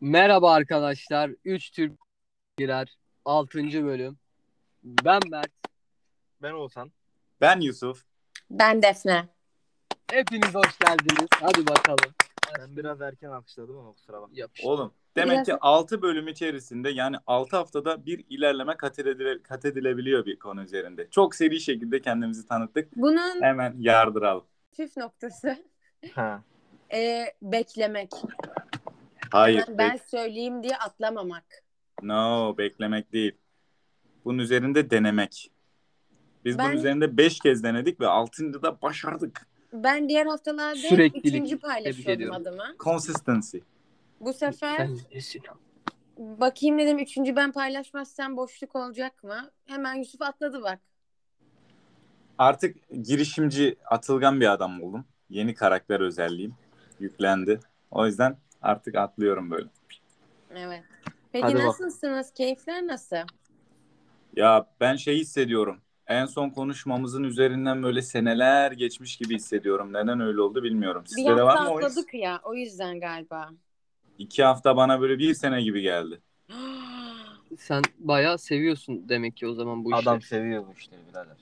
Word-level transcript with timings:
Merhaba 0.00 0.52
arkadaşlar. 0.52 1.30
3 1.44 1.70
Türk 1.70 1.92
girer 2.56 2.98
6. 3.24 3.58
bölüm. 3.58 4.18
Ben 4.82 5.20
Mert. 5.30 5.50
Ben 6.42 6.52
Oğuzhan. 6.52 6.92
Ben 7.40 7.60
Yusuf. 7.60 8.04
Ben 8.50 8.82
Defne. 8.82 9.28
Hepiniz 10.10 10.54
hoş 10.54 10.78
geldiniz. 10.78 11.28
Hadi 11.40 11.66
bakalım. 11.66 12.14
Ben 12.58 12.76
biraz 12.76 13.00
erken 13.00 13.28
alkışladım 13.28 13.78
ama 13.78 13.92
kusura 13.92 14.22
bakma. 14.22 14.36
Oğlum 14.62 14.94
demek 15.16 15.34
Biraz- 15.34 15.46
ki 15.46 15.56
6 15.60 16.02
bölüm 16.02 16.28
içerisinde 16.28 16.90
yani 16.90 17.16
6 17.26 17.56
haftada 17.56 18.06
bir 18.06 18.24
ilerleme 18.30 18.76
kat, 18.76 18.98
edile- 18.98 19.42
kat 19.42 19.64
edilebiliyor 19.64 20.26
bir 20.26 20.38
konu 20.38 20.62
üzerinde. 20.62 21.08
Çok 21.10 21.34
seri 21.34 21.60
şekilde 21.60 22.00
kendimizi 22.00 22.46
tanıttık. 22.46 22.96
Bunun 22.96 23.42
Hemen 23.42 23.74
yardıralım. 23.78 24.44
püf 24.76 24.96
noktası 24.96 25.56
Ha. 26.14 26.42
e, 26.94 27.24
beklemek. 27.42 28.10
Hayır. 29.30 29.64
Ben, 29.68 29.78
ben 29.78 29.96
bek- 29.96 30.08
söyleyeyim 30.10 30.62
diye 30.62 30.76
atlamamak. 30.76 31.44
no 32.02 32.54
beklemek 32.58 33.12
değil. 33.12 33.32
Bunun 34.24 34.38
üzerinde 34.38 34.90
denemek. 34.90 35.50
Biz 36.44 36.58
bunun 36.58 36.70
Ben- 36.72 36.76
üzerinde 36.76 37.16
5 37.16 37.38
kez 37.40 37.62
denedik 37.62 38.00
ve 38.00 38.06
6. 38.06 38.62
da 38.62 38.82
başardık. 38.82 39.46
Ben 39.72 40.08
diğer 40.08 40.26
haftalarda 40.26 40.74
Süreklilik. 40.76 41.26
üçüncü 41.26 41.58
paylaşıyordum 41.58 42.32
adımı. 42.32 42.64
Consistency. 42.80 43.58
Bu 44.24 44.32
sefer 44.32 44.88
bakayım 46.18 46.78
dedim 46.78 46.98
üçüncü 46.98 47.36
ben 47.36 47.52
paylaşmazsam 47.52 48.36
boşluk 48.36 48.76
olacak 48.76 49.24
mı? 49.24 49.50
Hemen 49.66 49.94
Yusuf 49.94 50.22
atladı 50.22 50.62
bak. 50.62 50.78
Artık 52.38 52.76
girişimci, 53.02 53.76
atılgan 53.84 54.40
bir 54.40 54.52
adam 54.52 54.82
oldum. 54.82 55.04
Yeni 55.30 55.54
karakter 55.54 56.00
özelliğim 56.00 56.54
yüklendi. 57.00 57.60
O 57.90 58.06
yüzden 58.06 58.36
artık 58.62 58.94
atlıyorum 58.94 59.50
böyle. 59.50 59.68
Evet. 60.54 60.84
Peki 61.32 61.44
Hadi 61.44 61.54
bak. 61.54 61.64
nasılsınız? 61.64 62.30
Keyifler 62.30 62.86
nasıl? 62.86 63.16
Ya 64.36 64.66
ben 64.80 64.96
şey 64.96 65.18
hissediyorum. 65.18 65.80
En 66.06 66.26
son 66.26 66.50
konuşmamızın 66.50 67.24
üzerinden 67.24 67.82
böyle 67.82 68.02
seneler 68.02 68.72
geçmiş 68.72 69.16
gibi 69.16 69.34
hissediyorum. 69.34 69.92
Neden 69.92 70.20
öyle 70.20 70.40
oldu 70.40 70.62
bilmiyorum. 70.62 71.02
Bir 71.04 71.08
Sizde 71.08 71.36
de 71.36 71.42
var 71.42 71.56
hafta 71.56 71.64
mı 71.64 71.70
o 71.70 71.76
atladık 71.76 72.14
ya 72.14 72.40
o 72.44 72.54
yüzden 72.54 73.00
galiba. 73.00 73.50
İki 74.18 74.44
hafta 74.44 74.76
bana 74.76 75.00
böyle 75.00 75.18
bir 75.18 75.34
sene 75.34 75.62
gibi 75.62 75.82
geldi. 75.82 76.20
Sen 77.58 77.82
bayağı 77.98 78.38
seviyorsun 78.38 79.08
demek 79.08 79.36
ki 79.36 79.46
o 79.46 79.54
zaman 79.54 79.84
bu 79.84 79.90
işi. 79.90 79.96
Adam 79.96 80.22
seviyor 80.22 80.66
bu 80.66 80.72
işleri 80.72 81.00
birader. 81.10 81.36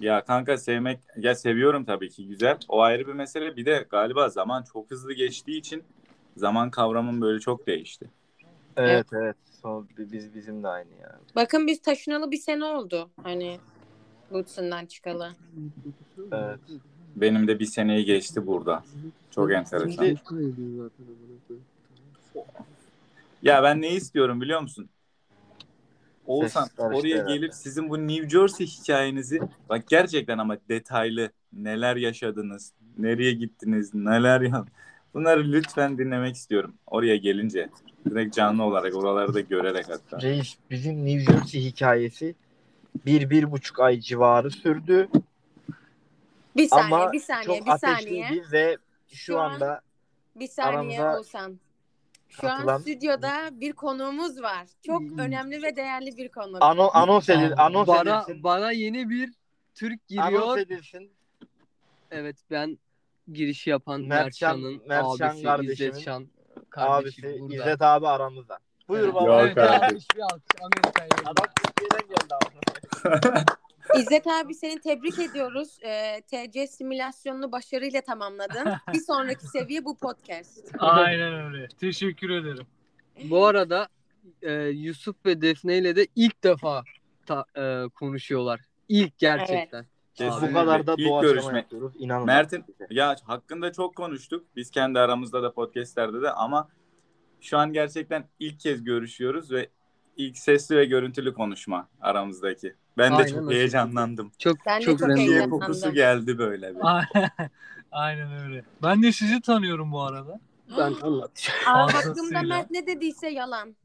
Ya 0.00 0.24
kanka 0.24 0.58
sevmek, 0.58 1.00
ya 1.16 1.34
seviyorum 1.34 1.84
tabii 1.84 2.10
ki 2.10 2.26
güzel. 2.26 2.58
O 2.68 2.80
ayrı 2.80 3.06
bir 3.06 3.12
mesele. 3.12 3.56
Bir 3.56 3.66
de 3.66 3.86
galiba 3.90 4.28
zaman 4.28 4.62
çok 4.72 4.90
hızlı 4.90 5.12
geçtiği 5.12 5.58
için 5.58 5.82
zaman 6.36 6.70
kavramım 6.70 7.20
böyle 7.20 7.40
çok 7.40 7.66
değişti. 7.66 8.10
Evet 8.76 9.06
evet. 9.12 9.36
Son, 9.62 9.88
biz 9.98 10.34
bizim 10.34 10.62
de 10.62 10.68
aynı 10.68 10.90
ya. 11.02 11.18
Bakın 11.36 11.66
biz 11.66 11.82
taşınalı 11.82 12.30
bir 12.30 12.36
sene 12.36 12.64
oldu. 12.64 13.10
Hani 13.22 13.58
Lutz'undan 14.32 14.86
çıkalı. 14.86 15.32
Evet. 16.32 16.60
Benim 17.16 17.48
de 17.48 17.60
bir 17.60 17.64
seneyi 17.66 18.04
geçti 18.04 18.46
burada. 18.46 18.84
Çok 19.30 19.52
enteresan. 19.52 20.04
Şimdi- 20.04 20.20
Ya 23.44 23.62
ben 23.62 23.82
ne 23.82 23.90
istiyorum 23.90 24.40
biliyor 24.40 24.60
musun? 24.60 24.88
Oğuzhan 26.26 26.64
Ses 26.64 26.74
karıştı 26.74 26.96
oraya 26.98 27.16
herhalde. 27.16 27.34
gelip 27.34 27.54
sizin 27.54 27.90
bu 27.90 28.08
New 28.08 28.28
Jersey 28.28 28.66
hikayenizi 28.66 29.40
bak 29.68 29.88
gerçekten 29.88 30.38
ama 30.38 30.56
detaylı 30.68 31.30
neler 31.52 31.96
yaşadınız, 31.96 32.72
nereye 32.98 33.32
gittiniz, 33.32 33.94
neler 33.94 34.40
yap 34.40 34.68
Bunları 35.14 35.52
lütfen 35.52 35.98
dinlemek 35.98 36.36
istiyorum. 36.36 36.74
Oraya 36.86 37.16
gelince 37.16 37.68
direkt 38.10 38.36
canlı 38.36 38.62
olarak 38.62 38.94
oraları 38.94 39.34
da 39.34 39.40
görerek 39.40 39.86
hatta. 39.88 40.22
Reis 40.22 40.56
bizim 40.70 41.06
New 41.06 41.32
Jersey 41.32 41.64
hikayesi 41.64 42.34
bir, 43.06 43.30
bir 43.30 43.52
buçuk 43.52 43.80
ay 43.80 44.00
civarı 44.00 44.50
sürdü. 44.50 45.08
Bir 46.56 46.68
saniye, 46.68 46.96
Ama 46.96 47.12
bir 47.12 47.20
saniye, 47.20 47.46
çok 47.58 47.66
bir 47.66 47.78
saniye. 47.78 48.24
ateşliydi 48.24 48.52
ve 48.52 48.76
şu, 49.08 49.16
Şu 49.16 49.40
an- 49.40 49.52
anda 49.54 49.80
Bir 50.36 50.48
saniye 50.48 51.02
Aramıza 51.02 51.18
Oğuzhan. 51.18 51.58
Şu 52.40 52.50
an 52.50 52.56
katılan- 52.58 52.78
stüdyoda 52.78 53.48
bir 53.52 53.72
konuğumuz 53.72 54.42
var. 54.42 54.66
Çok 54.86 55.02
önemli 55.18 55.62
ve 55.62 55.76
değerli 55.76 56.16
bir 56.16 56.28
konuk. 56.28 56.56
ano, 56.60 56.90
anons, 56.92 57.28
edil, 57.28 57.52
anons 57.56 57.88
bana, 57.88 58.18
edilsin. 58.22 58.42
bana 58.42 58.72
yeni 58.72 59.10
bir 59.10 59.32
Türk 59.74 60.00
Anons 60.18 60.30
giriyor. 60.30 60.58
edilsin. 60.58 61.10
Evet 62.10 62.36
ben 62.50 62.78
girişi 63.32 63.70
yapan 63.70 64.00
Mertcan- 64.00 64.08
Mertcan'ın 64.08 64.82
Mertcan 64.88 65.28
abisi 65.30 65.42
kardeşimin 65.44 65.90
İzzetcan 65.90 66.28
kardeşi 66.70 67.26
Abisi 67.26 67.40
burada. 67.40 67.54
İzzet 67.54 67.82
abi 67.82 68.08
aramızda. 68.08 68.58
Buyur 68.88 69.04
Evet. 69.04 69.14
baba. 69.14 69.42
Yok 69.42 69.52
Evet, 69.58 69.58
abi. 69.58 69.98
Adam 71.24 71.46
Türkiye'den 71.56 72.08
geldi 72.08 72.34
abi. 72.34 73.44
İzzet 73.98 74.26
abi 74.26 74.54
seni 74.54 74.80
tebrik 74.80 75.18
ediyoruz. 75.18 75.78
Ee, 75.84 76.22
TC 76.22 76.66
simülasyonunu 76.66 77.52
başarıyla 77.52 78.00
tamamladın. 78.00 78.68
bir 78.92 79.00
sonraki 79.00 79.46
seviye 79.46 79.84
bu 79.84 79.96
podcast. 79.98 80.74
Aynen 80.78 81.34
öyle. 81.44 81.68
Teşekkür 81.80 82.30
ederim. 82.30 82.66
Bu 83.24 83.46
arada 83.46 83.88
e, 84.42 84.52
Yusuf 84.62 85.16
ve 85.26 85.42
Defne 85.42 85.78
ile 85.78 85.96
de 85.96 86.06
ilk 86.16 86.44
defa 86.44 86.82
ta- 87.26 87.44
e, 87.56 87.88
konuşuyorlar. 87.88 88.60
İlk 88.88 89.18
gerçekten. 89.18 89.86
Kesinlikle. 90.14 90.48
Bu 90.50 90.54
kadar 90.54 90.86
da 90.86 90.94
İlk 90.98 91.08
doğaçlama 91.08 91.22
görüşme. 91.32 91.58
yapıyoruz. 91.58 91.92
İnanın. 91.98 92.26
Mert'in 92.26 92.64
ya 92.90 93.16
hakkında 93.24 93.72
çok 93.72 93.96
konuştuk. 93.96 94.44
Biz 94.56 94.70
kendi 94.70 94.98
aramızda 94.98 95.42
da 95.42 95.52
podcastlerde 95.52 96.22
de 96.22 96.30
ama 96.30 96.68
şu 97.40 97.58
an 97.58 97.72
gerçekten 97.72 98.24
ilk 98.38 98.60
kez 98.60 98.84
görüşüyoruz 98.84 99.52
ve 99.52 99.68
ilk 100.16 100.38
sesli 100.38 100.76
ve 100.76 100.84
görüntülü 100.84 101.34
konuşma 101.34 101.88
aramızdaki. 102.00 102.74
Ben 102.98 103.12
de 103.12 103.16
Aynen 103.16 103.26
çok 103.28 103.42
öyle. 103.42 103.54
heyecanlandım. 103.58 104.32
Çok 104.38 104.56
Ben 104.66 104.80
de 104.80 104.84
çok, 104.84 104.98
çok 104.98 105.08
heyecanlandım. 105.18 105.50
kokusu 105.50 105.92
geldi 105.92 106.38
böyle 106.38 106.74
bir. 106.74 106.80
Aynen 107.92 108.44
öyle. 108.44 108.64
Ben 108.82 109.02
de 109.02 109.12
sizi 109.12 109.40
tanıyorum 109.40 109.92
bu 109.92 110.02
arada. 110.02 110.40
Ben 110.78 110.94
anlatacağım. 111.02 111.58
Aa, 111.66 111.94
hakkımda 111.94 112.42
Mert 112.42 112.70
ne 112.70 112.86
dediyse 112.86 113.28
yalan. 113.28 113.76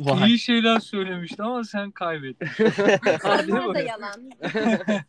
Vay. 0.00 0.28
İyi 0.30 0.38
şeyler 0.38 0.78
söylemişti 0.80 1.42
ama 1.42 1.64
sen 1.64 1.90
kaybettin. 1.90 2.48
Onlar 3.24 3.74
da 3.74 3.80
yalan. 3.80 4.30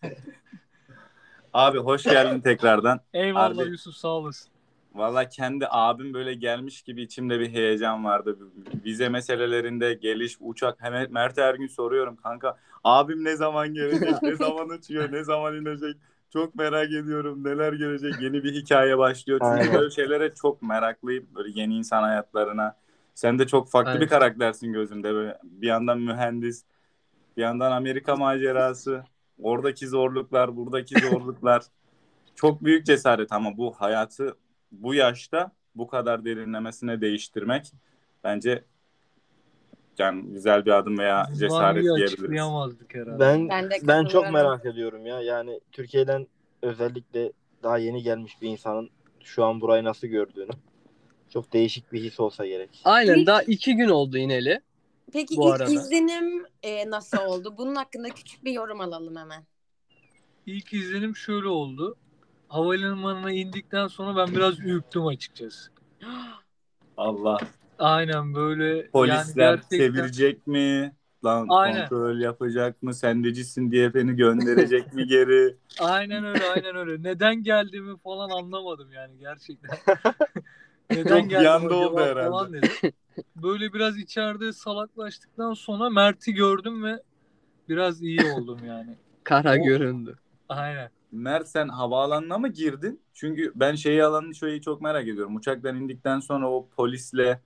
Abi 1.53 1.77
hoş 1.77 2.03
geldin 2.03 2.41
tekrardan. 2.41 2.99
Eyvallah 3.13 3.57
Harbi. 3.57 3.69
Yusuf 3.69 3.95
sağ 3.95 4.07
olasın. 4.07 4.50
Valla 4.93 5.29
kendi 5.29 5.65
abim 5.69 6.13
böyle 6.13 6.33
gelmiş 6.33 6.81
gibi 6.81 7.01
içimde 7.01 7.39
bir 7.39 7.49
heyecan 7.49 8.05
vardı. 8.05 8.37
Vize 8.85 9.09
meselelerinde 9.09 9.93
geliş, 9.93 10.37
uçak. 10.39 10.81
Hemen 10.81 11.11
Mert 11.11 11.37
her 11.37 11.55
gün 11.55 11.67
soruyorum 11.67 12.15
kanka. 12.15 12.57
Abim 12.83 13.23
ne 13.23 13.35
zaman 13.35 13.73
gelecek, 13.73 14.21
ne 14.21 14.35
zaman 14.45 14.69
uçuyor, 14.69 15.11
ne 15.11 15.23
zaman 15.23 15.55
inecek. 15.55 15.95
Çok 16.33 16.55
merak 16.55 16.91
ediyorum 16.91 17.43
neler 17.43 17.73
gelecek. 17.73 18.21
Yeni 18.21 18.43
bir 18.43 18.53
hikaye 18.53 18.97
başlıyor. 18.97 19.39
Çünkü 19.43 19.61
Aynen. 19.69 19.79
böyle 19.79 19.91
şeylere 19.91 20.33
çok 20.33 20.61
meraklıyım. 20.61 21.27
Böyle 21.35 21.59
yeni 21.61 21.75
insan 21.77 22.03
hayatlarına. 22.03 22.75
Sen 23.15 23.39
de 23.39 23.47
çok 23.47 23.69
farklı 23.69 23.91
Evet. 23.91 24.01
bir 24.01 24.07
karaktersin 24.07 24.73
gözümde. 24.73 25.13
Böyle 25.13 25.37
bir 25.43 25.67
yandan 25.67 25.99
mühendis, 25.99 26.63
bir 27.37 27.41
yandan 27.41 27.71
Amerika 27.71 28.15
macerası. 28.15 29.03
Oradaki 29.41 29.87
zorluklar, 29.87 30.55
buradaki 30.57 30.99
zorluklar. 30.99 31.63
Çok 32.35 32.63
büyük 32.63 32.85
cesaret 32.85 33.31
ama 33.31 33.57
bu 33.57 33.73
hayatı 33.73 34.35
bu 34.71 34.93
yaşta 34.93 35.51
bu 35.75 35.87
kadar 35.87 36.25
derinlemesine 36.25 37.01
değiştirmek 37.01 37.71
bence 38.23 38.63
yani 39.97 40.33
güzel 40.33 40.65
bir 40.65 40.71
adım 40.71 40.97
veya 40.97 41.27
cesaret 41.39 41.83
diyebiliriz. 41.83 42.21
herhalde. 42.93 43.19
Ben 43.19 43.49
Ben 43.49 43.69
de 43.69 43.75
ben 43.83 44.05
çok 44.05 44.31
merak 44.31 44.65
ediyorum 44.65 45.05
ya. 45.05 45.21
Yani 45.21 45.59
Türkiye'den 45.71 46.27
özellikle 46.61 47.31
daha 47.63 47.77
yeni 47.77 48.03
gelmiş 48.03 48.41
bir 48.41 48.49
insanın 48.49 48.89
şu 49.23 49.45
an 49.45 49.61
burayı 49.61 49.83
nasıl 49.83 50.07
gördüğünü. 50.07 50.51
Çok 51.29 51.53
değişik 51.53 51.93
bir 51.93 52.03
his 52.03 52.19
olsa 52.19 52.45
gerek. 52.45 52.81
Aynen 52.83 53.25
daha 53.25 53.43
iki 53.43 53.75
gün 53.75 53.89
oldu 53.89 54.17
ineli. 54.17 54.61
Peki 55.13 55.37
Bu 55.37 55.47
ilk 55.49 55.55
arada. 55.61 55.71
izlenim 55.71 56.45
e, 56.63 56.89
nasıl 56.89 57.17
oldu? 57.17 57.55
Bunun 57.57 57.75
hakkında 57.75 58.09
küçük 58.09 58.45
bir 58.45 58.51
yorum 58.51 58.81
alalım 58.81 59.15
hemen. 59.15 59.43
İlk 60.45 60.73
izlenim 60.73 61.15
şöyle 61.15 61.47
oldu. 61.47 61.95
Havalimanına 62.51 63.31
indikten 63.31 63.87
sonra 63.87 64.15
ben 64.27 64.35
biraz 64.35 64.59
ürktüm 64.59 65.07
açıkçası. 65.07 65.71
Allah. 66.97 67.39
Aynen 67.79 68.33
böyle 68.33 68.87
Polisler 68.93 69.47
yani 69.47 69.59
gerçekten 69.61 69.77
çevirecek 69.77 70.47
mi? 70.47 70.95
Lan 71.25 71.47
Aynen. 71.49 71.81
kontrol 71.89 72.19
yapacak 72.19 72.83
mı? 72.83 72.93
Sendecisin 72.93 73.71
diye 73.71 73.93
beni 73.93 74.15
gönderecek 74.15 74.93
mi 74.93 75.07
geri? 75.07 75.55
aynen 75.79 76.25
öyle 76.25 76.43
aynen 76.45 76.75
öyle. 76.75 77.03
Neden 77.03 77.43
geldiğimi 77.43 77.97
falan 77.97 78.29
anlamadım 78.29 78.91
yani 78.91 79.17
gerçekten. 79.19 79.69
Neden 80.91 81.09
Çok 81.09 81.23
bir 81.25 81.29
geldim 81.29 81.47
anda 81.55 81.75
acaba 81.75 81.85
oldu 81.91 82.01
herhalde. 82.01 82.29
falan 82.29 82.53
dedim. 82.53 82.91
Böyle 83.35 83.73
biraz 83.73 83.97
içeride 83.97 84.53
salaklaştıktan 84.53 85.53
sonra 85.53 85.89
Mert'i 85.89 86.33
gördüm 86.33 86.83
ve 86.83 87.03
biraz 87.69 88.01
iyi 88.01 88.25
oldum 88.25 88.59
yani. 88.67 88.95
Kara 89.23 89.57
O- 89.57 89.65
göründü. 89.65 90.15
Aynen. 90.49 90.89
Mert 91.11 91.47
sen 91.47 91.67
havaalanına 91.67 92.37
mı 92.37 92.47
girdin? 92.47 93.01
Çünkü 93.13 93.51
ben 93.55 93.75
şeyi 93.75 94.03
alanını 94.03 94.35
şöyle 94.35 94.61
çok 94.61 94.81
merak 94.81 95.07
ediyorum. 95.07 95.35
Uçaktan 95.35 95.75
indikten 95.75 96.19
sonra 96.19 96.51
o 96.51 96.67
polisle 96.75 97.41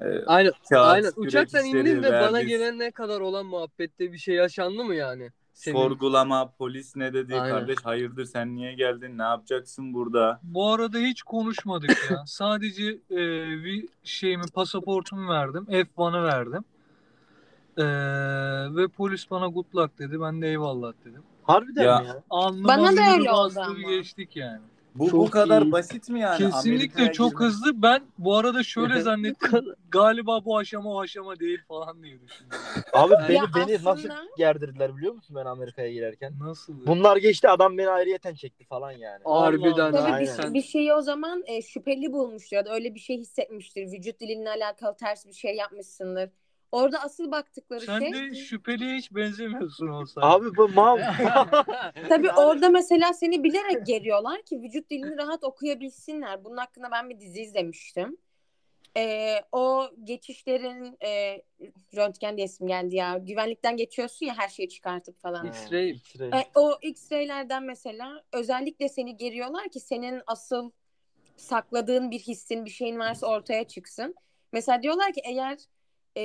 e, 0.00 0.24
Aynen. 0.26 0.52
kağıt 0.70 0.86
Aynen. 0.86 1.12
Uçaktan 1.16 1.64
indin 1.64 2.02
ve 2.02 2.12
bana 2.12 2.42
gelene 2.42 2.90
kadar 2.90 3.20
olan 3.20 3.46
muhabbette 3.46 4.12
bir 4.12 4.18
şey 4.18 4.34
yaşandı 4.34 4.84
mı 4.84 4.94
yani? 4.94 5.30
Senin 5.58 5.76
sorgulama, 5.76 6.52
polis 6.58 6.96
ne 6.96 7.12
dedi? 7.12 7.34
Aynen. 7.34 7.58
Kardeş 7.58 7.78
hayırdır 7.84 8.24
sen 8.24 8.56
niye 8.56 8.74
geldin? 8.74 9.18
Ne 9.18 9.22
yapacaksın 9.22 9.94
burada? 9.94 10.40
Bu 10.42 10.72
arada 10.72 10.98
hiç 10.98 11.22
konuşmadık 11.22 12.10
ya. 12.10 12.22
Sadece 12.26 12.84
e, 13.10 13.18
bir 13.64 13.88
şeyimi, 14.04 14.44
pasaportumu 14.54 15.28
verdim. 15.30 15.66
F1'ı 15.70 16.24
verdim. 16.24 16.64
E, 17.76 17.84
ve 18.76 18.88
polis 18.88 19.30
bana 19.30 19.46
good 19.46 19.74
luck 19.74 19.98
dedi. 19.98 20.20
Ben 20.20 20.42
de 20.42 20.48
eyvallah 20.48 20.92
dedim. 21.04 21.22
Harbiden 21.48 21.84
Ya. 21.84 21.98
mi 22.00 22.06
ya? 22.06 22.22
Bana 22.64 22.96
da 22.96 23.12
öyle 23.12 23.30
oldu 23.30 23.46
bastı, 23.46 23.62
ama. 23.62 23.90
geçtik 23.90 24.36
yani. 24.36 24.60
Bu 24.94 25.10
Çok 25.10 25.20
bu 25.20 25.30
kadar 25.30 25.62
iyi. 25.62 25.72
basit 25.72 26.08
mi 26.08 26.20
yani? 26.20 26.38
Kesinlikle 26.38 26.70
Amerika'ya 26.70 27.12
çok 27.12 27.30
girmek? 27.30 27.46
hızlı. 27.48 27.82
Ben 27.82 28.02
bu 28.18 28.36
arada 28.36 28.62
şöyle 28.62 29.00
zannettim. 29.00 29.50
Galiba 29.90 30.44
bu 30.44 30.58
aşama 30.58 30.90
o 30.90 31.00
aşama 31.00 31.40
değil 31.40 31.58
falan 31.68 32.02
diye 32.02 32.20
düşündüm. 32.20 32.58
Abi 32.92 33.12
Ya 33.12 33.26
beni, 33.28 33.54
beni 33.66 33.74
aslında- 33.76 33.90
nasıl 33.90 34.08
gerdirdiler 34.36 34.96
biliyor 34.96 35.12
musun 35.14 35.36
ben 35.36 35.46
Amerika'ya 35.46 35.92
girerken? 35.92 36.32
Nasıl? 36.40 36.86
Bunlar 36.86 37.16
geçti 37.16 37.48
adam 37.48 37.78
beni 37.78 37.88
ayrıyeten 37.88 38.34
çekti 38.34 38.64
falan 38.64 38.90
yani. 38.92 39.22
Harbiden. 39.24 39.92
Tabii 39.92 40.08
bir, 40.08 40.12
Aynen. 40.38 40.54
bir 40.54 40.62
şeyi 40.62 40.94
o 40.94 41.00
zaman 41.00 41.42
e, 41.46 41.62
şüpheli 41.62 42.12
bulmuştur 42.12 42.56
ya 42.56 42.64
da 42.66 42.72
öyle 42.74 42.94
bir 42.94 43.00
şey 43.00 43.18
hissetmiştir. 43.18 43.92
Vücut 43.92 44.20
dilinle 44.20 44.50
alakalı 44.50 44.96
ters 44.96 45.26
bir 45.26 45.32
şey 45.32 45.54
yapmışsındır. 45.56 46.30
Orada 46.72 47.02
asıl 47.02 47.30
baktıkları 47.30 47.80
Sen 47.80 48.00
şey 48.00 48.12
de 48.12 48.34
şüpheliye 48.34 48.96
hiç 48.96 49.14
benzemiyorsun 49.14 49.88
olsa. 49.88 50.20
Abi 50.20 50.56
bu 50.56 50.68
mal. 50.68 50.98
tabii 52.08 52.26
Yani- 52.26 52.38
orada 52.38 52.68
mesela 52.68 53.12
seni 53.12 53.44
bilerek 53.44 53.86
geriyorlar 53.86 54.42
ki 54.42 54.62
vücut 54.62 54.90
dilini 54.90 55.16
rahat 55.16 55.44
okuyabilsinler. 55.44 56.44
Bunun 56.44 56.56
hakkında 56.56 56.90
ben 56.90 57.10
bir 57.10 57.20
dizi 57.20 57.40
izlemiştim. 57.40 58.16
E, 58.96 59.36
o 59.52 59.90
geçişlerin 60.04 60.96
e, 61.04 61.42
röntgen 61.96 62.36
diye 62.36 62.46
isim 62.46 62.66
geldi 62.66 62.96
ya. 62.96 63.18
Güvenlikten 63.18 63.76
geçiyorsun 63.76 64.26
ya 64.26 64.38
her 64.38 64.48
şeyi 64.48 64.68
çıkartıp 64.68 65.20
falan. 65.20 65.46
X-ray. 65.46 65.90
X-ray. 65.90 66.40
E, 66.40 66.44
o 66.54 66.78
X-ray'lerden 66.82 67.62
mesela 67.62 68.22
özellikle 68.32 68.88
seni 68.88 69.16
geriyorlar 69.16 69.68
ki 69.68 69.80
senin 69.80 70.22
asıl 70.26 70.70
sakladığın 71.36 72.10
bir 72.10 72.18
hissin, 72.18 72.64
bir 72.64 72.70
şeyin 72.70 72.98
varsa 72.98 73.26
ortaya 73.26 73.64
çıksın. 73.64 74.14
Mesela 74.52 74.82
diyorlar 74.82 75.12
ki 75.12 75.20
eğer 75.24 75.58
e, 76.16 76.22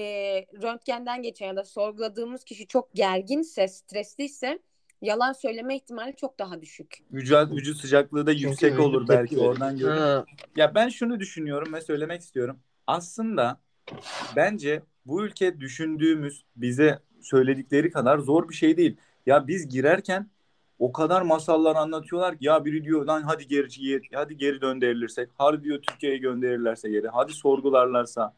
röntgenden 0.61 1.21
geçen 1.21 1.47
ya 1.47 1.55
da 1.55 1.63
sorguladığımız 1.63 2.43
kişi 2.43 2.67
çok 2.67 2.93
gerginse, 2.93 3.67
stresliyse 3.67 4.59
yalan 5.01 5.33
söyleme 5.33 5.75
ihtimali 5.75 6.15
çok 6.15 6.39
daha 6.39 6.61
düşük. 6.61 7.03
Vücut, 7.11 7.51
vücut 7.51 7.77
sıcaklığı 7.77 8.25
da 8.25 8.31
yüksek 8.31 8.79
olur 8.79 9.07
belki 9.07 9.39
oradan 9.39 9.77
görün. 9.77 9.97
Ha, 9.97 10.25
Ya 10.55 10.75
ben 10.75 10.89
şunu 10.89 11.19
düşünüyorum 11.19 11.73
ve 11.73 11.81
söylemek 11.81 12.21
istiyorum. 12.21 12.59
Aslında 12.87 13.59
bence 14.35 14.81
bu 15.05 15.25
ülke 15.25 15.59
düşündüğümüz 15.59 16.45
bize 16.55 16.99
söyledikleri 17.21 17.91
kadar 17.91 18.17
zor 18.17 18.49
bir 18.49 18.53
şey 18.53 18.77
değil. 18.77 18.97
Ya 19.25 19.47
biz 19.47 19.69
girerken 19.69 20.29
o 20.79 20.91
kadar 20.91 21.21
masallar 21.21 21.75
anlatıyorlar 21.75 22.37
ki 22.37 22.45
ya 22.45 22.65
biri 22.65 22.83
diyor 22.83 23.05
lan 23.05 23.21
hadi 23.21 23.47
geri 23.47 24.01
hadi 24.13 24.37
geri 24.37 24.61
döndürülürsek, 24.61 25.29
hadi 25.37 25.63
diyor 25.63 25.81
Türkiye'ye 25.81 26.17
gönderirlerse 26.17 26.89
geri, 26.89 27.07
hadi 27.07 27.33
sorgularlarsa. 27.33 28.33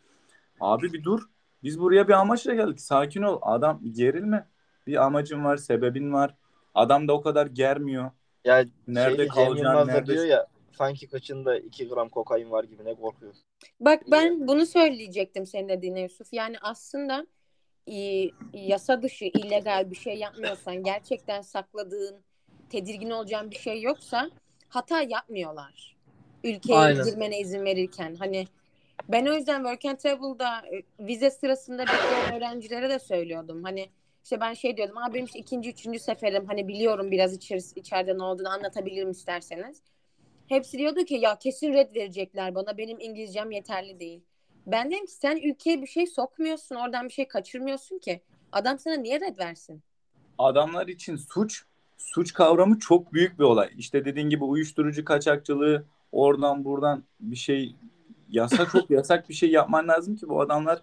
Abi 0.60 0.94
bir 0.94 1.04
dur. 1.04 1.22
Biz 1.66 1.80
buraya 1.80 2.08
bir 2.08 2.14
amaçla 2.14 2.54
geldik. 2.54 2.82
Sakin 2.82 3.22
ol. 3.22 3.40
Adam 3.42 3.82
gerilme. 3.92 4.48
Bir 4.88 5.06
amacın 5.06 5.44
var, 5.44 5.58
sebebin 5.58 6.14
var. 6.14 6.36
Adam 6.76 7.08
da 7.08 7.14
o 7.14 7.22
kadar 7.22 7.46
germiyor. 7.48 8.12
Ya 8.46 8.66
Nerede 8.88 9.18
şey, 9.18 9.28
kalacaksın, 9.28 9.88
nerede- 9.88 10.14
diyor 10.14 10.26
ya 10.26 10.48
sanki 10.78 11.08
kaçında 11.08 11.58
2 11.58 11.88
gram 11.88 12.10
kokain 12.10 12.52
var 12.52 12.64
gibi 12.64 12.86
ne 12.86 12.96
korkuyorsun. 12.96 13.44
Bak 13.80 14.04
ben 14.12 14.48
bunu 14.48 14.66
söyleyecektim 14.66 15.46
senin 15.46 15.70
dediğine 15.70 16.02
Yusuf. 16.02 16.34
Yani 16.34 16.56
aslında 16.62 17.28
e, 17.92 18.30
yasa 18.54 19.02
dışı, 19.02 19.26
illegal 19.26 19.92
bir 19.92 19.96
şey 19.96 20.18
yapmıyorsan, 20.18 20.84
gerçekten 20.84 21.42
sakladığın, 21.42 22.16
tedirgin 22.70 23.10
olacağın 23.10 23.52
bir 23.52 23.56
şey 23.56 23.82
yoksa 23.82 24.30
hata 24.70 25.02
yapmıyorlar. 25.02 25.96
Ülkeye 26.44 26.80
Aynen. 26.80 27.06
girmene 27.06 27.40
izin 27.40 27.66
verirken. 27.66 28.16
Hani 28.16 28.48
ben 29.10 29.26
o 29.26 29.34
yüzden 29.34 29.58
Work 29.58 29.86
and 29.86 29.98
Travel'da 29.98 30.58
e, 30.58 30.84
vize 31.00 31.32
sırasında 31.32 31.82
bekleyen 31.82 32.36
öğrencilere 32.36 32.90
de 32.90 33.00
söylüyordum. 33.00 33.64
Hani 33.64 33.90
işte 34.24 34.40
ben 34.40 34.54
şey 34.54 34.78
diyordum. 34.78 34.98
Abi 34.98 35.14
benim 35.14 35.26
işte 35.26 35.40
ikinci, 35.40 35.70
üçüncü 35.70 36.00
seferim. 36.00 36.46
Hani 36.46 36.68
biliyorum 36.68 37.12
biraz 37.12 37.34
içeri, 37.34 37.60
içeride 37.76 38.18
ne 38.18 38.24
olduğunu 38.24 38.50
anlatabilirim 38.50 39.12
isterseniz. 39.12 39.82
Hepsi 40.48 40.78
diyordu 40.78 41.06
ki 41.06 41.16
ya 41.16 41.36
kesin 41.36 41.74
red 41.74 41.96
verecekler 41.96 42.56
bana. 42.56 42.78
Benim 42.78 43.00
İngilizcem 43.00 43.52
yeterli 43.52 44.00
değil. 44.00 44.22
Ben 44.68 44.92
dedim 44.92 45.06
ki 45.06 45.12
sen 45.12 45.38
ülkeye 45.38 45.82
bir 45.82 45.88
şey 45.88 46.08
sokmuyorsun. 46.08 46.76
Oradan 46.76 47.08
bir 47.08 47.14
şey 47.14 47.28
kaçırmıyorsun 47.28 48.00
ki. 48.00 48.22
Adam 48.52 48.80
sana 48.80 48.96
niye 48.96 49.22
red 49.22 49.38
versin? 49.40 49.84
adamlar 50.38 50.88
için 50.88 51.16
suç 51.16 51.64
suç 51.98 52.34
kavramı 52.34 52.80
çok 52.80 53.14
büyük 53.14 53.40
bir 53.40 53.44
olay. 53.44 53.70
İşte 53.78 54.06
dediğin 54.06 54.30
gibi 54.30 54.44
uyuşturucu 54.44 55.06
kaçakçılığı 55.06 55.86
oradan 56.12 56.66
buradan 56.66 57.04
bir 57.20 57.36
şey 57.36 57.76
yasa 58.36 58.66
çok 58.66 58.90
yasak 58.90 59.30
bir 59.30 59.34
şey 59.34 59.52
yapman 59.52 59.88
lazım 59.88 60.16
ki 60.16 60.30
bu 60.30 60.42
adamlar 60.42 60.82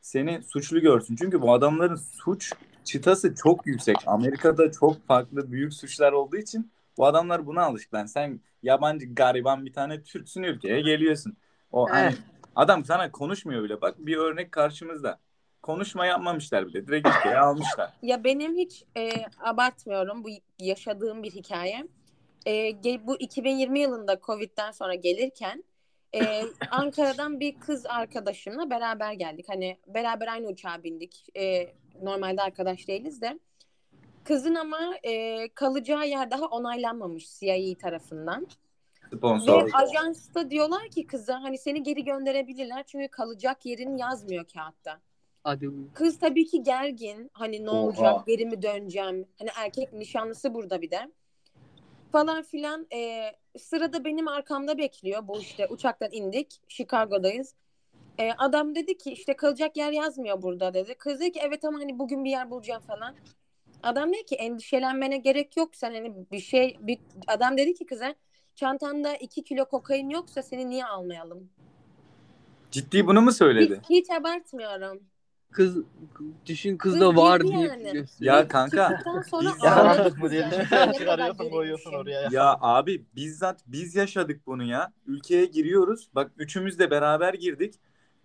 seni 0.00 0.42
suçlu 0.42 0.80
görsün. 0.80 1.16
Çünkü 1.16 1.42
bu 1.42 1.52
adamların 1.52 1.96
suç 1.96 2.52
çıtası 2.84 3.34
çok 3.34 3.66
yüksek. 3.66 3.96
Amerika'da 4.06 4.72
çok 4.72 5.06
farklı 5.06 5.52
büyük 5.52 5.74
suçlar 5.74 6.12
olduğu 6.12 6.36
için 6.36 6.72
bu 6.96 7.06
adamlar 7.06 7.46
buna 7.46 7.62
alışık. 7.62 7.94
Lan 7.94 8.06
sen 8.06 8.40
yabancı 8.62 9.14
gariban 9.14 9.66
bir 9.66 9.72
tane 9.72 10.02
Türksün 10.02 10.42
ülkeye 10.42 10.80
geliyorsun. 10.80 11.36
O 11.72 11.90
hani 11.90 12.14
adam 12.56 12.84
sana 12.84 13.10
konuşmuyor 13.10 13.64
bile. 13.64 13.80
Bak 13.80 13.94
bir 13.98 14.16
örnek 14.16 14.52
karşımızda. 14.52 15.18
Konuşma 15.62 16.06
yapmamışlar 16.06 16.66
bile. 16.66 16.86
Direkt 16.86 17.08
ülkeye 17.08 17.38
almışlar. 17.38 17.92
Ya 18.02 18.24
benim 18.24 18.56
hiç 18.56 18.84
e, 18.96 19.10
abartmıyorum 19.40 20.24
bu 20.24 20.28
yaşadığım 20.58 21.22
bir 21.22 21.30
hikaye. 21.30 21.88
E, 22.46 22.52
bu 23.06 23.16
2020 23.16 23.80
yılında 23.80 24.20
Covid'den 24.26 24.70
sonra 24.70 24.94
gelirken 24.94 25.64
e, 26.14 26.42
Ankara'dan 26.70 27.40
bir 27.40 27.60
kız 27.60 27.86
arkadaşımla 27.86 28.70
beraber 28.70 29.12
geldik. 29.12 29.46
Hani 29.48 29.78
beraber 29.86 30.28
aynı 30.28 30.46
uçağa 30.46 30.82
bindik. 30.82 31.36
E, 31.36 31.74
normalde 32.02 32.42
arkadaş 32.42 32.88
değiliz 32.88 33.22
de. 33.22 33.38
Kızın 34.24 34.54
ama 34.54 34.94
e, 35.02 35.48
kalacağı 35.48 36.08
yer 36.08 36.30
daha 36.30 36.46
onaylanmamış 36.46 37.38
CIA 37.38 37.78
tarafından. 37.78 38.46
Sponsor. 39.16 39.66
Ve 39.66 39.70
ajansta 39.72 40.50
diyorlar 40.50 40.88
ki 40.88 41.06
kıza 41.06 41.42
hani 41.42 41.58
seni 41.58 41.82
geri 41.82 42.04
gönderebilirler 42.04 42.82
çünkü 42.86 43.08
kalacak 43.08 43.66
yerin 43.66 43.96
yazmıyor 43.96 44.44
kağıtta. 44.54 45.00
Hadi 45.44 45.70
Kız 45.94 46.18
tabii 46.18 46.46
ki 46.46 46.62
gergin. 46.62 47.30
Hani 47.32 47.64
ne 47.64 47.70
Oha. 47.70 47.78
olacak? 47.78 48.26
Geri 48.26 48.46
mi 48.46 48.62
döneceğim? 48.62 49.26
Hani 49.38 49.50
erkek 49.56 49.92
nişanlısı 49.92 50.54
burada 50.54 50.82
bir 50.82 50.90
de. 50.90 51.10
Falan 52.16 52.42
filan. 52.42 52.86
Ee, 52.94 53.32
sırada 53.58 54.04
benim 54.04 54.28
arkamda 54.28 54.78
bekliyor. 54.78 55.28
Bu 55.28 55.40
işte 55.40 55.66
uçaktan 55.66 56.08
indik. 56.12 56.60
Chicago'dayız. 56.68 57.54
Ee, 58.18 58.32
adam 58.38 58.74
dedi 58.74 58.98
ki 58.98 59.12
işte 59.12 59.36
kalacak 59.36 59.76
yer 59.76 59.92
yazmıyor 59.92 60.42
burada 60.42 60.74
dedi. 60.74 60.94
Kız 60.94 61.20
dedi 61.20 61.32
ki 61.32 61.40
evet 61.42 61.64
ama 61.64 61.78
hani 61.78 61.98
bugün 61.98 62.24
bir 62.24 62.30
yer 62.30 62.50
bulacağım 62.50 62.82
falan. 62.82 63.14
Adam 63.82 64.12
dedi 64.12 64.26
ki 64.26 64.34
endişelenmene 64.34 65.16
gerek 65.18 65.56
yok. 65.56 65.76
Sen 65.76 65.94
hani 65.94 66.14
bir 66.32 66.40
şey 66.40 66.76
bir 66.80 66.98
adam 67.26 67.56
dedi 67.56 67.74
ki 67.74 67.86
kıza 67.86 68.14
çantanda 68.54 69.16
2 69.16 69.44
kilo 69.44 69.64
kokain 69.64 70.10
yoksa 70.10 70.42
seni 70.42 70.70
niye 70.70 70.84
almayalım? 70.86 71.50
Ciddi 72.70 73.06
bunu 73.06 73.22
mu 73.22 73.30
Hiç, 73.30 73.36
söyledi? 73.36 73.80
hiç 73.90 74.10
abartmıyorum. 74.10 75.02
Kız 75.56 75.76
düşün 76.46 76.76
Kız 76.76 76.92
kızda 76.92 77.16
var 77.16 77.40
girdi 77.40 77.52
diye 77.52 77.66
yani. 77.68 77.92
gösteriyor. 77.92 78.34
Ya 78.36 78.48
kanka. 78.48 78.88
Çıktıktan 78.88 79.22
sonra 79.22 79.42
Biz-. 79.42 79.64
Yakalandık 79.64 80.18
mı 80.22 80.30
diye 80.30 80.50
çıkarıyorsun 80.98 81.50
koyuyorsun 81.50 81.92
oraya. 81.92 82.20
Ya. 82.20 82.28
Ya 82.32 82.58
abi 82.60 83.04
bizzat 83.16 83.60
biz 83.66 83.94
yaşadık 83.94 84.46
bunu 84.46 84.64
ya. 84.64 84.92
Ülkeye 85.06 85.44
giriyoruz. 85.44 86.08
Bak 86.14 86.30
üçümüz 86.38 86.78
de 86.78 86.90
beraber 86.90 87.34
girdik. 87.34 87.74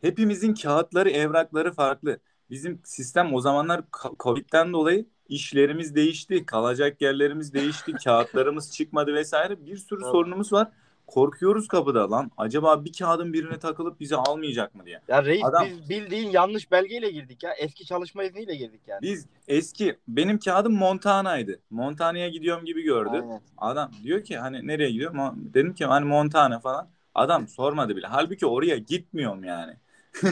Hepimizin 0.02 0.54
kağıtları, 0.54 1.10
evrakları 1.10 1.72
farklı. 1.74 2.20
Bizim 2.50 2.82
sistem 2.84 3.34
o 3.34 3.42
zamanlar 3.42 3.82
Covid'den 4.20 4.74
dolayı 4.74 5.06
işlerimiz 5.30 5.96
değişti. 5.96 6.46
Kalacak 6.46 7.02
yerlerimiz 7.02 7.54
değişti. 7.54 7.94
Kağıtlarımız 8.04 8.72
çıkmadı 8.74 9.14
vesaire. 9.14 9.66
Bir 9.66 9.78
sürü 9.78 10.00
Evet. 10.04 10.12
sorunumuz 10.12 10.54
var. 10.54 10.68
Korkuyoruz 11.12 11.68
kapıda 11.68 12.12
lan. 12.12 12.32
Acaba 12.38 12.86
bir 12.86 12.94
kağıdın 12.94 13.34
birine 13.34 13.60
takılıp 13.60 14.00
bizi 14.00 14.16
almayacak 14.16 14.76
mı 14.76 14.86
diye. 14.86 15.02
Ya 15.08 15.26
reis 15.26 15.44
Adam- 15.46 15.66
biz 15.66 15.90
bildiğin 15.90 16.30
yanlış 16.30 16.72
belgeyle 16.72 17.12
girdik 17.12 17.44
ya. 17.44 17.54
Eski 17.54 17.86
çalışma 17.86 18.24
izniyle 18.24 18.56
girdik 18.56 18.82
yani. 18.88 19.02
Biz 19.02 19.26
eski 19.48 19.98
benim 20.08 20.40
kağıdım 20.40 20.74
Montana'ydı. 20.74 21.60
Montana'ya 21.70 22.28
gidiyorum 22.30 22.66
gibi 22.66 22.82
gördü. 22.82 23.10
Aynen. 23.14 23.42
Adam 23.58 23.92
diyor 24.04 24.24
ki 24.24 24.38
hani 24.38 24.68
nereye 24.68 24.92
gidiyor? 24.92 25.14
Mo- 25.14 25.54
Dedim 25.54 25.74
ki 25.74 25.86
hani 25.86 26.06
Montana 26.06 26.60
falan. 26.60 26.90
Adam 27.16 27.48
sormadı 27.48 27.96
bile. 27.96 28.08
Halbuki 28.08 28.46
oraya 28.46 28.78
gitmiyorum 28.78 29.44
yani. 29.44 29.74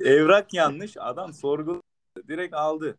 Evrak 0.00 0.54
yanlış. 0.54 0.96
Adam 0.96 1.32
sorguladı. 1.32 1.80
Direkt 2.28 2.54
aldı. 2.54 2.98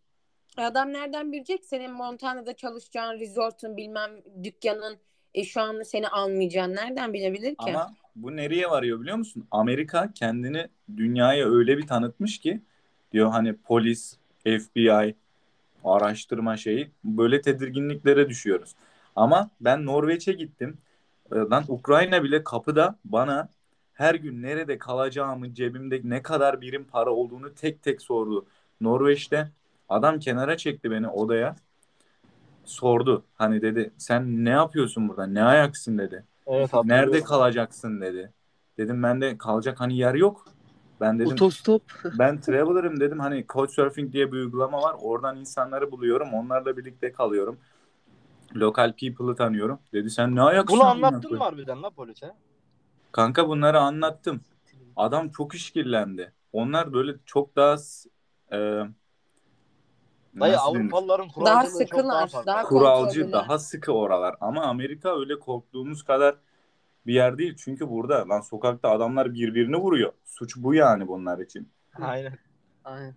Adam 0.58 0.94
nereden 0.94 1.32
bilecek 1.32 1.66
senin 1.66 1.92
Montana'da 1.92 2.56
çalışacağın 2.56 3.20
resortun 3.20 3.78
bilmem 3.78 4.12
dükkanın 4.44 4.98
e, 5.36 5.44
şu 5.44 5.62
an 5.62 5.82
seni 5.84 6.08
almayacağını 6.08 6.75
nereden 6.75 7.13
bilebilir 7.13 7.50
ki? 7.50 7.56
Ama 7.58 7.94
bu 8.15 8.36
nereye 8.36 8.70
varıyor 8.70 9.01
biliyor 9.01 9.18
musun? 9.18 9.48
Amerika 9.51 10.12
kendini 10.13 10.68
dünyaya 10.98 11.50
öyle 11.50 11.77
bir 11.77 11.88
tanıtmış 11.88 12.39
ki 12.39 12.62
diyor 13.12 13.32
hani 13.32 13.54
polis, 13.56 14.18
FBI, 14.44 15.15
araştırma 15.84 16.58
şeyi 16.58 16.92
böyle 17.04 17.42
tedirginliklere 17.42 18.30
düşüyoruz. 18.30 18.75
Ama 19.15 19.50
ben 19.62 19.86
Norveç'e 19.86 20.34
gittim. 20.34 20.77
Ee, 21.32 21.36
Lan 21.36 21.63
Ukrayna 21.68 22.24
bile 22.24 22.44
kapıda 22.44 23.00
bana 23.06 23.50
her 23.94 24.15
gün 24.15 24.42
nerede 24.42 24.77
kalacağımı, 24.77 25.54
cebimde 25.54 26.01
ne 26.04 26.22
kadar 26.22 26.62
birim 26.62 26.84
para 26.84 27.10
olduğunu 27.12 27.56
tek 27.56 27.84
tek 27.84 28.01
sordu. 28.01 28.46
Norveç'te 28.82 29.51
adam 29.89 30.20
kenara 30.20 30.58
çekti 30.58 30.92
beni 30.92 31.08
odaya. 31.08 31.56
Sordu. 32.65 33.24
Hani 33.36 33.62
dedi 33.62 33.91
sen 33.98 34.45
ne 34.45 34.50
yapıyorsun 34.50 35.10
burada? 35.10 35.27
Ne 35.27 35.43
ayaksın 35.43 35.98
dedi. 35.98 36.24
Evet. 36.48 36.69
Nerede 36.84 37.24
kalacaksın 37.24 38.01
dedi. 38.01 38.31
Dedim 38.77 39.03
ben 39.03 39.22
de 39.22 39.38
kalacak 39.38 39.79
hani 39.79 39.98
yer 39.98 40.13
yok. 40.13 40.45
Ben 41.01 41.19
dedim 41.19 41.31
Otostop. 41.31 41.81
ben 42.19 42.41
traveler'ım 42.41 43.00
dedim 43.00 43.19
hani 43.19 43.45
Couchsurfing 43.53 44.13
diye 44.13 44.31
bir 44.31 44.38
uygulama 44.38 44.81
var. 44.81 44.95
Oradan 45.01 45.38
insanları 45.38 45.91
buluyorum. 45.91 46.34
Onlarla 46.34 46.77
birlikte 46.77 47.12
kalıyorum. 47.12 47.57
Lokal 48.55 48.93
people'ı 48.93 49.36
tanıyorum. 49.36 49.79
Dedi 49.93 50.10
sen 50.10 50.36
ne 50.36 50.41
ayaksın? 50.41 50.79
Bunu 50.79 50.88
anlattın 50.88 51.22
koyayım?" 51.22 51.38
mı 51.38 51.43
harbiden 51.43 51.84
la 51.84 51.89
polise? 51.89 52.34
Kanka 53.12 53.50
bunları 53.50 53.79
anlattım. 53.79 54.41
Adam 54.95 55.29
çok 55.29 55.55
işkillendi. 55.55 56.34
Onlar 56.53 56.93
böyle 56.93 57.15
çok 57.25 57.55
daha 57.55 57.77
e, 58.51 58.81
Dayı 60.39 60.54
nasıl 60.54 60.74
denir? 60.75 60.80
Avrupalıların 60.82 61.27
Daha 61.27 61.34
kuralcılığı 61.34 61.80
çok 61.80 61.88
sıkılar, 61.88 62.32
daha 62.34 62.46
daha 62.46 62.63
kuralcı 62.63 63.22
kontrollü. 63.22 63.32
daha 63.32 63.60
sıkı 63.60 63.92
oralar. 63.92 64.36
Ama 64.42 64.62
Amerika 64.63 65.20
öyle 65.20 65.39
korktuğumuz 65.39 66.04
kadar 66.04 66.36
bir 67.08 67.13
yer 67.13 67.38
değil. 67.38 67.56
Çünkü 67.58 67.89
burada 67.89 68.30
lan 68.30 68.42
sokakta 68.42 68.89
adamlar 68.89 69.34
birbirini 69.34 69.77
vuruyor. 69.77 70.12
Suç 70.25 70.58
bu 70.58 70.74
yani 70.74 71.08
bunlar 71.08 71.39
için. 71.39 71.70
Aynen. 72.01 72.38
Aynen. 72.86 73.13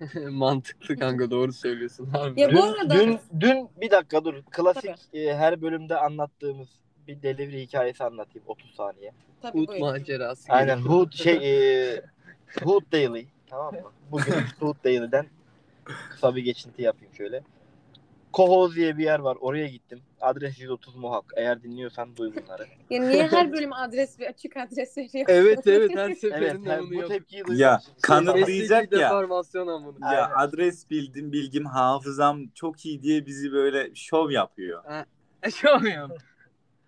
Mantıklı 0.30 0.96
kanka 0.96 1.30
doğru 1.30 1.52
söylüyorsun. 1.52 2.06
Harbi. 2.06 2.40
Ya 2.40 2.48
bu 2.48 2.52
Dün, 2.52 2.62
arada 2.62 2.94
dün, 2.94 3.18
dün 3.40 3.68
bir 3.80 3.90
dakika 3.90 4.24
dur. 4.24 4.34
Klasik 4.50 4.96
e, 5.14 5.34
her 5.36 5.62
bölümde 5.62 5.96
anlattığımız 5.96 6.68
bir 7.08 7.22
delivery 7.22 7.62
hikayesi 7.62 8.04
anlatayım 8.04 8.44
30 8.48 8.74
saniye. 8.74 9.12
tabii 9.42 9.58
Hood 9.66 9.78
macerası. 9.80 10.52
Aynen. 10.52 10.78
Hood 10.78 11.12
şey 11.12 11.36
e, 11.94 12.02
Hood 12.62 12.82
Daily 12.92 13.26
tamam 13.50 13.74
mı? 13.74 13.80
Bugün 14.10 14.34
Hood 14.60 14.76
Daily'den 14.84 15.26
kısa 16.10 16.36
bir 16.36 16.42
geçinti 16.42 16.82
yapayım 16.82 17.14
şöyle. 17.14 17.42
Kohoz 18.32 18.76
diye 18.76 18.98
bir 18.98 19.04
yer 19.04 19.18
var. 19.18 19.36
Oraya 19.40 19.66
gittim. 19.68 20.00
Adres 20.20 20.60
130 20.60 20.96
Mohak. 20.96 21.24
Eğer 21.36 21.62
dinliyorsan 21.62 22.16
duy 22.16 22.32
bunları. 22.36 22.66
Ya 22.90 23.02
niye 23.02 23.26
her 23.28 23.52
bölüm 23.52 23.72
adres 23.72 24.20
ve 24.20 24.28
açık 24.28 24.56
adres 24.56 24.96
veriyorsun? 24.98 25.34
Evet 25.34 25.66
evet 25.66 25.90
her 25.96 25.98
Evet, 26.08 26.18
seferinde 26.18 26.70
her- 26.70 26.80
bunu 26.80 26.90
bu 26.90 26.94
yap. 26.94 27.08
tepkiyi 27.08 27.42
Ya, 27.48 27.80
kanıtlı- 28.02 28.34
Mesleki 28.34 28.58
Diyecek 28.58 28.92
ya. 28.92 29.00
deformasyon 29.00 29.66
amına. 29.66 30.14
Ya 30.14 30.24
Aynen. 30.24 30.34
adres 30.48 30.90
bildim, 30.90 31.32
bilgim, 31.32 31.64
hafızam 31.66 32.48
çok 32.54 32.86
iyi 32.86 33.02
diye 33.02 33.26
bizi 33.26 33.52
böyle 33.52 33.94
şov 33.94 34.30
yapıyor. 34.30 34.84
Şey 35.60 35.70
yapıyorum. 35.72 36.10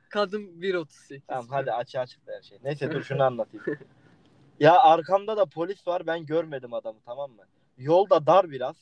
Kadın 0.09 0.63
1.38. 0.63 1.21
Tamam 1.29 1.47
hadi 1.51 1.73
açığa 1.73 2.07
çıktı 2.07 2.33
her 2.37 2.43
şey. 2.43 2.59
Neyse 2.65 2.93
dur 2.93 3.03
şunu 3.09 3.23
anlatayım. 3.23 3.65
ya 4.61 4.79
arkamda 4.81 5.37
da 5.37 5.45
polis 5.47 5.87
var. 5.87 6.07
Ben 6.07 6.27
görmedim 6.27 6.75
adamı 6.75 6.99
tamam 7.07 7.31
mı? 7.31 7.43
Yolda 7.79 8.27
dar 8.27 8.51
biraz. 8.51 8.77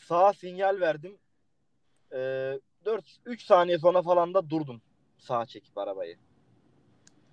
Sağa 0.00 0.32
sinyal 0.32 0.80
verdim. 0.80 1.18
Ee, 2.12 2.60
4 2.84 3.04
3 3.26 3.42
saniye 3.44 3.78
sonra 3.78 4.02
falan 4.02 4.34
da 4.34 4.50
durdum. 4.50 4.82
Sağa 5.18 5.46
çekip 5.46 5.78
arabayı. 5.78 6.16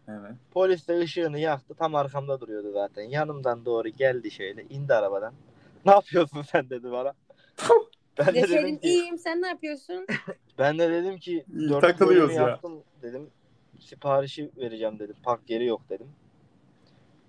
Evet. 0.08 0.32
Polis 0.52 0.88
de 0.88 1.00
ışığını 1.00 1.40
yaktı. 1.40 1.76
Tam 1.76 1.96
arkamda 1.96 2.42
duruyordu 2.42 2.72
zaten. 2.72 3.04
Yanımdan 3.04 3.66
doğru 3.66 3.90
geldi 3.90 4.32
şöyle. 4.32 4.64
indi 4.64 4.94
arabadan. 4.94 5.34
Ne 5.86 5.92
yapıyorsun 5.92 6.42
sen 6.42 6.70
dedi 6.70 6.92
bana. 6.92 7.14
ben 8.18 8.36
de 8.36 8.50
dedim 8.50 8.78
ki 8.78 8.88
iyiyim 8.88 9.18
sen 9.18 9.42
ne 9.42 9.48
yapıyorsun? 9.48 10.06
ben 10.60 10.80
de 10.80 10.90
dedim 10.90 11.18
ki 11.18 11.46
dört 11.70 11.82
takılıyoruz 11.82 12.36
ya. 12.36 12.42
yaptım 12.42 12.84
dedim. 13.02 13.30
Siparişi 13.80 14.52
vereceğim 14.58 15.00
dedim. 15.00 15.16
Park 15.24 15.50
yeri 15.50 15.66
yok 15.66 15.82
dedim. 15.90 16.08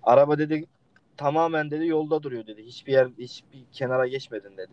Araba 0.03 0.37
dedi 0.37 0.65
tamamen 1.19 1.71
dedi 1.71 1.87
yolda 1.87 2.23
duruyor 2.23 2.47
dedi. 2.47 2.65
Hiçbir 2.65 2.91
yer 2.91 3.07
hiçbir 3.17 3.65
kenara 3.71 4.07
geçmedin 4.07 4.57
dedi. 4.57 4.71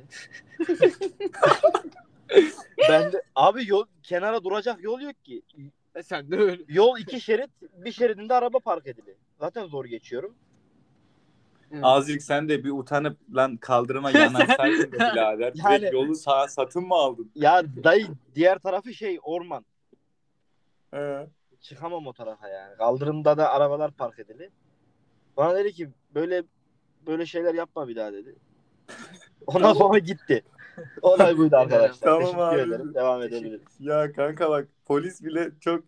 ben 2.88 3.12
de 3.12 3.22
abi 3.34 3.68
yol 3.68 3.84
kenara 4.02 4.44
duracak 4.44 4.82
yol 4.82 5.00
yok 5.00 5.24
ki. 5.24 5.42
E 5.94 6.02
sen 6.02 6.30
de 6.30 6.36
öyle. 6.36 6.62
Yol 6.68 6.98
iki 6.98 7.20
şerit, 7.20 7.50
bir 7.62 7.92
şeridinde 7.92 8.34
araba 8.34 8.58
park 8.58 8.86
edili. 8.86 9.16
Zaten 9.40 9.66
zor 9.66 9.84
geçiyorum. 9.84 10.34
Azıcık 11.82 12.22
sen 12.22 12.48
de 12.48 12.64
bir 12.64 12.70
utanıp 12.70 13.18
lan 13.34 13.56
kaldırıma 13.56 14.10
yanaşsaydın 14.18 14.92
da 14.92 15.12
birader. 15.12 15.52
Yani- 15.54 15.90
yolu 15.92 16.14
sağa 16.14 16.48
satın 16.48 16.86
mı 16.86 16.94
aldın? 16.94 17.30
Ya 17.34 17.62
dayı 17.84 18.06
diğer 18.34 18.58
tarafı 18.58 18.94
şey 18.94 19.18
orman. 19.22 19.64
He. 20.90 21.26
Çıkamam 21.60 22.06
o 22.06 22.12
tarafa 22.12 22.48
yani. 22.48 22.76
Kaldırımda 22.76 23.38
da 23.38 23.50
arabalar 23.50 23.90
park 23.92 24.18
edili. 24.18 24.50
Bana 25.36 25.56
dedi 25.56 25.72
ki 25.72 25.88
böyle 26.14 26.42
böyle 27.06 27.26
şeyler 27.26 27.54
yapma 27.54 27.88
bir 27.88 27.96
daha 27.96 28.12
dedi. 28.12 28.36
Ondan 29.46 29.72
sonra 29.72 29.98
gitti. 29.98 30.42
Olay 31.02 31.38
buydu 31.38 31.56
arkadaşlar. 31.56 32.00
Tamam 32.00 32.20
Teşekkür 32.20 32.42
abi. 32.42 32.60
ederim. 32.60 32.94
Devam 32.94 33.22
edebiliriz. 33.22 33.62
Ya 33.80 34.12
kanka 34.12 34.50
bak 34.50 34.68
polis 34.84 35.24
bile 35.24 35.50
çok 35.60 35.84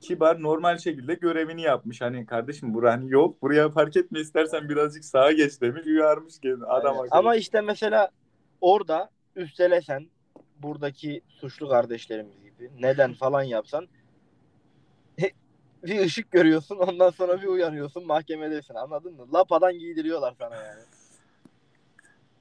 kibar 0.00 0.42
normal 0.42 0.78
şekilde 0.78 1.14
görevini 1.14 1.62
yapmış. 1.62 2.00
Hani 2.00 2.26
kardeşim 2.26 2.74
bura 2.74 2.92
hani 2.92 3.10
yol 3.12 3.34
buraya 3.42 3.70
park 3.70 3.96
etme 3.96 4.20
istersen 4.20 4.68
birazcık 4.68 5.04
sağa 5.04 5.32
geç 5.32 5.60
demiş 5.60 5.86
uyarmış 5.86 6.40
kendini 6.40 6.64
adam 6.66 6.98
Aynen. 6.98 7.08
Ama 7.10 7.36
işte 7.36 7.60
mesela 7.60 8.08
orada 8.60 9.10
üstelesen 9.36 10.06
buradaki 10.62 11.20
suçlu 11.28 11.68
kardeşlerimiz 11.68 12.42
gibi 12.42 12.70
neden 12.80 13.12
falan 13.12 13.42
yapsan 13.42 13.88
bir 15.86 16.00
ışık 16.00 16.30
görüyorsun 16.30 16.76
ondan 16.76 17.10
sonra 17.10 17.42
bir 17.42 17.46
uyanıyorsun 17.46 18.06
mahkemedesin 18.06 18.74
anladın 18.74 19.14
mı? 19.14 19.32
Lapadan 19.34 19.78
giydiriyorlar 19.78 20.34
sana 20.38 20.56
yani. 20.56 20.80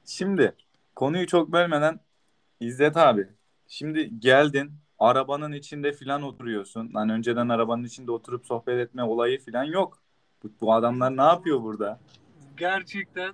Şimdi 0.06 0.56
konuyu 0.96 1.28
çok 1.28 1.52
bölmeden 1.52 2.00
İzzet 2.60 2.98
abi 2.98 3.28
şimdi 3.68 4.20
geldin 4.20 4.72
arabanın 5.00 5.52
içinde 5.52 5.94
filan 5.94 6.22
oturuyorsun. 6.22 6.94
Lan 6.94 7.10
önceden 7.10 7.50
arabanın 7.50 7.84
içinde 7.84 8.12
oturup 8.12 8.46
sohbet 8.46 8.80
etme 8.80 9.04
olayı 9.04 9.40
filan 9.40 9.64
yok. 9.64 10.00
Bu, 10.44 10.52
bu 10.62 10.74
adamlar 10.74 11.18
ne 11.18 11.22
yapıyor 11.22 11.62
burada? 11.62 12.00
Gerçekten 12.58 13.34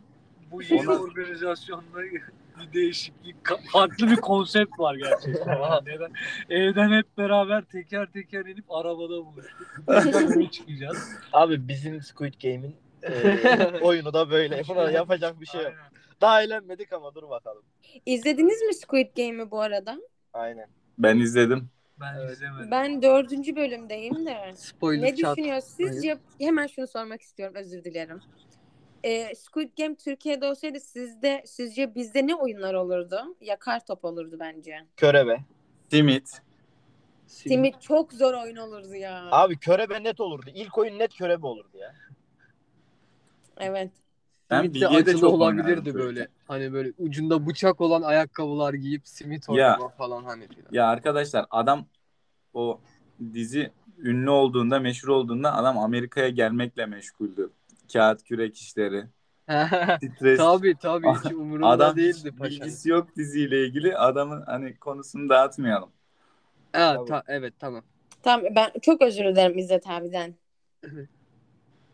bu 0.51 0.61
yeni 0.63 0.89
Ona- 0.89 0.99
organizasyonda 0.99 2.01
bir 2.59 2.73
değişiklik, 2.73 3.35
farklı 3.71 4.07
bir 4.07 4.15
konsept 4.15 4.79
var 4.79 4.95
gerçekten. 4.95 5.59
Neden? 5.85 6.11
Evden 6.49 6.91
hep 6.91 7.17
beraber 7.17 7.61
teker 7.61 8.11
teker 8.11 8.45
inip 8.45 8.71
arabada 8.71 9.25
buluştuk. 9.25 10.53
Çıkacağız. 10.53 11.09
Abi 11.33 11.67
bizim 11.67 12.01
Squid 12.01 12.33
Game'in 12.43 12.75
e, 13.03 13.79
oyunu 13.81 14.13
da 14.13 14.29
böyle. 14.29 14.63
Buna 14.67 14.91
yapacak 14.91 15.41
bir 15.41 15.45
şey 15.45 15.61
yok. 15.61 15.73
Aynen. 15.77 15.91
Daha 16.21 16.43
eğlenmedik 16.43 16.93
ama 16.93 17.15
dur 17.15 17.29
bakalım. 17.29 17.63
İzlediniz 18.05 18.61
mi 18.61 18.73
Squid 18.73 19.17
Game'i 19.17 19.51
bu 19.51 19.61
arada? 19.61 19.97
Aynen. 20.33 20.67
Ben 20.97 21.17
izledim. 21.17 21.69
Ben 21.99 22.27
izlemedim. 22.31 22.71
Ben 22.71 23.01
dördüncü 23.01 23.55
bölümdeyim 23.55 24.25
de. 24.25 24.53
Spoiler 24.55 25.03
Ne 25.03 25.17
düşünüyorsunuz? 25.17 25.91
Sizce 25.91 26.17
hemen 26.39 26.67
şunu 26.67 26.87
sormak 26.87 27.21
istiyorum 27.21 27.55
özür 27.55 27.83
dilerim. 27.83 28.21
Ee, 29.03 29.35
Squid 29.35 29.69
Game 29.77 29.95
Türkiye'de 29.95 30.45
olsaydı 30.45 30.79
sizde 30.79 31.43
sizce 31.45 31.95
bizde 31.95 32.27
ne 32.27 32.35
oyunlar 32.35 32.73
olurdu? 32.73 33.35
Yakar 33.41 33.85
top 33.85 34.05
olurdu 34.05 34.37
bence. 34.39 34.85
Körebe. 34.97 35.39
Simit. 35.89 36.41
Simit 37.27 37.81
çok 37.81 38.13
zor 38.13 38.33
oyun 38.33 38.55
olurdu 38.55 38.95
ya. 38.95 39.27
Abi 39.31 39.57
körebe 39.57 40.03
net 40.03 40.19
olurdu. 40.19 40.49
İlk 40.53 40.77
oyun 40.77 40.99
net 40.99 41.17
körebe 41.17 41.47
olurdu 41.47 41.77
ya. 41.77 41.95
Evet. 43.57 43.91
Ben 44.49 44.61
Simit 44.61 44.81
de 44.81 44.87
acılı 44.87 45.29
olabilirdi 45.29 45.93
böyle. 45.93 46.27
Hani 46.47 46.73
böyle 46.73 46.91
ucunda 46.97 47.47
bıçak 47.47 47.81
olan 47.81 48.01
ayakkabılar 48.01 48.73
giyip 48.73 49.07
simit 49.07 49.49
Ya. 49.49 49.53
oynama 49.53 49.89
falan 49.89 50.23
hani 50.23 50.47
filan. 50.47 50.69
Ya 50.71 50.87
arkadaşlar 50.87 51.45
adam 51.49 51.85
o 52.53 52.79
dizi 53.33 53.71
ünlü 53.97 54.29
olduğunda, 54.29 54.79
meşhur 54.79 55.07
olduğunda 55.07 55.55
adam 55.55 55.77
Amerika'ya 55.77 56.29
gelmekle 56.29 56.85
meşguldü. 56.85 57.51
Kağıt 57.93 58.23
kürek 58.23 58.57
işleri, 58.57 59.05
stres. 60.15 60.37
tabii 60.37 60.75
tabii 60.81 61.07
hiç 61.07 61.33
umurumda 61.33 61.67
Adam 61.67 61.95
değildi 61.95 62.31
paşa. 62.31 62.49
bilgisi 62.51 62.89
yok 62.89 63.15
diziyle 63.15 63.65
ilgili. 63.65 63.97
Adamın 63.97 64.41
hani 64.41 64.77
konusunu 64.77 65.29
dağıtmayalım. 65.29 65.89
Tabii. 66.71 67.05
ta- 67.09 67.23
evet 67.27 67.53
tamam. 67.59 67.83
Tamam 68.23 68.45
ben 68.55 68.71
çok 68.81 69.01
özür 69.01 69.23
dilerim 69.23 69.57
İzzet 69.57 69.87
abiden. 69.89 70.35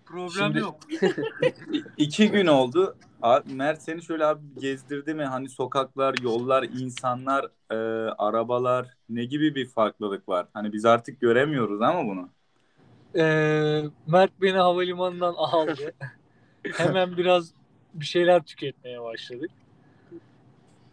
Problem 0.06 0.30
Şimdi- 0.32 0.60
yok. 0.60 0.80
İki 1.98 2.32
gün 2.32 2.48
oldu. 2.48 2.98
Abi, 3.22 3.54
Mert 3.54 3.82
seni 3.84 4.02
şöyle 4.04 4.26
abi 4.26 4.42
gezdirdi 4.60 5.14
mi? 5.14 5.24
Hani 5.26 5.50
sokaklar, 5.50 6.16
yollar, 6.22 6.64
insanlar, 6.64 7.46
e, 7.72 7.76
arabalar 8.18 8.88
ne 9.10 9.26
gibi 9.26 9.56
bir 9.56 9.66
farklılık 9.70 10.30
var? 10.30 10.48
Hani 10.54 10.74
biz 10.74 10.86
artık 10.86 11.22
göremiyoruz 11.22 11.82
ama 11.82 12.06
bunu. 12.06 12.30
Ee, 13.16 13.84
Mert 14.08 14.32
beni 14.42 14.58
havalimanından 14.58 15.34
aldı. 15.38 15.94
Hemen 16.74 17.18
biraz 17.18 17.54
bir 17.94 18.06
şeyler 18.06 18.44
tüketmeye 18.44 19.02
başladık. 19.02 19.52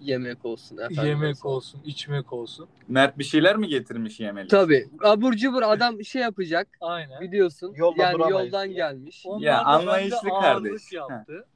Yemek 0.00 0.44
olsun 0.44 0.76
efendim. 0.78 1.04
Yemek 1.04 1.44
olsun, 1.44 1.80
içmek 1.84 2.32
olsun. 2.32 2.68
Mert 2.88 3.18
bir 3.18 3.24
şeyler 3.24 3.56
mi 3.56 3.68
getirmiş 3.68 4.20
yemelik? 4.20 4.50
Tabii. 4.50 4.88
Abur 5.02 5.32
cubur 5.32 5.62
adam 5.62 6.04
şey 6.04 6.22
yapacak 6.22 6.68
Aynen. 6.80 7.20
biliyorsun. 7.20 7.72
Yolda 7.76 8.02
yani 8.02 8.20
yoldan 8.30 8.64
diye. 8.64 8.76
gelmiş. 8.76 9.22
Onlar 9.26 9.42
Ya, 9.46 9.64
anlayışlı 9.64 10.28
kardeş. 10.28 10.92
yaptı. 10.92 11.46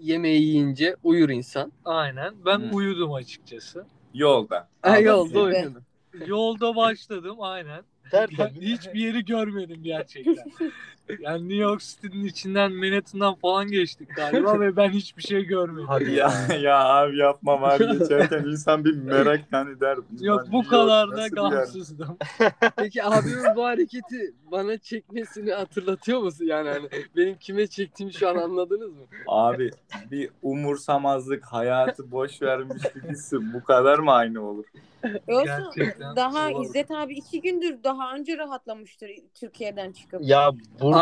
Yemeği 0.00 0.42
yiyince 0.42 0.96
uyur 1.04 1.28
insan. 1.28 1.72
Aynen. 1.84 2.34
Ben 2.46 2.58
Hı. 2.58 2.74
uyudum 2.74 3.12
açıkçası. 3.12 3.86
Yolda. 4.14 4.68
Anladım. 4.82 5.04
yolda 5.04 5.40
uyudun. 5.40 5.82
Yolda 6.26 6.76
başladım 6.76 7.36
aynen. 7.40 7.82
Tertemiz. 8.10 8.62
hiçbir 8.62 9.00
yeri 9.00 9.24
görmedim 9.24 9.80
gerçekten. 9.82 10.36
Yani 11.20 11.48
New 11.48 11.56
York 11.62 11.80
City'nin 11.80 12.24
içinden 12.24 12.72
Manhattan'dan 12.72 13.34
falan 13.34 13.66
geçtik 13.66 14.08
galiba 14.16 14.60
ve 14.60 14.76
ben 14.76 14.88
hiçbir 14.88 15.22
şey 15.22 15.44
görmedim. 15.44 15.88
Hadi 15.88 16.12
Ya 16.12 16.32
ya 16.60 16.84
abi 16.84 17.18
yapmam 17.18 17.64
abi 17.64 17.98
geçerken 17.98 18.44
insan 18.44 18.84
bir 18.84 18.94
merak 18.94 19.40
hani 19.50 19.80
der. 19.80 19.96
Yok 20.20 20.40
"Ulan 20.42 20.52
bu 20.52 20.66
kadar 20.66 21.10
da 21.10 21.16
nasıl 21.16 21.36
bir 21.36 21.42
yer?" 21.42 21.50
gamsızdım. 21.50 22.16
Peki 22.76 23.04
abimin 23.04 23.56
bu 23.56 23.64
hareketi 23.64 24.34
bana 24.52 24.78
çekmesini 24.78 25.52
hatırlatıyor 25.52 26.20
musun? 26.20 26.44
Yani 26.44 26.68
hani 26.68 26.88
benim 27.16 27.36
kime 27.38 27.66
çektiğimi 27.66 28.12
şu 28.12 28.28
an 28.28 28.36
anladınız 28.36 28.90
mı? 28.90 29.04
Abi 29.26 29.70
bir 30.10 30.30
umursamazlık, 30.42 31.44
hayatı 31.44 32.10
boş 32.10 32.42
vermiş 32.42 32.82
birisi 32.94 33.54
bu 33.54 33.64
kadar 33.64 33.98
mı 33.98 34.12
aynı 34.12 34.42
olur? 34.42 34.64
Yoksa 35.28 35.70
Gerçekten 35.76 36.16
daha 36.16 36.50
zor. 36.50 36.64
İzzet 36.64 36.90
abi 36.90 37.14
iki 37.14 37.40
gündür 37.40 37.82
daha 37.84 38.14
önce 38.14 38.38
rahatlamıştır 38.38 39.10
Türkiye'den 39.34 39.92
çıkıp. 39.92 40.20
Ya 40.22 40.50
burada 40.80 40.95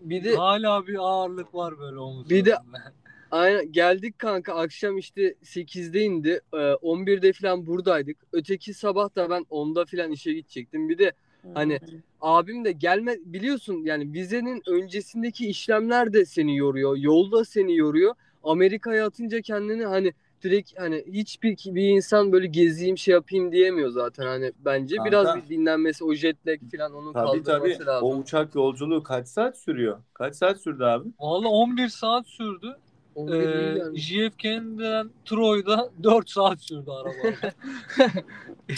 Bir 0.00 0.24
de 0.24 0.34
Hala 0.36 0.86
bir 0.86 0.94
ağırlık 0.98 1.54
var 1.54 1.78
böyle 1.78 1.98
omuzlarında. 1.98 2.30
Bir 2.30 2.44
de- 2.44 2.56
aynen 3.30 3.72
geldik 3.72 4.18
kanka 4.18 4.54
akşam 4.54 4.98
işte 4.98 5.34
8'de 5.44 6.00
indi. 6.00 6.40
Ee, 6.52 6.56
11'de 6.56 7.32
falan 7.32 7.66
buradaydık. 7.66 8.16
Öteki 8.32 8.74
sabah 8.74 9.16
da 9.16 9.30
ben 9.30 9.42
10'da 9.50 9.84
falan 9.84 10.12
işe 10.12 10.32
gidecektim. 10.32 10.88
Bir 10.88 10.98
de 10.98 11.12
Hani- 11.54 11.80
abim 12.20 12.64
de 12.64 12.72
gelme 12.72 13.16
biliyorsun 13.24 13.82
yani 13.84 14.12
vizenin 14.12 14.62
öncesindeki 14.68 15.46
işlemler 15.48 16.12
de 16.12 16.24
seni 16.24 16.56
yoruyor. 16.56 16.96
Yolda 16.96 17.44
seni 17.44 17.76
yoruyor. 17.76 18.14
Amerika'ya 18.44 19.06
atınca 19.06 19.40
kendini 19.40 19.84
hani 19.84 20.12
direkt 20.42 20.80
hani 20.80 21.04
hiçbir 21.06 21.56
bir 21.74 21.88
insan 21.88 22.32
böyle 22.32 22.46
gezeyim 22.46 22.98
şey 22.98 23.12
yapayım 23.14 23.52
diyemiyor 23.52 23.90
zaten 23.90 24.26
hani 24.26 24.52
bence 24.58 24.96
Kanka. 24.96 25.10
biraz 25.10 25.36
bir 25.36 25.48
dinlenmesi 25.48 26.04
o 26.04 26.14
jet 26.14 26.46
lag 26.46 26.58
falan 26.76 26.92
onun 26.94 27.12
Tabii 27.12 27.26
kaldırması 27.42 27.78
tabii. 27.78 27.86
lazım. 27.86 28.08
O 28.08 28.14
uçak 28.16 28.54
yolculuğu 28.54 29.02
kaç 29.02 29.28
saat 29.28 29.58
sürüyor? 29.58 29.98
Kaç 30.14 30.34
saat 30.36 30.60
sürdü 30.60 30.84
abi? 30.84 31.08
Valla 31.20 31.48
11 31.48 31.88
saat 31.88 32.26
sürdü. 32.26 32.76
11 33.14 33.32
iyi 33.34 33.44
Ee, 33.46 33.74
gelmiş. 33.74 34.06
JFK'den 34.08 35.10
Troy'da 35.24 35.90
4 36.02 36.30
saat 36.30 36.60
sürdü 36.60 36.90
araba. 36.90 37.36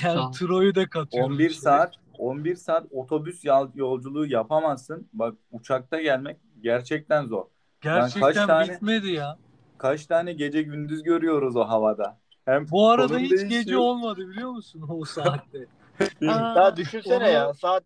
Yani 0.04 0.31
Troy'u 0.38 0.75
da 0.75 0.87
katıyorum. 0.88 1.33
11 1.33 1.45
içine. 1.50 1.61
saat 1.61 1.95
11 2.19 2.57
saat 2.57 2.87
otobüs 2.90 3.45
yol- 3.45 3.71
yolculuğu 3.75 4.26
yapamazsın. 4.26 5.09
Bak 5.12 5.35
uçakta 5.52 6.00
gelmek 6.00 6.37
gerçekten 6.62 7.26
zor. 7.26 7.45
Gerçekten 7.81 8.21
kaç 8.33 8.37
tane- 8.47 8.73
bitmedi 8.75 9.11
ya. 9.11 9.38
Kaç 9.82 10.06
tane 10.06 10.32
gece 10.32 10.62
gündüz 10.62 11.02
görüyoruz 11.02 11.56
o 11.56 11.64
havada. 11.68 12.18
Hem 12.44 12.66
Bu 12.70 12.88
arada 12.90 13.18
hiç 13.18 13.30
değişiyor. 13.30 13.50
gece 13.50 13.76
olmadı 13.78 14.28
biliyor 14.28 14.50
musun 14.50 14.84
o 14.88 15.04
saatte? 15.04 15.66
Aa, 16.28 16.54
ya 16.60 16.76
düşünsene 16.76 17.24
onu- 17.24 17.32
ya 17.32 17.54
saat 17.54 17.84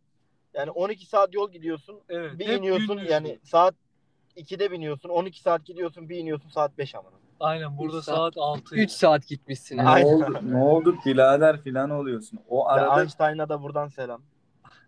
yani 0.55 0.71
12 0.71 1.07
saat 1.07 1.35
yol 1.35 1.51
gidiyorsun. 1.53 2.01
Evet. 2.09 2.39
Bir 2.39 2.49
iniyorsun 2.49 2.87
gündüzdü. 2.89 3.13
yani 3.13 3.39
saat 3.45 3.75
2'de 4.37 4.71
biniyorsun. 4.71 5.09
12 5.09 5.41
saat 5.41 5.65
gidiyorsun. 5.65 6.09
Bir 6.09 6.17
iniyorsun 6.17 6.49
saat 6.49 6.79
5 6.79 6.95
ama. 6.95 7.09
Aynen 7.41 7.79
burada 7.79 7.99
Üç 7.99 8.05
saat, 8.05 8.17
saat- 8.17 8.37
6. 8.37 8.77
3 8.77 8.91
saat 8.91 9.27
gitmişsin. 9.29 9.77
Ne 9.77 9.83
Aynen. 9.83 10.07
oldu, 10.07 10.39
ne 10.43 10.57
oldu 10.57 10.97
birader 11.07 11.63
filan 11.63 11.91
oluyorsun. 11.91 12.39
O 12.49 12.59
Ya 12.59 12.65
arada 12.75 13.01
Einstein'a 13.03 13.49
da 13.49 13.63
buradan 13.63 13.89
selam. 13.89 14.23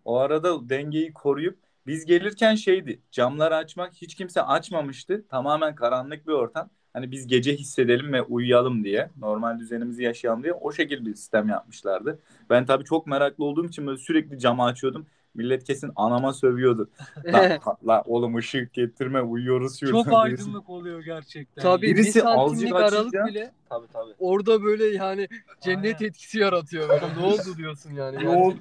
o 0.05 0.17
arada 0.19 0.69
dengeyi 0.69 1.13
koruyup 1.13 1.59
biz 1.87 2.07
gelirken 2.07 2.55
şeydi. 2.55 3.03
Camları 3.11 3.57
açmak 3.57 3.95
hiç 3.95 4.15
kimse 4.15 4.43
açmamıştı. 4.43 5.29
Tamamen 5.29 5.75
karanlık 5.75 6.27
bir 6.27 6.33
ortam. 6.33 6.71
Hani 6.99 7.11
biz 7.11 7.27
gece 7.27 7.55
hissedelim 7.57 8.13
ve 8.13 8.23
uyuyalım 8.23 8.85
diye. 8.85 9.11
Normal 9.19 9.59
düzenimizi 9.59 10.03
yaşayalım 10.03 10.43
diye. 10.43 10.53
O 10.53 10.73
şekilde 10.73 11.07
bir 11.07 11.15
sistem 11.15 11.49
yapmışlardı. 11.49 12.19
Ben 12.51 12.67
tabii 12.67 12.85
çok 12.85 13.07
meraklı 13.07 13.45
olduğum 13.45 13.67
için 13.67 13.87
böyle 13.87 13.99
sürekli 13.99 14.39
camı 14.39 14.65
açıyordum. 14.65 15.07
Millet 15.35 15.65
kesin 15.65 15.91
anama 15.97 16.33
sövüyordu. 16.33 16.91
La, 17.25 17.59
la 17.87 18.03
oğlum 18.07 18.37
ışık 18.37 18.73
getirme 18.73 19.21
uyuyoruz 19.23 19.81
şurada. 19.81 19.93
Çok 19.93 20.07
Birisi- 20.07 20.17
aydınlık 20.17 20.71
oluyor 20.71 21.01
gerçekten. 21.05 21.63
Tabii 21.63 21.87
Birisi 21.87 22.19
bir 22.19 22.21
santimlik 22.25 22.75
aralık 22.75 23.15
açınca- 23.15 23.27
bile 23.27 23.53
Tabii 23.69 23.87
tabii. 23.93 24.13
orada 24.19 24.63
böyle 24.63 24.85
yani 24.87 25.29
cennet 25.61 25.97
Aynen. 26.01 26.09
etkisi 26.09 26.39
yaratıyor 26.39 26.89
böyle. 26.89 27.07
ne 27.21 27.25
oldu 27.27 27.57
diyorsun 27.57 27.93
yani. 27.95 28.25
Ne 28.25 28.29
oldu? 28.29 28.59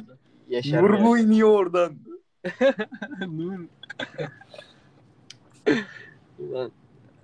Nur 0.65 0.93
ya. 0.93 0.99
mu 0.99 1.17
iniyor 1.17 1.49
oradan? 1.49 1.93
Nur. 3.27 3.59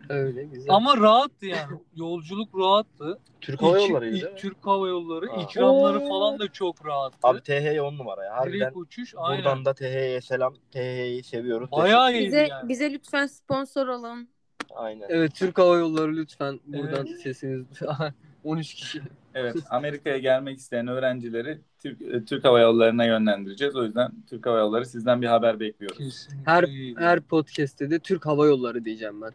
Öyle 0.10 0.44
güzel. 0.44 0.76
Ama 0.76 0.98
rahattı 0.98 1.46
yani. 1.46 1.80
Yolculuk 1.96 2.60
rahattı. 2.60 3.20
Türk 3.42 3.62
Hava 3.62 3.80
İki- 3.80 3.92
Yolları 3.92 4.08
ilk 4.10 4.14
değil 4.22 4.34
mi? 4.34 4.40
Türk 4.40 4.58
Hava 4.66 4.88
Yolları. 4.88 5.30
Ha. 5.30 5.42
ikramları 5.42 6.00
Oo. 6.00 6.08
falan 6.10 6.40
da 6.40 6.48
çok 6.52 6.86
rahattı. 6.86 7.18
Abi 7.24 7.42
TH 7.42 7.82
10 7.82 7.98
numara 7.98 8.24
ya. 8.26 8.34
Harbiden 8.38 8.60
Direkt 8.60 8.78
uçuş 8.78 9.14
aynen. 9.18 9.44
buradan 9.44 9.66
da 9.66 9.74
TH'ye 9.74 10.22
selam. 10.22 10.54
TH'yi 10.72 11.24
seviyoruz. 11.24 11.72
Bayağı 11.72 12.14
iyiydi 12.14 12.26
bize 12.28 12.48
yani. 12.48 12.70
bize 12.70 12.94
lütfen 12.94 13.26
sponsor 13.28 13.88
olun. 13.88 14.30
Aynen. 14.76 15.06
Evet 15.10 15.36
Türk 15.36 15.58
Hava 15.58 15.78
Yolları 15.78 16.16
lütfen 16.16 16.60
buradan 16.66 17.06
Evet. 17.08 17.20
sesiniz 17.22 17.66
13 18.44 18.74
kişi. 18.74 19.02
Evet, 19.36 19.56
Amerika'ya 19.70 20.18
gelmek 20.18 20.58
isteyen 20.58 20.88
öğrencileri 20.88 21.60
Türk, 21.80 22.02
e, 22.02 22.26
Türk 22.26 22.44
Hava 22.44 22.60
Yolları'na 22.60 23.06
yönlendireceğiz. 23.06 23.76
O 23.76 23.84
yüzden 23.84 24.12
Türk 24.30 24.46
Hava 24.46 24.58
Yolları 24.60 24.86
sizden 24.86 25.22
bir 25.22 25.28
haber 25.28 25.60
bekliyoruz. 25.60 25.98
Kesinlikle 25.98 26.52
Her 26.52 26.66
her 26.98 27.22
podcast'te 27.22 27.90
de 27.92 28.00
Türk 28.00 28.26
Hava 28.26 28.46
Yolları 28.46 28.86
diyeceğim 28.86 29.22
ben. 29.22 29.32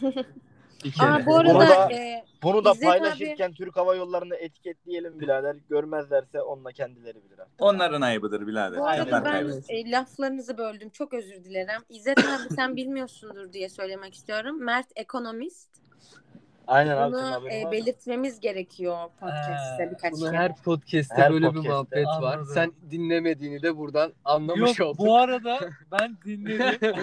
Aa 1.00 1.26
bu 1.26 1.36
arada 1.36 1.54
Burada- 1.54 1.92
e, 1.92 2.24
Bunu 2.42 2.64
da 2.64 2.72
paylaşırken 2.82 3.52
Türk 3.52 3.76
Hava 3.76 3.94
Yolları'nı 3.96 4.34
etiketleyelim 4.36 5.20
birader. 5.20 5.56
Görmezlerse 5.70 6.40
onunla 6.42 6.72
kendileri 6.72 7.14
bilir. 7.24 7.38
Onların 7.58 8.00
ayıbıdır 8.00 8.46
birader. 8.46 8.78
bu 8.78 8.86
arada 8.86 9.02
Onlar 9.08 9.24
ben 9.24 9.30
kaybetsin. 9.32 9.74
e, 9.74 9.90
laflarınızı 9.90 10.58
böldüm. 10.58 10.90
Çok 10.90 11.14
özür 11.14 11.44
dilerim. 11.44 11.82
İzzet 11.88 12.18
abi 12.18 12.54
sen 12.56 12.76
bilmiyorsundur 12.76 13.52
diye 13.52 13.68
söylemek 13.68 14.14
istiyorum. 14.14 14.64
Mert 14.64 14.86
ekonomist. 14.96 15.68
Aynen 16.66 16.96
abi 16.96 17.12
Bunu 17.12 17.48
e, 17.50 17.64
var 17.64 17.72
belirtmemiz 17.72 18.40
gerekiyor 18.40 19.08
podcast'te 19.20 19.84
Ee, 19.84 19.90
birkaç 19.90 20.12
Bunu 20.12 20.24
kere. 20.24 20.36
her 20.36 20.56
podcast'te 20.56 21.14
Her 21.22 21.32
böyle 21.32 21.46
bir 21.46 21.54
podcast'te. 21.54 21.70
muhabbet 21.70 22.06
var. 22.06 22.34
Anladım. 22.34 22.50
Sen 22.54 22.72
dinlemediğini 22.90 23.62
de 23.62 23.76
buradan 23.76 24.12
anlamış 24.24 24.78
Yok 24.78 24.88
olduk. 24.88 24.98
bu 24.98 25.16
arada 25.18 25.58
ben 25.92 26.16
dinledim. 26.24 26.92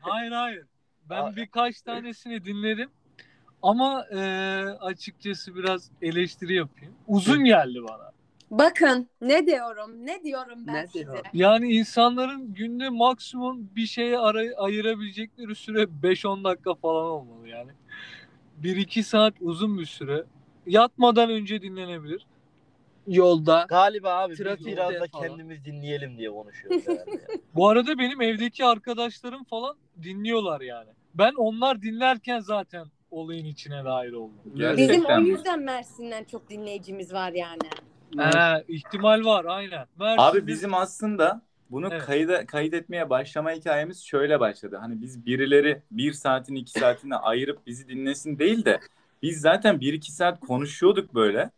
hayır 0.00 0.32
hayır. 0.32 0.66
Ben 1.10 1.22
Aa. 1.22 1.36
birkaç 1.36 1.82
tanesini 1.82 2.44
dinledim. 2.44 2.90
Ama 3.62 4.06
e, 4.12 4.18
açıkçası 4.80 5.54
biraz 5.54 5.90
eleştiri 6.02 6.54
yapayım. 6.54 6.94
Uzun 7.08 7.44
geldi 7.44 7.78
bana. 7.88 8.10
Bakın 8.50 9.08
ne 9.20 9.46
diyorum? 9.46 10.06
Ne 10.06 10.22
diyorum 10.24 10.66
ben 10.66 10.74
Ne 10.74 10.86
size? 10.86 11.04
diyor? 11.04 11.18
Yani 11.32 11.72
insanların 11.72 12.54
günde 12.54 12.88
maksimum 12.88 13.70
bir 13.76 13.86
şeye 13.86 14.18
ara- 14.18 14.56
ayırabilecekleri 14.56 15.54
süre 15.54 15.82
5-10 16.02 16.44
dakika 16.44 16.74
falan 16.74 17.04
olmalı 17.06 17.48
yani. 17.48 17.70
1-2 18.62 19.02
saat 19.02 19.34
uzun 19.40 19.78
bir 19.78 19.86
süre. 19.86 20.24
Yatmadan 20.66 21.30
önce 21.30 21.62
dinlenebilir. 21.62 22.26
Yolda 23.06 23.66
Galiba 23.68 24.10
abi 24.18 24.30
biz 24.30 24.38
Trafikte 24.38 24.72
biraz 24.72 24.94
da 24.94 25.06
falan. 25.12 25.28
kendimiz 25.28 25.64
dinleyelim 25.64 26.18
diye 26.18 26.30
konuşuyoruz 26.30 26.86
herhalde. 26.88 27.10
ya. 27.10 27.18
Bu 27.54 27.68
arada 27.68 27.98
benim 27.98 28.20
evdeki 28.22 28.64
arkadaşlarım 28.64 29.44
falan 29.44 29.76
dinliyorlar 30.02 30.60
yani. 30.60 30.90
Ben 31.14 31.32
onlar 31.36 31.82
dinlerken 31.82 32.40
zaten 32.40 32.86
olayın 33.10 33.44
içine 33.44 33.84
dahil 33.84 34.12
oldum. 34.12 34.38
Gerçekten 34.54 34.88
Bizim 34.88 35.04
o 35.06 35.20
mi? 35.20 35.28
yüzden 35.28 35.60
Mersin'den 35.60 36.24
çok 36.24 36.50
dinleyicimiz 36.50 37.12
var 37.12 37.32
yani. 37.32 37.62
He, 38.18 38.64
ihtimal 38.68 39.24
var 39.24 39.44
aynen. 39.44 39.86
Mersin'de- 39.98 40.20
Abi 40.22 40.46
bizim 40.46 40.74
aslında 40.74 41.42
bunu 41.70 41.88
Evet. 41.90 42.02
kayıda, 42.06 42.46
kaydetmeye 42.46 43.10
başlama 43.10 43.52
hikayemiz 43.52 44.02
şöyle 44.04 44.40
başladı. 44.40 44.76
Hani 44.76 45.02
biz 45.02 45.26
birileri 45.26 45.82
bir 45.90 46.12
saatin 46.12 46.54
iki 46.54 46.72
saatini 46.72 47.16
ayırıp 47.16 47.66
bizi 47.66 47.88
dinlesin 47.88 48.38
değil 48.38 48.64
de 48.64 48.80
biz 49.22 49.40
zaten 49.40 49.80
bir 49.80 49.92
iki 49.92 50.12
saat 50.12 50.40
konuşuyorduk 50.40 51.14
böyle. 51.14 51.50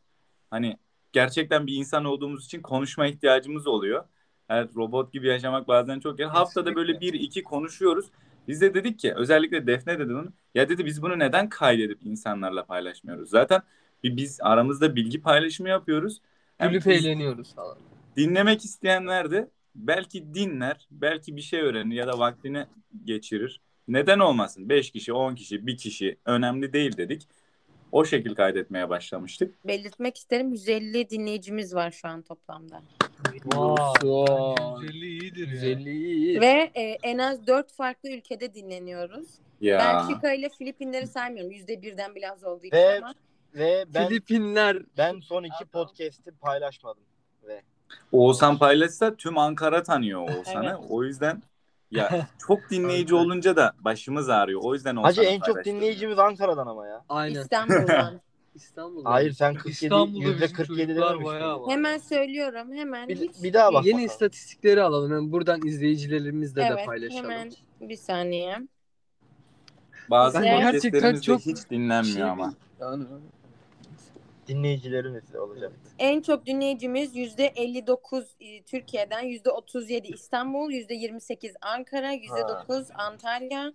Hani 0.51 0.79
gerçekten 1.13 1.67
bir 1.67 1.75
insan 1.77 2.05
olduğumuz 2.05 2.45
için 2.47 2.63
konuşma 2.63 3.07
ihtiyacımız 3.07 3.67
oluyor. 3.67 4.05
Evet, 4.49 4.77
robot 4.77 5.13
gibi 5.13 5.27
yaşamak 5.29 5.69
bazen 5.69 6.01
çok 6.01 6.19
ya. 6.21 6.35
Haftada 6.35 6.75
böyle 6.75 7.01
bir 7.01 7.15
iki 7.15 7.43
konuşuyoruz. 7.43 8.07
Biz 8.49 8.61
de 8.61 8.75
dedik 8.75 8.99
ki 8.99 9.15
özellikle 9.15 9.67
Defne 9.67 9.99
dedi 9.99 10.09
bunu. 10.09 10.33
Ya 10.55 10.69
dedi 10.69 10.85
biz 10.87 11.03
bunu 11.03 11.19
neden 11.19 11.49
kaydedip 11.49 11.99
insanlarla 12.03 12.65
paylaşmıyoruz? 12.67 13.31
Zaten 13.31 13.63
biz 14.05 14.39
aramızda 14.43 14.97
bilgi 14.97 15.21
paylaşımı 15.23 15.69
yapıyoruz. 15.69 16.21
Gülüp 16.59 16.87
eğleniyoruz 16.87 17.55
falan. 17.55 17.79
dinlemek 18.17 18.65
isteyenler 18.65 19.31
de 19.31 19.51
belki 19.77 20.35
dinler, 20.35 20.89
belki 20.91 21.37
bir 21.37 21.43
şey 21.43 21.61
öğrenir 21.61 21.95
ya 21.95 22.07
da 22.07 22.19
vaktini 22.19 22.67
geçirir. 23.05 23.61
Neden 23.89 24.19
olmasın? 24.19 24.69
5 24.69 24.91
kişi, 24.91 25.13
10 25.13 25.35
kişi, 25.35 25.67
1 25.67 25.77
kişi 25.77 26.19
önemli 26.25 26.73
değil 26.73 26.97
dedik. 26.97 27.29
O 27.93 28.05
şekil 28.05 28.35
kaydetmeye 28.35 28.89
başlamıştık. 28.89 29.67
Belirtmek 29.67 30.17
isterim 30.17 30.53
150 30.53 31.11
dinleyicimiz 31.11 31.75
var 31.75 31.91
şu 31.91 32.09
an 32.09 32.23
toplamda. 32.23 32.83
Wow. 33.33 34.85
150 34.87 35.07
iyidir 35.07 35.49
ya. 35.49 35.55
150 35.55 35.91
iyi. 35.91 36.41
Ve 36.41 36.71
e, 36.75 36.83
en 37.03 37.19
az 37.19 37.47
4 37.47 37.73
farklı 37.73 38.11
ülkede 38.11 38.55
dinleniyoruz. 38.55 39.29
Ya 39.61 39.79
Belçika 39.79 40.33
ile 40.33 40.49
Filipinleri 40.49 41.07
saymıyorum. 41.07 41.53
%1'den 41.53 42.15
bile 42.15 42.31
az 42.31 42.45
olduğu 42.45 42.67
için 42.67 42.77
Ve- 42.77 42.99
ama. 42.99 43.15
Ve 43.55 43.85
ben 43.95 44.09
Filipinler 44.09 44.83
ben 44.97 45.21
son 45.21 45.45
iki 45.45 45.65
podcast'i 45.65 46.33
paylaşmadım. 46.33 47.03
Ve 47.47 47.63
Oğuzhan 48.13 48.59
paylaşsa 48.59 49.15
tüm 49.15 49.39
Ankara 49.39 49.83
tanıyor 49.83 50.21
Oğuzhan'ı. 50.37 50.67
Evet. 50.81 50.91
O 50.91 51.05
yüzden 51.05 51.43
ya 51.91 52.27
çok 52.47 52.71
dinleyici 52.71 53.15
olunca 53.15 53.57
da 53.57 53.73
başımız 53.81 54.29
ağrıyor. 54.29 54.61
O 54.65 54.75
yüzden 54.75 54.97
Hacı 54.97 55.21
Oğuzhan'ı 55.21 55.35
en 55.35 55.41
çok 55.41 55.47
paylaştım. 55.55 55.75
dinleyicimiz 55.77 56.19
Ankara'dan 56.19 56.67
ama 56.67 56.87
ya. 56.87 57.05
aynen. 57.09 57.41
İstanbul'dan. 57.41 58.21
İstanbul'da. 58.55 59.11
Hayır 59.11 59.33
sen 59.33 59.55
47 59.55 59.73
İstanbul'da 59.85 60.25
yüzde 60.29 60.45
bizim 60.45 60.57
47 60.57 60.81
çocuklar 60.89 61.09
dememiştin. 61.09 61.27
bayağı 61.35 61.61
var. 61.63 61.71
hemen 61.73 61.99
söylüyorum. 61.99 62.73
Hemen 62.73 63.09
Bir, 63.09 63.17
hiç. 63.17 63.43
bir 63.43 63.53
daha 63.53 63.73
bak. 63.75 63.85
Yeni 63.87 63.95
bakalım. 63.95 64.07
istatistikleri 64.07 64.83
alalım. 64.83 65.13
Hem 65.17 65.33
buradan 65.33 65.67
izleyicilerimizle 65.67 66.61
de 66.63 66.67
Evet 66.75 66.87
paylaşalım. 66.87 67.25
hemen 67.31 67.53
bir 67.81 67.97
saniye. 67.97 68.59
Bazı 70.11 70.39
Ben 70.39 70.45
gerçekten 70.45 70.91
podcastlerimiz 70.91 71.21
de 71.21 71.25
çok 71.25 71.41
hiç 71.41 71.71
dinlenmiyor 71.71 72.17
şey- 72.17 72.23
ama. 72.23 72.53
Yani, 72.81 73.05
Dinleyicilerimiz 74.49 75.35
olacak. 75.35 75.73
En 75.99 76.23
çok 76.23 76.47
dinleyicimiz 76.47 77.17
%59 77.17 78.25
e, 78.41 78.63
Türkiye'den, 78.63 79.25
%37 79.25 80.15
İstanbul, 80.15 80.71
%28 80.71 81.55
Ankara, 81.61 82.15
%9 82.15 82.93
Antalya, 82.95 83.73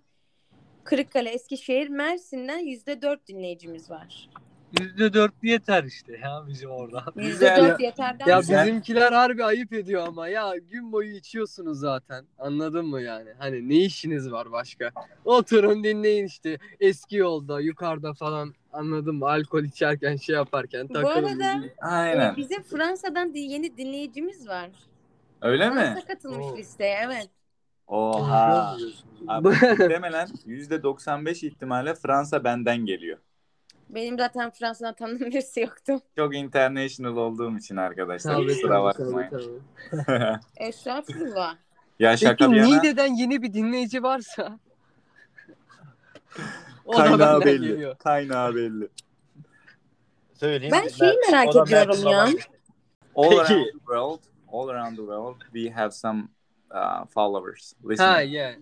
Kırıkkale, 0.83 1.29
Eskişehir, 1.29 1.87
Mersin'den 1.87 2.65
%4 2.65 3.27
dinleyicimiz 3.27 3.89
var. 3.89 4.29
%4 4.73 5.31
yeter 5.43 5.83
işte 5.83 6.17
ya 6.17 6.43
bizim 6.47 6.69
orada. 6.69 7.05
Güzel 7.15 7.59
%4 7.59 7.81
yeterden 7.83 8.27
ya 8.27 8.39
Güzel. 8.39 8.65
bizimkiler 8.65 9.11
harbi 9.11 9.43
ayıp 9.43 9.73
ediyor 9.73 10.07
ama 10.07 10.27
ya 10.27 10.53
gün 10.57 10.91
boyu 10.91 11.15
içiyorsunuz 11.15 11.79
zaten. 11.79 12.25
Anladın 12.39 12.85
mı 12.85 13.01
yani? 13.01 13.29
Hani 13.39 13.69
ne 13.69 13.75
işiniz 13.75 14.31
var 14.31 14.51
başka? 14.51 14.91
Oturun 15.25 15.83
dinleyin 15.83 16.25
işte 16.25 16.57
eski 16.79 17.15
yolda 17.15 17.59
yukarıda 17.59 18.13
falan 18.13 18.53
anladın 18.73 19.15
mı? 19.15 19.25
Alkol 19.29 19.63
içerken 19.63 20.15
şey 20.15 20.35
yaparken 20.35 20.89
Bu 20.89 20.93
takılın. 20.93 21.39
arada 21.39 21.63
Aynen. 21.81 22.37
bizim 22.37 22.63
Fransa'dan 22.63 23.33
di- 23.33 23.39
yeni 23.39 23.77
dinleyicimiz 23.77 24.47
var. 24.47 24.69
Öyle 25.41 25.69
mi? 25.69 25.75
Fransa 25.75 26.05
katılmış 26.07 26.45
Oo. 26.45 26.57
listeye 26.57 26.99
evet. 27.05 27.29
Oha. 27.87 28.77
Abi 29.27 29.47
muhtemelen 29.71 30.27
%95 30.47 31.47
ihtimalle 31.47 31.93
Fransa 31.95 32.43
benden 32.43 32.77
geliyor. 32.77 33.17
Benim 33.89 34.17
zaten 34.17 34.49
Fransa'dan 34.49 34.93
tanıdığım 34.93 35.27
birisi 35.31 35.59
yoktu. 35.59 35.99
Çok 36.15 36.35
international 36.35 37.17
olduğum 37.17 37.57
için 37.57 37.75
arkadaşlar. 37.77 38.33
Tabii, 38.35 38.47
Kusura 38.47 38.73
tabii, 38.73 38.83
bakmayın. 38.83 39.29
tabii, 39.29 40.05
tabii. 40.05 40.39
Estağfurullah. 40.67 41.55
ya 41.99 42.17
şaka 42.17 42.35
Peki 42.35 42.51
bir 42.51 42.57
yana 42.57 42.67
Niğde'den 42.69 43.13
yeni 43.15 43.41
bir 43.41 43.53
dinleyici 43.53 44.03
varsa 44.03 44.59
o 46.85 46.91
kaynağı 46.91 47.41
belli. 47.41 47.67
geliyor. 47.67 47.95
Kaynağı 47.97 48.55
belli. 48.55 48.89
Söyleyeyim. 50.33 50.75
Ben 50.81 50.87
şeyi 50.87 51.17
merak 51.31 51.55
o 51.55 51.63
ediyorum 51.63 52.07
ya. 52.07 52.27
All 53.15 53.29
Peki. 53.29 53.53
around 53.53 53.65
the 53.65 53.79
world, 53.79 54.19
all 54.51 54.69
around 54.69 54.95
the 54.95 55.01
world, 55.01 55.41
we 55.53 55.69
have 55.69 55.91
some 55.91 56.29
uh, 56.71 57.05
followers. 57.05 57.73
Ha 57.83 57.89
listeners. 57.89 58.31
yeah. 58.33 58.55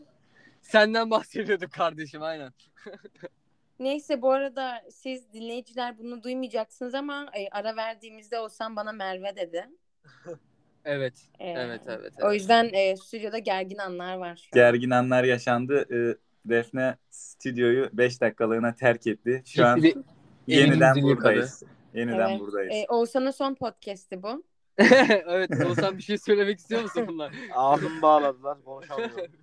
Senden 0.61 1.11
bahsediyorduk 1.11 1.71
kardeşim 1.71 2.21
aynen. 2.21 2.53
Neyse 3.79 4.21
bu 4.21 4.31
arada 4.31 4.81
siz 4.91 5.33
dinleyiciler 5.33 5.97
bunu 5.97 6.23
duymayacaksınız 6.23 6.93
ama 6.93 7.25
e, 7.33 7.49
ara 7.51 7.75
verdiğimizde 7.75 8.39
olsam 8.39 8.75
bana 8.75 8.91
Merve 8.91 9.35
dedi. 9.35 9.69
Evet. 10.85 11.13
E, 11.39 11.49
Evet 11.49 11.81
evet. 11.87 12.13
O 12.21 12.27
evet. 12.27 12.39
yüzden 12.39 12.69
e, 12.73 12.97
stüdyoda 12.97 13.37
gergin 13.37 13.77
anlar 13.77 14.17
var 14.17 14.35
şu 14.35 14.43
an. 14.43 14.63
Gergin 14.63 14.89
anlar 14.89 15.23
yaşandı. 15.23 15.85
Ee, 15.93 16.17
Defne 16.45 16.97
stüdyoyu 17.09 17.89
5 17.93 18.21
dakikalığına 18.21 18.75
terk 18.75 19.07
etti. 19.07 19.43
Şu 19.45 19.65
an 19.65 19.81
yeniden 20.47 20.93
elimizi 20.93 21.03
buradayız. 21.03 21.63
Yeniden 21.93 22.29
Evet. 22.29 22.39
buradayız. 22.39 22.73
E, 22.75 22.85
Oğuzhan'ın 22.89 23.31
son 23.31 23.55
podcast'i 23.55 24.23
bu. 24.23 24.43
evet 25.27 25.49
Oğuzhan 25.67 25.97
bir 25.97 26.03
şey 26.03 26.17
söylemek 26.17 26.59
istiyor 26.59 26.81
musun 26.81 27.05
bunlar? 27.07 27.33
Ağzımı 27.53 28.01
bağladılar. 28.01 28.57
Konuşamıyorum. 28.65 29.15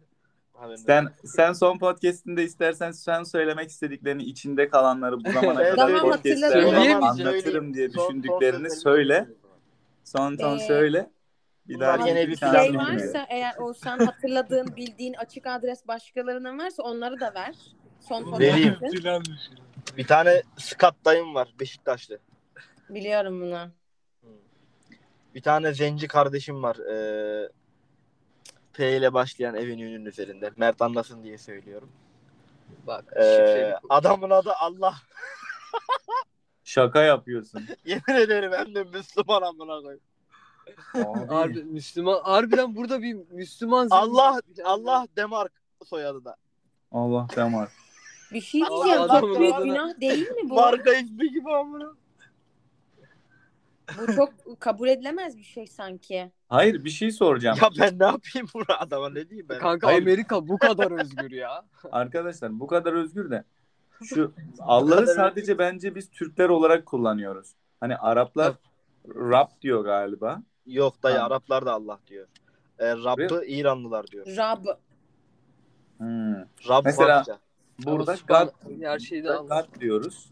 Sen 0.87 1.03
olsun. 1.05 1.15
sen 1.25 1.53
son 1.53 1.79
podcast'inde 1.79 2.45
istersen 2.45 2.91
sen 2.91 3.23
söylemek 3.23 3.71
istediklerini 3.71 4.23
içinde 4.23 4.69
kalanları 4.69 5.25
bu 5.25 5.33
zamana 5.33 5.55
kadar 5.71 5.77
Tamam, 5.77 6.01
podcast'te 6.01 6.47
hatırladım. 6.47 7.03
anlatırım 7.05 7.75
diye 7.75 7.89
Son- 7.91 8.03
son 8.03 8.09
düşündüklerini 8.23 8.71
sözlerimi 8.71 8.71
söyle. 8.71 9.15
söyleyeyim. 9.15 9.39
Son 10.05 10.37
son 10.37 10.57
Ee, 10.57 10.67
söyle. 10.67 11.11
Bir 11.69 11.81
daha 11.81 12.09
yine 12.09 12.29
bir 12.29 12.37
şey 12.37 12.49
varsa 12.77 13.27
eğer 13.29 13.57
Oğuzhan 13.57 13.99
hatırladığın 13.99 14.77
bildiğin 14.77 15.15
açık 15.15 15.47
adres 15.47 15.89
başkalarının 15.89 16.59
varsa 16.59 16.83
onları 16.83 17.21
da 17.21 17.35
ver. 17.35 17.55
Son 18.01 18.39
Vereyim. 18.39 18.77
Bir 19.97 20.07
tane 20.07 20.43
Scott 20.59 20.95
dayım 21.05 21.35
var. 21.35 21.55
Beşiktaşlı. 21.61 22.19
Biliyorum 22.89 23.41
bunu. 23.41 23.71
Bir 25.35 25.43
tane 25.43 25.75
zenci 25.75 26.09
kardeşim 26.09 26.63
var. 26.63 26.77
Ee, 26.77 27.49
P 28.73 28.97
ile 28.97 29.13
başlayan 29.13 29.55
Evenue'nun 29.55 30.05
üzerinde. 30.05 30.51
Mert 30.57 30.83
anlasın 30.83 31.23
diye 31.23 31.39
söylüyorum. 31.39 31.93
Bak. 32.87 33.05
Ee, 33.17 33.75
adamın 33.89 34.31
adı 34.31 34.53
Allah. 34.53 34.95
Şaka 36.65 37.03
yapıyorsun. 37.03 37.67
Yemin 37.85 38.21
ederim 38.21 38.53
hem 38.53 38.75
de 38.75 38.85
Müslüman 38.85 39.43
amına 39.43 39.81
koyayım. 39.81 40.03
Harbi, 41.29 41.65
Müslüman. 41.65 42.21
Harbiden 42.23 42.77
burada 42.77 43.03
bir 43.03 43.17
Müslüman 43.31 43.89
Allah 43.91 44.41
Allah 44.65 45.07
Demark 45.17 45.53
soyadı 45.85 46.25
da. 46.25 46.37
Allah 46.93 47.27
tamam. 47.35 47.69
Bir 48.33 48.41
şey 48.41 48.61
diyeceğim. 48.61 49.01
adamın 49.01 49.21
Çok 49.21 49.41
büyük 49.41 49.55
adına- 49.55 49.65
günah 49.65 50.01
değil 50.01 50.31
mi 50.31 50.51
bu? 50.51 50.55
Marka 50.55 50.93
ismi 50.95 51.31
gibi 51.33 51.51
amına. 51.51 51.93
Bu 53.99 54.15
çok 54.15 54.33
kabul 54.61 54.89
edilemez 54.89 55.39
bir 55.39 55.43
şey 55.43 55.67
sanki. 55.67 56.33
Hayır 56.49 56.85
bir 56.85 56.91
şey 56.91 57.11
soracağım. 57.11 57.59
Ya 57.63 57.71
ben 57.81 57.99
ne 57.99 58.05
yapayım 58.05 58.49
burada 58.55 58.81
adama 58.81 59.09
ne 59.09 59.29
diyeyim 59.29 59.47
ben? 59.49 59.59
Kanka 59.59 59.87
Hayır. 59.87 60.03
Amerika 60.03 60.49
bu 60.49 60.59
kadar 60.59 61.01
özgür 61.01 61.31
ya. 61.31 61.65
Arkadaşlar 61.93 62.61
bu 62.61 62.67
kadar 62.67 62.93
özgür 62.93 63.31
de 63.31 63.45
şu 64.05 64.33
Allah'ı 64.61 65.07
sadece 65.07 65.59
bence 65.59 65.95
biz 65.95 66.11
Türkler 66.11 66.49
olarak 66.49 66.87
kullanıyoruz. 66.87 67.55
Hani 67.81 67.97
Araplar 67.97 68.55
Rab 69.09 69.49
diyor 69.63 69.85
galiba. 69.85 70.43
Yok 70.67 71.03
dayı 71.03 71.17
Ha. 71.19 71.25
Araplar 71.27 71.67
da 71.67 71.73
Allah 71.73 71.99
diyor. 72.07 72.27
Ee, 72.79 72.91
Rabb'ı 72.91 73.45
İranlılar 73.47 74.07
diyor. 74.07 74.27
Rab. 74.37 74.65
Hmm. 75.99 76.35
Rab 76.69 76.85
Mesela- 76.85 77.17
Farsça. 77.17 77.39
Burada 77.79 78.17
God, 78.29 78.49
her 78.83 78.99
şeyde 78.99 79.33
Allah. 79.33 79.61
God 79.73 79.81
diyoruz. 79.81 80.31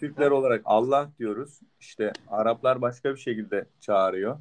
Türkler 0.00 0.30
olarak 0.30 0.62
Allah 0.64 1.08
diyoruz. 1.18 1.60
İşte 1.80 2.12
Araplar 2.28 2.82
başka 2.82 3.14
bir 3.14 3.20
şekilde 3.20 3.66
çağırıyor. 3.80 4.38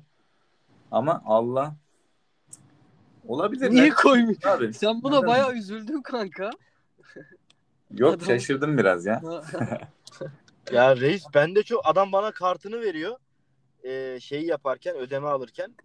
Ama 0.91 1.22
Allah 1.26 1.76
olabilir 3.28 3.72
Niye 3.72 3.84
mi? 3.89 3.96
koymuş? 3.96 4.46
Abi. 4.46 4.74
Sen 4.74 5.04
buna 5.04 5.28
bayağı 5.28 5.54
üzüldün 5.54 6.02
kanka. 6.02 6.50
Yok 7.91 8.13
Adam- 8.15 8.26
şaşırdım 8.28 8.78
biraz 8.78 9.06
ya. 9.06 9.22
Ya 10.72 10.98
reis 10.98 11.26
ben 11.34 11.56
de 11.56 11.63
çok 11.63 11.82
adam 11.88 12.12
bana 12.12 12.32
kartını 12.32 12.82
veriyor. 12.82 13.18
Ee, 13.86 14.19
şeyi 14.19 14.45
yaparken 14.45 14.95
ödeme 14.95 15.28
alırken. 15.28 15.76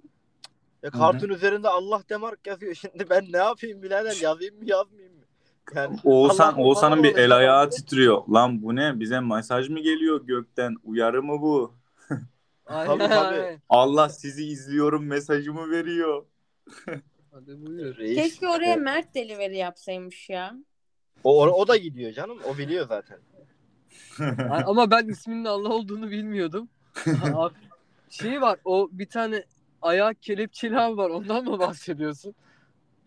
Ya 0.83 0.91
kartın 0.91 1.29
üzerinde 1.29 1.69
Allah 1.69 2.03
Demark 2.09 2.47
yazıyor. 2.47 2.75
Şimdi 2.81 3.11
ben 3.11 3.27
ne 3.33 3.37
yapayım 3.37 3.83
birader 3.83 4.17
yazayım 4.23 4.57
mı 4.59 4.65
yazmayayım 4.67 5.15
mı? 5.15 5.21
Yani 5.75 5.99
Oğuzhan 6.05 6.53
Allah 6.53 6.63
Oğuzhan'ın 6.63 7.03
bir 7.03 7.17
el 7.17 7.37
ayağı 7.37 7.71
titriyor. 7.71 8.29
Lan 8.29 8.63
bu 8.63 8.77
ne? 8.77 9.01
Bize 9.01 9.21
mesaj 9.21 9.69
mı 9.69 9.81
geliyor 9.81 10.27
gökten? 10.27 10.77
Uyarı 10.85 11.23
mı 11.23 11.41
bu? 11.41 11.75
Aynen. 12.67 13.09
tabii. 13.09 13.61
Allah 13.69 14.09
sizi 14.09 14.45
izliyorum 14.45 15.07
mesajımı 15.07 15.71
veriyor. 15.71 16.25
Hadi 17.33 17.67
buyur. 17.67 17.97
reis, 17.97 18.17
Keşke 18.17 18.49
oraya 18.49 18.73
e, 18.73 18.77
Mert 18.77 19.15
delivery 19.15 19.57
yapsaymış 19.57 20.31
ya. 20.31 20.55
o, 21.25 21.47
o 21.47 21.69
da 21.69 21.77
gidiyor 21.77 22.13
canım. 22.13 22.39
O 22.45 22.59
biliyor 22.59 22.87
zaten. 22.89 23.19
Ama 24.67 24.91
ben 24.91 25.09
isminin 25.09 25.45
Allah 25.45 25.69
olduğunu 25.69 26.11
bilmiyordum. 26.11 26.69
Şey 28.11 28.41
var 28.41 28.59
o 28.65 28.89
bir 28.93 29.07
tane 29.07 29.45
ayağı 29.83 30.15
kelepçeli 30.15 30.79
abi 30.79 30.97
var. 30.97 31.11
Ondan 31.11 31.45
mı 31.45 31.59
bahsediyorsun? 31.59 32.35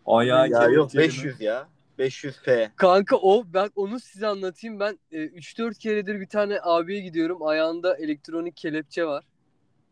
Ayağı 0.05 0.49
Ya 0.49 0.63
yok 0.67 0.91
kelepçeli 0.91 1.01
mi? 1.01 1.07
500 1.07 1.41
ya. 1.41 1.67
500p. 1.99 2.69
Kanka 2.75 3.15
o 3.17 3.43
ben 3.53 3.69
onu 3.75 3.99
size 3.99 4.27
anlatayım. 4.27 4.79
Ben 4.79 4.99
e, 5.11 5.17
3-4 5.25 5.77
keredir 5.77 6.19
bir 6.19 6.27
tane 6.27 6.59
abiye 6.63 6.99
gidiyorum. 6.99 7.43
Ayağında 7.47 7.97
elektronik 7.97 8.57
kelepçe 8.57 9.05
var. 9.05 9.23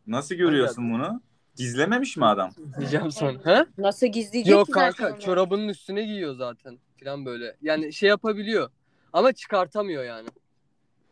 Nasıl 0.06 0.34
görüyorsun 0.34 0.92
bunu? 0.92 1.20
Gizlememiş 1.56 2.16
mi 2.16 2.24
adam? 2.26 2.50
Diyeceğim 2.78 3.10
sana. 3.10 3.38
Ha? 3.44 3.66
Nasıl 3.78 4.06
gizleyecek 4.06 4.52
Yok 4.52 4.66
ki 4.66 4.72
kanka 4.72 5.12
onu? 5.12 5.20
çorabının 5.20 5.68
üstüne 5.68 6.04
giyiyor 6.04 6.34
zaten 6.34 6.78
falan 7.04 7.26
böyle. 7.26 7.56
Yani 7.62 7.92
şey 7.92 8.08
yapabiliyor 8.08 8.70
ama 9.12 9.32
çıkartamıyor 9.32 10.04
yani. 10.04 10.28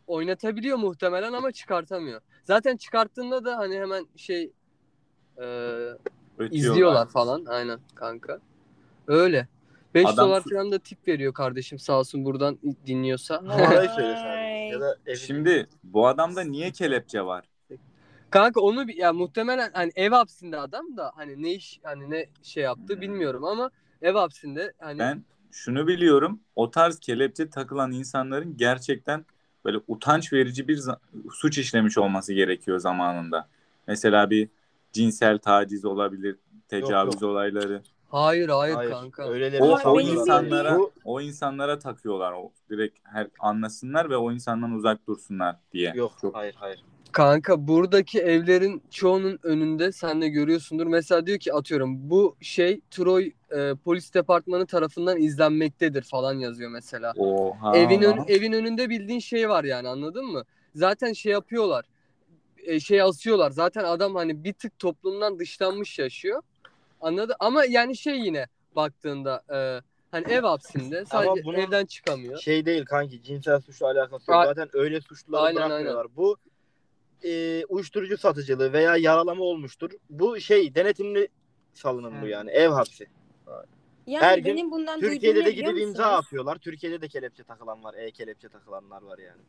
Oynatabiliyor 0.07 0.77
muhtemelen 0.77 1.33
ama 1.33 1.51
çıkartamıyor. 1.51 2.21
Zaten 2.43 2.77
çıkarttığında 2.77 3.45
da 3.45 3.57
hani 3.57 3.75
hemen 3.75 4.07
şey 4.15 4.43
e, 5.37 5.41
Ötüyorlar. 5.41 5.95
izliyorlar 6.51 7.07
falan 7.09 7.45
aynen 7.45 7.79
kanka. 7.95 8.39
Öyle. 9.07 9.47
5 9.93 10.05
Adam- 10.05 10.27
dolar 10.29 10.43
falan 10.53 10.71
da 10.71 10.79
tip 10.79 11.07
veriyor 11.07 11.33
kardeşim 11.33 11.79
sağ 11.79 11.99
olsun 11.99 12.25
buradan 12.25 12.59
dinliyorsa. 12.87 13.35
Evini- 13.45 15.17
Şimdi 15.17 15.67
bu 15.83 16.07
adamda 16.07 16.41
niye 16.43 16.71
kelepçe 16.71 17.21
var? 17.21 17.45
Kanka 18.29 18.61
onu 18.61 18.91
ya 18.91 19.13
muhtemelen 19.13 19.71
hani 19.73 19.91
ev 19.95 20.11
hapsinde 20.11 20.57
adam 20.59 20.97
da 20.97 21.11
hani 21.15 21.43
ne 21.43 21.51
iş 21.53 21.79
hani 21.83 22.09
ne 22.09 22.25
şey 22.43 22.63
yaptı 22.63 23.01
bilmiyorum 23.01 23.43
ama 23.45 23.71
ev 24.01 24.13
hapsinde 24.15 24.73
hani 24.79 24.99
Ben 24.99 25.23
şunu 25.51 25.87
biliyorum. 25.87 26.39
O 26.55 26.71
tarz 26.71 26.99
kelepçe 26.99 27.49
takılan 27.49 27.91
insanların 27.91 28.57
gerçekten 28.57 29.25
böyle 29.65 29.79
utanç 29.87 30.33
verici 30.33 30.67
bir 30.67 30.81
suç 31.31 31.57
işlemiş 31.57 31.97
olması 31.97 32.33
gerekiyor 32.33 32.79
zamanında. 32.79 33.47
Mesela 33.87 34.29
bir 34.29 34.49
cinsel 34.93 35.37
taciz 35.37 35.85
olabilir, 35.85 36.35
tecavüz 36.67 37.13
yok. 37.21 37.23
olayları. 37.23 37.81
hayır 38.09 38.49
hayır, 38.49 38.75
Hayır. 38.75 38.91
kanka. 38.91 39.29
Öyleleri 39.29 39.63
O, 39.63 39.79
o 39.85 39.99
insanlara 40.01 40.77
Bu 40.77 40.91
o 41.03 41.21
insanlara 41.21 41.79
takıyorlar. 41.79 42.31
O 42.31 42.51
direkt 42.69 42.97
her 43.03 43.27
anlasınlar 43.39 44.09
ve 44.09 44.17
o 44.17 44.31
insandan 44.31 44.71
uzak 44.71 45.07
dursunlar 45.07 45.55
diye. 45.73 45.93
yok. 45.95 46.11
Çok 46.21 46.35
Hayır 46.35 46.55
hayır. 46.59 46.83
Kanka 47.11 47.67
buradaki 47.67 48.19
evlerin 48.19 48.83
çoğunun 48.91 49.39
önünde 49.43 49.91
sen 49.91 50.21
de 50.21 50.29
görüyorsundur. 50.29 50.87
Mesela 50.87 51.27
diyor 51.27 51.39
ki 51.39 51.53
atıyorum 51.53 52.09
bu 52.09 52.35
şey 52.41 52.81
Troy 52.91 53.31
e, 53.51 53.73
polis 53.83 54.13
departmanı 54.13 54.65
tarafından 54.65 55.17
izlenmektedir 55.17 56.01
falan 56.01 56.33
yazıyor 56.33 56.71
mesela. 56.71 57.13
Oha. 57.17 57.77
Evin 57.77 58.01
ön- 58.01 58.25
evin 58.27 58.51
önünde 58.51 58.89
bildiğin 58.89 59.19
şey 59.19 59.49
var 59.49 59.63
yani 59.63 59.87
anladın 59.87 60.25
mı? 60.25 60.43
Zaten 60.75 61.13
şey 61.13 61.31
yapıyorlar. 61.31 61.85
E, 62.57 62.79
şey 62.79 63.01
asıyorlar. 63.01 63.51
Zaten 63.51 63.83
adam 63.83 64.15
hani 64.15 64.43
bir 64.43 64.53
tık 64.53 64.79
toplumdan 64.79 65.39
dışlanmış 65.39 65.99
yaşıyor. 65.99 66.41
Anladı? 67.01 67.35
Ama 67.39 67.65
yani 67.65 67.97
şey 67.97 68.19
yine 68.19 68.47
baktığında 68.75 69.43
e, 69.49 69.57
hani 70.11 70.33
ev 70.33 70.41
hapsinde 70.41 71.05
sadece 71.05 71.45
bunun 71.45 71.57
evden 71.57 71.85
çıkamıyor. 71.85 72.39
Şey 72.39 72.65
değil 72.65 72.85
kanki 72.85 73.23
cinsel 73.23 73.61
suçla 73.61 73.87
alakası 73.87 74.31
yok. 74.31 74.43
Zaten 74.45 74.69
öyle 74.73 75.01
suçluları 75.01 75.41
Aynen, 75.41 75.69
bırakmıyorlar. 75.69 76.07
Bu 76.15 76.37
e, 77.23 77.65
uyuşturucu 77.65 78.17
satıcılığı 78.17 78.73
veya 78.73 78.97
yaralama 78.97 79.43
olmuştur. 79.43 79.91
Bu 80.09 80.39
şey 80.39 80.75
denetimli 80.75 81.27
salınım 81.73 82.21
bu 82.21 82.27
yani. 82.27 82.51
Ev 82.51 82.69
hapsi. 82.69 83.07
Yani 84.07 84.23
Her 84.23 84.37
gün 84.37 84.45
benim 84.45 84.71
bundan 84.71 85.01
duyduğum 85.01 85.13
Türkiye'de 85.13 85.45
de 85.45 85.51
gidip 85.51 85.77
imza 85.77 86.05
atıyorlar. 86.05 86.55
Türkiye'de 86.55 87.01
de 87.01 87.07
kelepçe 87.07 87.43
takılan 87.43 87.83
var. 87.83 87.93
E-kelepçe 87.93 88.49
takılanlar 88.49 89.01
var 89.01 89.17
yani. 89.17 89.41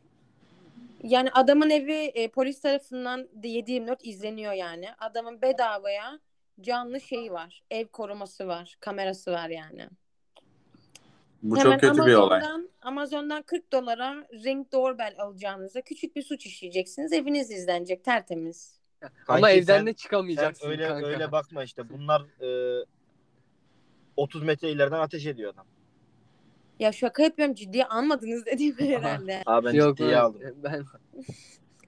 Yani 1.03 1.29
adamın 1.31 1.69
evi 1.69 1.93
e, 1.93 2.27
polis 2.27 2.61
tarafından 2.61 3.27
7-24 3.43 4.03
izleniyor 4.03 4.53
yani. 4.53 4.87
Adamın 4.99 5.41
bedavaya 5.41 6.19
canlı 6.61 7.01
şeyi 7.01 7.31
var. 7.31 7.63
Ev 7.71 7.87
koruması 7.87 8.47
var. 8.47 8.75
Kamerası 8.79 9.31
var 9.31 9.49
yani. 9.49 9.89
Bu 11.43 11.57
Hemen 11.57 11.71
çok 11.71 11.81
kötü 11.81 12.05
bir 12.05 12.13
olay. 12.13 12.39
Amazon'dan, 12.39 12.69
Amazon'dan 12.81 13.41
40 13.43 13.71
dolara 13.71 14.15
Ring 14.33 14.71
Doorbell 14.71 15.15
alacağınıza 15.19 15.81
küçük 15.81 16.15
bir 16.15 16.21
suç 16.23 16.45
işleyeceksiniz. 16.45 17.13
Eviniz 17.13 17.51
izlenecek 17.51 18.03
tertemiz. 18.03 18.79
Ama 19.01 19.11
Kanki 19.41 19.47
evden 19.47 19.77
sen- 19.77 19.85
de 19.85 19.93
çıkamayacaksın 19.93 20.61
Sen 20.61 20.71
öyle 20.71 20.87
kanka. 20.87 21.07
öyle 21.07 21.31
bakma 21.31 21.63
işte. 21.63 21.89
Bunlar 21.89 22.21
e, 22.81 22.85
30 24.17 24.43
metre 24.43 24.71
ileriden 24.71 24.99
ateş 24.99 25.25
ediyor 25.25 25.53
adam. 25.53 25.65
Ya 26.79 26.91
şaka 26.91 27.23
yapıyorum 27.23 27.55
ciddiye 27.55 27.85
almadınız 27.85 28.45
dediğimi 28.45 28.89
herhalde. 28.97 29.41
Aa 29.45 29.63
ben 29.65 29.73
Yok 29.73 29.97
ciddiye 29.97 30.15
ben, 30.15 30.21
aldım. 30.21 30.41
ben 30.63 30.83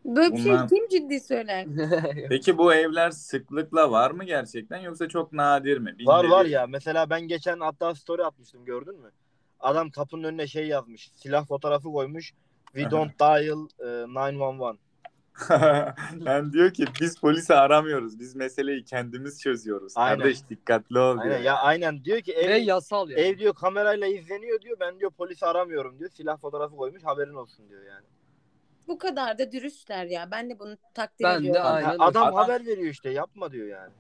Böyle 0.06 0.34
bir 0.36 0.46
Bunlar- 0.46 0.68
şey 0.70 0.78
kim 0.80 0.88
ciddi 0.90 1.20
söyler? 1.20 1.66
Peki 2.30 2.58
bu 2.58 2.74
evler 2.74 3.12
sıklıkla 3.12 3.92
var 3.92 4.12
mı 4.12 4.24
gerçekten 4.24 4.78
yoksa 4.78 5.08
çok 5.10 5.34
nadir 5.34 5.78
mi? 5.78 5.96
Var 6.06 6.24
Binde 6.24 6.32
var 6.34 6.46
bir. 6.46 6.50
ya. 6.52 6.68
Mesela 6.68 7.10
ben 7.10 7.22
geçen 7.28 7.60
hatta 7.60 7.96
story 7.96 8.24
atmıştım 8.24 8.66
gördün 8.66 9.00
mü? 9.00 9.12
Adam 9.60 9.90
kapının 9.90 10.24
önüne 10.24 10.48
şey 10.48 10.68
yazmış. 10.68 11.12
Silah 11.16 11.46
fotoğrafı 11.48 11.92
koymuş. 11.92 12.34
We 12.74 12.92
don't 12.92 13.20
dial 13.20 13.68
e, 13.80 13.86
911. 13.86 14.80
ben 16.26 16.54
diyor 16.54 16.74
ki 16.74 16.86
biz 17.02 17.20
polisi 17.20 17.54
aramıyoruz. 17.56 18.20
Biz 18.20 18.36
meseleyi 18.36 18.84
kendimiz 18.84 19.42
çözüyoruz. 19.42 19.94
Aynen. 19.96 20.18
Kardeş 20.20 20.50
dikkatli 20.50 21.00
ol 21.00 21.14
diyor. 21.14 21.26
Aynen 21.34 21.44
ya 21.44 21.56
aynen 21.58 22.04
diyor 22.06 22.22
ki 22.22 22.34
ev, 22.34 22.50
Ve 22.50 22.58
yasal 22.58 23.10
yani. 23.10 23.22
ev 23.22 23.38
diyor 23.38 23.54
kamerayla 23.54 24.08
izleniyor 24.08 24.62
diyor. 24.62 24.78
Ben 24.80 25.00
diyor 25.00 25.12
polisi 25.12 25.46
aramıyorum 25.46 26.00
diyor. 26.00 26.10
Silah 26.10 26.38
fotoğrafı 26.38 26.76
koymuş 26.76 27.04
haberin 27.04 27.34
olsun 27.34 27.70
diyor 27.70 27.84
yani. 27.84 28.06
Bu 28.88 28.98
kadar 28.98 29.38
da 29.38 29.52
dürüstler 29.52 30.06
ya. 30.06 30.32
Ben 30.32 30.50
de 30.50 30.60
bunu 30.60 30.78
takdir 30.94 31.24
Ben 31.24 31.44
de 31.44 31.48
ediyorum. 31.48 31.72
aynen. 31.74 31.88
Ha, 31.88 31.96
adam, 32.00 32.24
Adam- 32.24 32.34
haber 32.36 32.66
veriyor 32.66 32.88
işte 32.92 33.10
yapma 33.10 33.52
diyor 33.52 33.68
yani. 33.68 33.92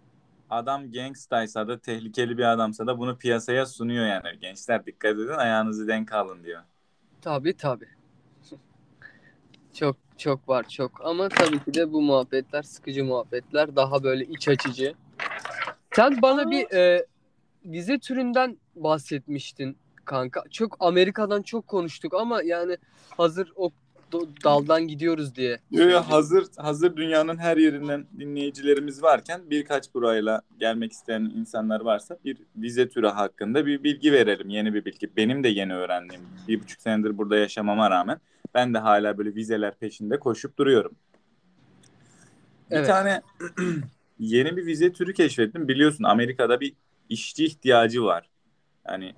Adam 0.49 0.91
gangstaysa 0.91 1.67
da 1.67 1.79
tehlikeli 1.79 2.38
bir 2.38 2.43
adamsa 2.43 2.88
da 2.88 2.99
bunu 2.99 3.17
piyasaya 3.17 3.65
sunuyor 3.65 4.05
yani. 4.05 4.39
Gençler 4.41 4.86
dikkat 4.86 5.12
edin 5.12 5.27
ayağınızı 5.27 5.88
denk 5.88 6.13
alın 6.13 6.43
diyor. 6.43 6.62
Tabii 7.21 7.58
tabii. 7.58 7.89
Çok 9.73 9.97
çok 10.17 10.49
var 10.49 10.65
çok 10.69 11.05
ama 11.05 11.29
tabii 11.29 11.60
ki 11.60 11.73
de 11.73 11.93
bu 11.93 12.01
muhabbetler 12.01 12.63
sıkıcı 12.63 13.05
muhabbetler 13.05 13.75
daha 13.75 14.03
böyle 14.03 14.25
iç 14.25 14.47
açıcı. 14.47 14.93
Sen 15.91 16.21
bana 16.21 16.51
bir 16.51 16.71
e, 16.75 17.05
vize 17.65 17.99
türünden 17.99 18.58
bahsetmiştin 18.75 19.77
kanka. 20.05 20.43
Çok 20.51 20.77
Amerika'dan 20.79 21.41
çok 21.41 21.67
konuştuk 21.67 22.13
ama 22.13 22.43
yani 22.43 22.77
hazır 23.17 23.53
o 23.55 23.71
daldan 24.44 24.88
gidiyoruz 24.88 25.36
diye. 25.36 25.60
Yo, 25.72 25.89
yo, 25.89 26.02
hazır 26.02 26.46
hazır 26.58 26.96
dünyanın 26.98 27.38
her 27.38 27.58
yerinden 27.58 28.08
dinleyicilerimiz 28.20 29.04
varken 29.04 29.50
birkaç 29.50 29.94
burayla 29.94 30.41
gelmek 30.60 30.91
isteyen 30.91 31.22
insanlar 31.22 31.82
varsa 31.82 32.18
bir 32.26 32.38
vize 32.56 32.89
türü 32.89 33.08
hakkında 33.08 33.65
bir 33.65 33.84
bilgi 33.84 34.12
verelim. 34.12 34.50
Yeni 34.50 34.74
bir 34.74 34.86
bilgi. 34.86 35.10
Benim 35.18 35.44
de 35.44 35.48
yeni 35.48 35.74
öğrendiğim. 35.76 36.22
Bir 36.48 36.62
buçuk 36.62 36.82
senedir 36.82 37.18
burada 37.18 37.38
yaşamama 37.38 37.89
rağmen 37.91 38.20
ben 38.54 38.74
de 38.74 38.78
hala 38.78 39.18
böyle 39.18 39.36
vizeler 39.36 39.76
peşinde 39.80 40.20
koşup 40.20 40.58
duruyorum. 40.58 40.91
Bir 42.72 42.76
Evet. 42.76 42.88
tane 42.88 43.22
yeni 44.20 44.58
bir 44.58 44.65
vize 44.65 44.94
türü 44.94 45.13
keşfettim. 45.13 45.68
Biliyorsun 45.68 46.04
Amerika'da 46.04 46.60
bir 46.60 46.74
işçi 47.10 47.46
ihtiyacı 47.46 48.04
var. 48.04 48.30
Yani 48.88 49.13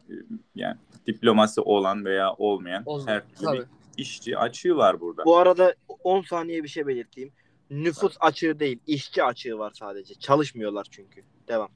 yani 0.56 0.78
diploması 1.08 1.62
olan 1.62 2.06
veya 2.06 2.34
olmayan 2.34 2.84
O- 2.86 3.08
her 3.08 3.22
türlü 3.28 3.46
tabii. 3.46 3.64
İşçi 3.98 4.38
açığı 4.38 4.78
var 4.78 5.00
burada. 5.02 5.26
Bu 5.26 5.38
arada 5.38 5.76
10 6.04 6.22
saniye 6.22 6.64
bir 6.64 6.68
şey 6.68 6.88
belirteyim. 6.88 7.32
Nüfus 7.70 8.18
açığı 8.20 8.60
değil, 8.60 8.80
işçi 8.88 9.24
açığı 9.24 9.58
var 9.58 9.72
sadece. 9.76 10.14
Çalışmıyorlar 10.14 10.88
çünkü. 10.92 11.24
Devam. 11.48 11.70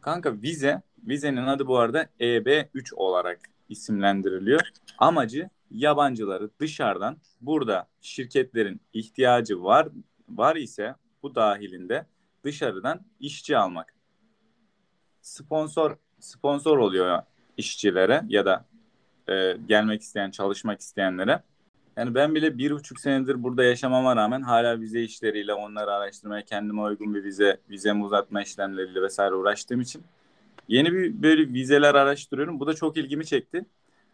Kanka 0.00 0.42
vize, 0.42 0.82
vizenin 1.06 1.46
adı 1.46 1.66
bu 1.66 1.78
arada 1.78 2.06
EB3 2.20 2.94
olarak 2.94 3.40
isimlendiriliyor. 3.68 4.60
Amacı 4.98 5.50
yabancıları 5.70 6.50
dışarıdan 6.60 7.16
burada 7.40 7.88
şirketlerin 8.00 8.80
ihtiyacı 8.92 9.62
var 9.62 9.88
var 10.28 10.56
ise 10.56 10.94
bu 11.22 11.34
dahilinde 11.34 12.06
dışarıdan 12.44 13.00
işçi 13.20 13.56
almak. 13.56 13.94
Sponsor 15.20 15.96
sponsor 16.20 16.78
oluyor 16.78 17.22
işçilere 17.56 18.22
ya 18.28 18.46
da 18.46 18.64
e, 19.28 19.56
gelmek 19.68 20.02
isteyen, 20.02 20.30
çalışmak 20.30 20.80
isteyenlere. 20.80 21.42
Yani 21.96 22.14
ben 22.14 22.34
bile 22.34 22.58
bir 22.58 22.70
buçuk 22.70 23.00
senedir 23.00 23.42
burada 23.42 23.64
yaşamama 23.64 24.16
rağmen 24.16 24.42
hala 24.42 24.80
vize 24.80 25.02
işleriyle 25.02 25.54
onları 25.54 25.92
araştırmaya, 25.92 26.42
kendime 26.42 26.82
uygun 26.82 27.14
bir 27.14 27.24
vize, 27.24 27.60
vizemi 27.70 28.04
uzatma 28.04 28.42
işlemleriyle 28.42 29.02
vesaire 29.02 29.34
uğraştığım 29.34 29.80
için 29.80 30.02
yeni 30.68 30.92
bir 30.92 31.22
böyle 31.22 31.48
vizeler 31.48 31.94
araştırıyorum. 31.94 32.60
Bu 32.60 32.66
da 32.66 32.74
çok 32.74 32.96
ilgimi 32.96 33.26
çekti. 33.26 33.64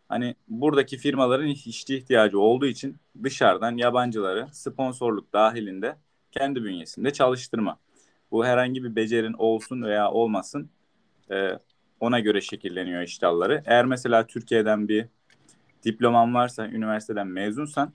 Hani 0.09 0.35
buradaki 0.49 0.97
firmaların 0.97 1.47
işçi 1.47 1.97
ihtiyacı 1.97 2.41
olduğu 2.41 2.67
için 2.67 2.97
dışarıdan 3.23 3.77
yabancıları 3.77 4.49
sponsorluk 4.53 5.33
dahilinde 5.33 5.97
kendi 6.33 6.65
bünyesinde 6.65 7.13
çalıştırma. 7.13 7.79
Bu 8.31 8.47
herhangi 8.47 8.85
bir 8.85 8.97
becerin 8.97 9.33
olsun 9.33 9.83
veya 9.83 10.11
olmasın 10.11 10.71
e, 11.31 11.59
ona 12.05 12.21
göre 12.21 12.41
şekilleniyor 12.41 13.03
iş 13.03 13.23
dalları. 13.23 13.63
Eğer 13.67 13.85
mesela 13.85 14.27
Türkiye'den 14.27 14.89
bir 14.89 15.07
diploman 15.85 16.35
varsa, 16.35 16.67
üniversiteden 16.67 17.27
mezunsan 17.27 17.93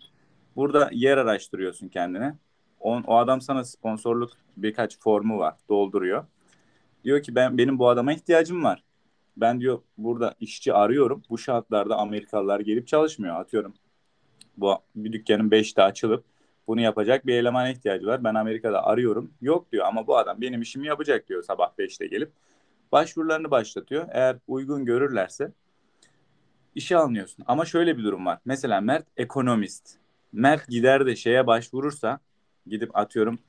burada 0.56 0.89
yer 0.93 1.17
araştırıyorsun 1.17 1.88
kendine. 1.88 2.36
O, 2.80 3.02
o 3.08 3.17
adam 3.17 3.41
sana 3.41 3.63
sponsorluk 3.63 4.32
birkaç 4.58 5.00
formu 5.00 5.39
var. 5.39 5.56
Dolduruyor. 5.69 6.26
Diyor 7.04 7.24
ki 7.24 7.36
ben 7.36 7.58
benim 7.58 7.80
bu 7.80 7.89
adama 7.89 8.13
ihtiyacım 8.13 8.63
var. 8.63 8.84
Ben 9.38 9.60
diyor 9.62 9.82
burada 9.98 10.36
işçi 10.39 10.74
arıyorum. 10.74 11.24
Bu 11.30 11.38
şartlarda 11.38 11.98
Amerikalılar 11.98 12.60
gelip 12.60 12.88
çalışmıyor. 12.88 13.39
Atıyorum 13.39 13.74
bu 14.58 14.78
bir 14.95 15.13
dükkanın 15.13 15.50
5'te 15.50 15.84
açılıp 15.84 16.24
bunu 16.67 16.82
yapacak 16.82 17.26
bir 17.26 17.34
elemana 17.34 17.69
ihtiyacı 17.69 18.08
var. 18.08 18.24
Ben 18.24 18.36
Amerika'da 18.36 18.86
arıyorum. 18.86 19.34
Yok 19.41 19.72
diyor 19.72 19.86
ama 19.86 20.08
bu 20.08 20.17
adam 20.17 20.41
benim 20.41 20.62
işimi 20.62 20.88
yapacak 20.88 21.30
diyor 21.30 21.43
sabah 21.43 21.72
5'te 21.80 22.08
gelip. 22.08 22.32
Başvurularını 22.91 23.52
başlatıyor. 23.52 24.08
Eğer 24.12 24.38
uygun 24.47 24.86
görürlerse 24.86 25.52
işe 26.75 26.97
alınıyorsun. 26.97 27.45
Ama 27.47 27.65
şöyle 27.65 27.97
bir 27.97 28.04
durum 28.04 28.25
var. 28.25 28.39
Mesela 28.45 28.82
Mert 28.82 29.08
ekonomist. 29.17 29.97
Mert 30.34 30.67
gider 30.67 31.06
de 31.06 31.15
şeye 31.15 31.47
başvurursa 31.47 32.19
gidip 32.67 32.97
atıyorum 32.97 33.39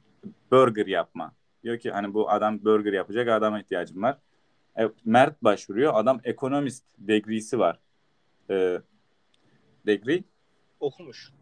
burger 0.50 0.87
yapma. 0.87 1.33
Diyor 1.62 1.79
ki 1.79 1.90
hani 1.90 2.14
bu 2.14 2.31
adam 2.31 2.64
burger 2.64 2.92
yapacak 2.92 3.29
adama 3.29 3.61
ihtiyacım 3.61 4.03
var. 4.03 4.18
E, 4.79 4.88
Mert 5.05 5.44
başvuruyor. 5.44 5.92
Adam 5.94 6.20
ekonomist 6.24 6.85
degree'si 6.98 7.59
var. 7.59 7.79
E, 8.50 8.81
degree 9.87 10.24
Okumuş. 10.81 11.33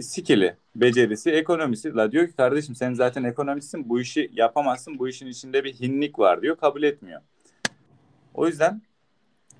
Skill'i, 0.00 0.56
becerisi, 0.76 1.30
ekonomisi. 1.30 1.94
La 1.94 2.12
diyor 2.12 2.26
ki 2.26 2.32
kardeşim 2.32 2.74
sen 2.74 2.94
zaten 2.94 3.24
ekonomistsin 3.24 3.88
bu 3.88 4.00
işi 4.00 4.30
yapamazsın. 4.32 4.98
Bu 4.98 5.08
işin 5.08 5.26
içinde 5.26 5.64
bir 5.64 5.72
hinlik 5.72 6.18
var 6.18 6.42
diyor. 6.42 6.56
Kabul 6.56 6.82
etmiyor. 6.82 7.20
O 8.34 8.46
yüzden 8.46 8.82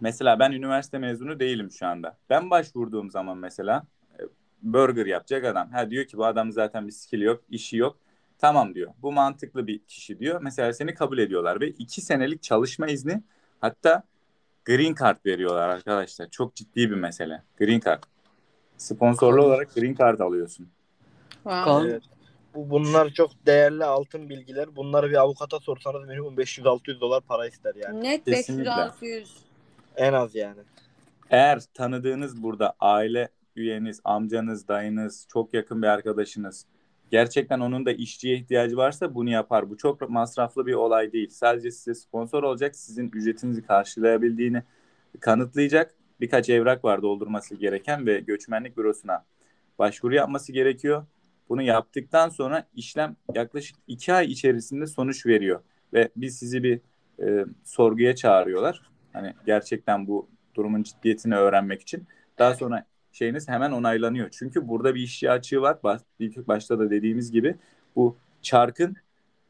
mesela 0.00 0.38
ben 0.38 0.52
üniversite 0.52 0.98
mezunu 0.98 1.40
değilim 1.40 1.70
şu 1.70 1.86
anda. 1.86 2.18
Ben 2.30 2.50
başvurduğum 2.50 3.10
zaman 3.10 3.38
mesela 3.38 3.86
e, 4.18 4.22
burger 4.62 5.06
yapacak 5.06 5.44
adam. 5.44 5.70
Ha 5.70 5.90
diyor 5.90 6.04
ki 6.04 6.16
bu 6.16 6.26
adam 6.26 6.52
zaten 6.52 6.86
bir 6.86 6.92
skill 6.92 7.20
yok, 7.20 7.44
işi 7.50 7.76
yok. 7.76 7.98
Tamam 8.38 8.74
diyor. 8.74 8.92
Bu 9.02 9.12
mantıklı 9.12 9.66
bir 9.66 9.78
kişi 9.78 10.18
diyor. 10.18 10.40
Mesela 10.42 10.72
seni 10.72 10.94
kabul 10.94 11.18
ediyorlar 11.18 11.60
ve 11.60 11.68
iki 11.68 12.00
senelik 12.00 12.42
çalışma 12.42 12.86
izni 12.86 13.22
hatta 13.60 14.02
green 14.64 14.94
card 15.00 15.26
veriyorlar 15.26 15.68
arkadaşlar. 15.68 16.30
Çok 16.30 16.54
ciddi 16.54 16.90
bir 16.90 16.96
mesele. 16.96 17.42
Green 17.58 17.80
card. 17.80 18.02
Sponsorlu 18.76 19.42
olarak 19.42 19.74
green 19.74 19.94
card 19.94 20.20
alıyorsun. 20.20 20.68
Wow. 21.32 21.64
Kan- 21.64 21.88
Evet. 21.88 22.02
Bu, 22.54 22.70
bunlar 22.70 23.08
çok 23.08 23.30
değerli 23.46 23.84
altın 23.84 24.28
bilgiler. 24.28 24.76
Bunları 24.76 25.10
bir 25.10 25.20
avukata 25.20 25.60
sorsanız 25.60 26.08
minimum 26.08 26.34
500-600 26.34 27.00
dolar 27.00 27.20
para 27.20 27.46
ister 27.46 27.74
yani. 27.74 28.04
Net 28.04 28.24
Kesinlikle. 28.24 28.70
500-600. 28.70 29.26
En 29.96 30.12
az 30.12 30.34
yani. 30.34 30.60
Eğer 31.30 31.60
tanıdığınız 31.74 32.42
burada 32.42 32.74
aile 32.80 33.28
üyeniz, 33.56 34.00
amcanız, 34.04 34.68
dayınız, 34.68 35.26
çok 35.32 35.54
yakın 35.54 35.82
bir 35.82 35.86
arkadaşınız 35.86 36.66
gerçekten 37.10 37.60
onun 37.60 37.86
da 37.86 37.92
işçiye 37.92 38.36
ihtiyacı 38.36 38.76
varsa 38.76 39.14
bunu 39.14 39.30
yapar. 39.30 39.70
Bu 39.70 39.76
çok 39.76 40.10
masraflı 40.10 40.66
bir 40.66 40.74
olay 40.74 41.12
değil. 41.12 41.30
Sadece 41.30 41.70
size 41.70 41.94
sponsor 41.94 42.42
olacak, 42.42 42.76
sizin 42.76 43.08
ücretinizi 43.08 43.62
karşılayabildiğini 43.62 44.62
kanıtlayacak 45.20 45.94
birkaç 46.24 46.50
evrak 46.50 46.84
var 46.84 47.02
doldurması 47.02 47.54
gereken 47.54 48.06
ve 48.06 48.20
göçmenlik 48.20 48.76
bürosuna 48.76 49.24
başvuru 49.78 50.14
yapması 50.14 50.52
gerekiyor. 50.52 51.06
Bunu 51.48 51.62
yaptıktan 51.62 52.28
sonra 52.28 52.66
işlem 52.74 53.16
yaklaşık 53.34 53.76
iki 53.86 54.12
ay 54.12 54.26
içerisinde 54.26 54.86
sonuç 54.86 55.26
veriyor 55.26 55.60
ve 55.92 56.08
biz 56.16 56.38
sizi 56.38 56.62
bir 56.62 56.80
e, 57.22 57.44
sorguya 57.64 58.14
çağırıyorlar. 58.14 58.82
Hani 59.12 59.34
gerçekten 59.46 60.06
bu 60.06 60.28
durumun 60.54 60.82
ciddiyetini 60.82 61.36
öğrenmek 61.36 61.82
için. 61.82 62.06
Daha 62.38 62.54
sonra 62.54 62.86
şeyiniz 63.12 63.48
hemen 63.48 63.72
onaylanıyor. 63.72 64.28
Çünkü 64.30 64.68
burada 64.68 64.94
bir 64.94 65.00
işçi 65.00 65.30
açığı 65.30 65.60
var. 65.60 65.78
İlk 66.18 66.48
başta 66.48 66.78
da 66.78 66.90
dediğimiz 66.90 67.30
gibi 67.30 67.56
bu 67.96 68.16
çarkın 68.42 68.96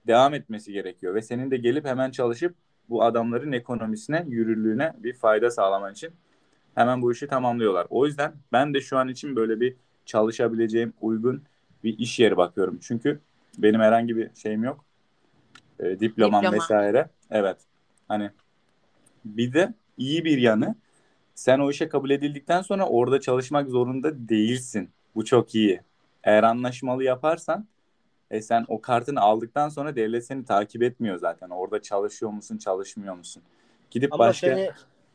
devam 0.06 0.34
etmesi 0.34 0.72
gerekiyor 0.72 1.14
ve 1.14 1.22
senin 1.22 1.50
de 1.50 1.56
gelip 1.56 1.84
hemen 1.84 2.10
çalışıp 2.10 2.54
bu 2.88 3.02
adamların 3.04 3.52
ekonomisine, 3.52 4.24
yürürlüğüne 4.28 4.92
bir 4.98 5.14
fayda 5.14 5.50
sağlaman 5.50 5.92
için 5.92 6.10
hemen 6.74 7.02
bu 7.02 7.12
işi 7.12 7.26
tamamlıyorlar. 7.26 7.86
O 7.90 8.06
yüzden 8.06 8.32
ben 8.52 8.74
de 8.74 8.80
şu 8.80 8.98
an 8.98 9.08
için 9.08 9.36
böyle 9.36 9.60
bir 9.60 9.76
çalışabileceğim 10.06 10.92
uygun 11.00 11.42
bir 11.84 11.98
iş 11.98 12.18
yeri 12.18 12.36
bakıyorum. 12.36 12.78
Çünkü 12.82 13.20
benim 13.58 13.80
herhangi 13.80 14.16
bir 14.16 14.30
şeyim 14.34 14.64
yok. 14.64 14.84
E, 15.80 16.00
diplomam 16.00 16.42
Diploma. 16.42 16.62
vesaire. 16.62 17.08
Evet. 17.30 17.56
Hani 18.08 18.30
bir 19.24 19.52
de 19.52 19.74
iyi 19.98 20.24
bir 20.24 20.38
yanı 20.38 20.74
sen 21.34 21.58
o 21.58 21.70
işe 21.70 21.88
kabul 21.88 22.10
edildikten 22.10 22.62
sonra 22.62 22.88
orada 22.88 23.20
çalışmak 23.20 23.68
zorunda 23.68 24.28
değilsin. 24.28 24.90
Bu 25.14 25.24
çok 25.24 25.54
iyi. 25.54 25.80
Eğer 26.22 26.42
anlaşmalı 26.42 27.04
yaparsan 27.04 27.66
e 28.30 28.42
sen 28.42 28.64
o 28.68 28.80
kartını 28.80 29.20
aldıktan 29.20 29.68
sonra 29.68 29.96
devlet 29.96 30.26
seni 30.26 30.44
takip 30.44 30.82
etmiyor 30.82 31.18
zaten. 31.18 31.50
Orada 31.50 31.82
çalışıyor 31.82 32.32
musun, 32.32 32.58
çalışmıyor 32.58 33.14
musun? 33.14 33.42
Gidip 33.90 34.12
Ama 34.12 34.18
başka 34.18 34.46
seni 34.46 34.70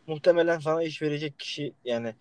muhtemelen 0.10 0.60
sana 0.60 0.84
iş 0.84 1.02
verecek 1.02 1.40
kişi 1.40 1.74
yani 1.86 2.16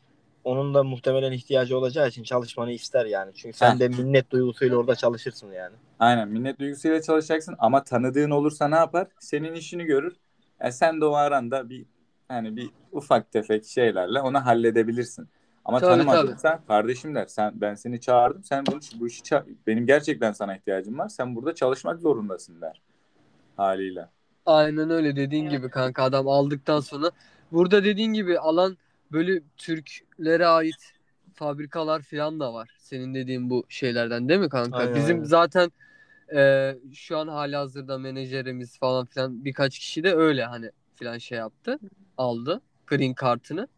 onun 0.45 0.75
da 0.75 0.85
muhtemelen 0.85 1.33
ihtiyacı 1.33 1.79
olacağı 1.79 2.09
için 2.09 2.23
çalışmanı 2.23 2.73
ister 2.73 3.07
yani. 3.07 3.33
Çünkü 3.35 3.57
sen 3.59 3.75
Heh. 3.75 3.79
de 3.81 3.89
minnet 3.89 4.31
duygusuyla 4.31 4.77
orada 4.77 4.95
çalışırsın 4.97 5.53
yani. 5.53 5.77
Aynen 5.99 6.29
minnet 6.29 6.59
duygusuyla 6.59 7.03
çalışacaksın 7.03 7.55
ama 7.59 7.85
tanıdığın 7.85 8.31
olursa 8.31 8.69
ne 8.69 8.77
yapar? 8.77 9.09
Senin 9.21 9.55
işini 9.55 9.85
görür. 9.85 10.17
E 10.61 10.73
sen 10.73 11.01
de 11.01 11.05
o 11.05 11.13
aranda 11.15 11.69
bir 11.71 11.87
hani 12.29 12.57
bir 12.57 12.71
ufak 12.93 13.33
tefek 13.33 13.65
şeylerle 13.65 14.21
onu 14.21 14.47
halledebilirsin. 14.47 15.29
Ama 15.65 15.81
Tabii, 15.81 15.91
tanımadıysa 15.91 16.61
kardeşim 16.69 17.15
der 17.15 17.27
sen 17.27 17.53
ben 17.61 17.75
seni 17.75 18.01
çağırdım. 18.01 18.45
Sen 18.45 18.65
bu, 18.67 18.79
bu 19.01 19.07
işi 19.07 19.23
ça- 19.23 19.45
benim 19.67 19.87
gerçekten 19.87 20.33
sana 20.33 20.57
ihtiyacım 20.57 20.99
var. 20.99 21.09
Sen 21.09 21.37
burada 21.37 21.55
çalışmak 21.55 22.01
zorundasın 22.01 22.61
der. 22.61 22.83
Haliyle. 23.57 24.09
Aynen 24.47 24.91
öyle 24.91 25.17
dediğin 25.17 25.49
gibi 25.49 25.71
kanka 25.71 26.03
adam 26.03 26.29
aldıktan 26.29 26.81
sonra 26.81 27.11
burada 27.53 27.85
dediğin 27.85 28.13
gibi 28.13 28.39
alan 28.39 28.79
böyle 29.13 29.43
Türklere 29.57 30.47
ait 30.47 30.93
fabrikalar 31.35 32.03
falan 32.03 32.41
da 32.41 32.55
var. 32.55 32.71
Senin 32.79 33.15
dediğin 33.15 33.51
bu 33.51 33.65
şeylerden 33.69 34.29
değil 34.29 34.41
mi 34.41 34.49
kanka? 34.49 34.77
Aynen, 34.77 34.95
Bizim 34.95 35.17
aynen. 35.17 35.25
zaten 35.27 35.73
e, 36.35 36.75
şu 36.95 37.19
an 37.19 37.29
halihazırda 37.29 37.99
menajerimiz 37.99 38.79
falan 38.79 39.07
filan 39.07 39.45
birkaç 39.45 39.79
kişi 39.79 40.05
de 40.05 40.15
öyle 40.15 40.45
hani 40.45 40.71
filan 40.97 41.19
şey 41.19 41.39
yaptı. 41.39 41.79
Aldı 42.19 42.61
green 42.87 43.15
kartını. 43.15 43.69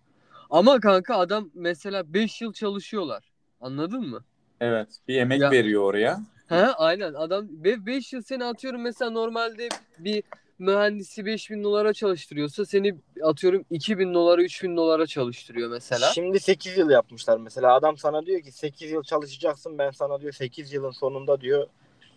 Ama 0.50 0.80
kanka 0.80 1.16
adam 1.18 1.50
mesela 1.54 2.14
5 2.14 2.42
yıl 2.42 2.52
çalışıyorlar. 2.52 3.30
Anladın 3.60 4.02
mı? 4.08 4.24
Evet. 4.60 4.88
Bir 5.08 5.16
emek 5.16 5.40
Ya- 5.40 5.50
veriyor 5.50 5.82
oraya. 5.82 6.20
He 6.48 6.56
aynen 6.56 7.14
adam 7.14 7.46
5 7.50 8.12
yıl 8.12 8.22
seni 8.22 8.44
atıyorum 8.44 8.82
mesela 8.82 9.10
normalde 9.10 9.68
bir 9.98 10.22
mühendisi 10.60 11.26
5000 11.26 11.64
dolara 11.64 11.92
çalıştırıyorsa 11.92 12.66
seni 12.66 12.94
atıyorum 13.22 13.64
2000 13.70 14.14
dolara 14.14 14.42
3000 14.42 14.76
dolara 14.76 15.06
çalıştırıyor 15.06 15.70
mesela. 15.70 16.06
Şimdi 16.06 16.40
8 16.40 16.78
yıl 16.78 16.90
yapmışlar 16.90 17.38
mesela. 17.38 17.74
Adam 17.74 17.96
sana 17.96 18.26
diyor 18.26 18.40
ki 18.40 18.52
8 18.52 18.90
yıl 18.90 19.02
çalışacaksın. 19.02 19.78
Ben 19.78 19.90
sana 19.90 20.20
diyor 20.20 20.32
8 20.32 20.72
yılın 20.72 20.90
sonunda 20.90 21.40
diyor 21.40 21.66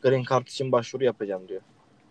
Green 0.01 0.23
Card 0.29 0.47
için 0.47 0.71
başvuru 0.71 1.03
yapacağım 1.03 1.47
diyor. 1.47 1.61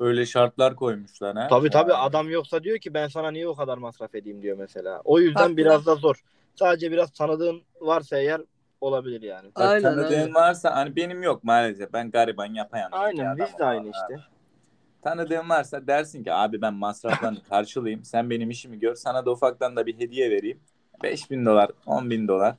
Öyle 0.00 0.26
şartlar 0.26 0.76
koymuşlar 0.76 1.36
ha. 1.36 1.46
Tabii 1.50 1.70
tabii 1.70 1.94
adam 1.94 2.30
yoksa 2.30 2.64
diyor 2.64 2.78
ki 2.78 2.94
ben 2.94 3.08
sana 3.08 3.30
niye 3.30 3.48
o 3.48 3.54
kadar 3.54 3.78
masraf 3.78 4.14
edeyim 4.14 4.42
diyor 4.42 4.58
mesela. 4.58 5.00
O 5.04 5.18
yüzden 5.18 5.40
Haklı. 5.40 5.56
biraz 5.56 5.86
da 5.86 5.94
zor. 5.94 6.22
Sadece 6.54 6.92
biraz 6.92 7.10
tanıdığın 7.10 7.62
varsa 7.80 8.18
eğer 8.18 8.40
olabilir 8.80 9.22
yani. 9.22 9.46
Bak, 9.56 9.68
Aynen, 9.68 9.82
tanıdığın 9.82 10.18
aynen. 10.20 10.34
varsa 10.34 10.76
hani 10.76 10.96
benim 10.96 11.22
yok 11.22 11.44
maalesef. 11.44 11.92
Ben 11.92 12.10
gariban 12.10 12.54
yapayalnızım. 12.54 13.00
Aynen 13.00 13.38
biz 13.38 13.58
de 13.58 13.64
aynı 13.64 13.90
işte. 13.90 14.24
Tanıdığın 15.02 15.48
varsa 15.48 15.86
dersin 15.86 16.24
ki 16.24 16.32
abi 16.32 16.62
ben 16.62 16.74
masraflarını 16.74 17.42
karşılayayım. 17.48 18.04
Sen 18.04 18.30
benim 18.30 18.50
işimi 18.50 18.78
gör. 18.78 18.94
Sana 18.94 19.26
da 19.26 19.30
ufaktan 19.32 19.76
da 19.76 19.86
bir 19.86 19.98
hediye 19.98 20.30
vereyim. 20.30 20.60
5000 21.02 21.46
dolar, 21.46 21.70
10 21.86 22.10
bin 22.10 22.28
dolar. 22.28 22.56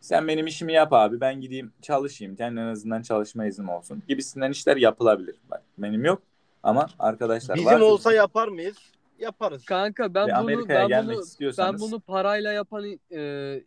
Sen 0.00 0.28
benim 0.28 0.46
işimi 0.46 0.72
yap 0.72 0.92
abi. 0.92 1.20
Ben 1.20 1.40
gideyim 1.40 1.72
çalışayım. 1.82 2.36
Kendi 2.36 2.60
en 2.60 2.64
azından 2.66 3.02
çalışma 3.02 3.46
iznim 3.46 3.68
olsun. 3.68 4.02
Gibisinden 4.08 4.50
işler 4.50 4.76
yapılabilir. 4.76 5.36
Bak 5.50 5.62
benim 5.78 6.04
yok 6.04 6.22
ama 6.62 6.86
arkadaşlar 6.98 7.56
Bizim 7.56 7.72
varsa- 7.72 7.84
olsa 7.84 8.12
yapar 8.12 8.48
mıyız? 8.48 8.76
Yaparız. 9.18 9.64
Kanka 9.64 10.14
ben 10.14 10.26
Ve 10.28 10.30
bunu 10.32 10.38
Amerika'ya 10.38 10.80
ben 10.80 10.88
gelmek 10.88 11.16
bunu 11.16 11.24
istiyorsanız 11.24 11.82
ben 11.82 11.90
bunu 11.90 12.00
parayla 12.00 12.52
yapan 12.52 12.98
e, 13.12 13.62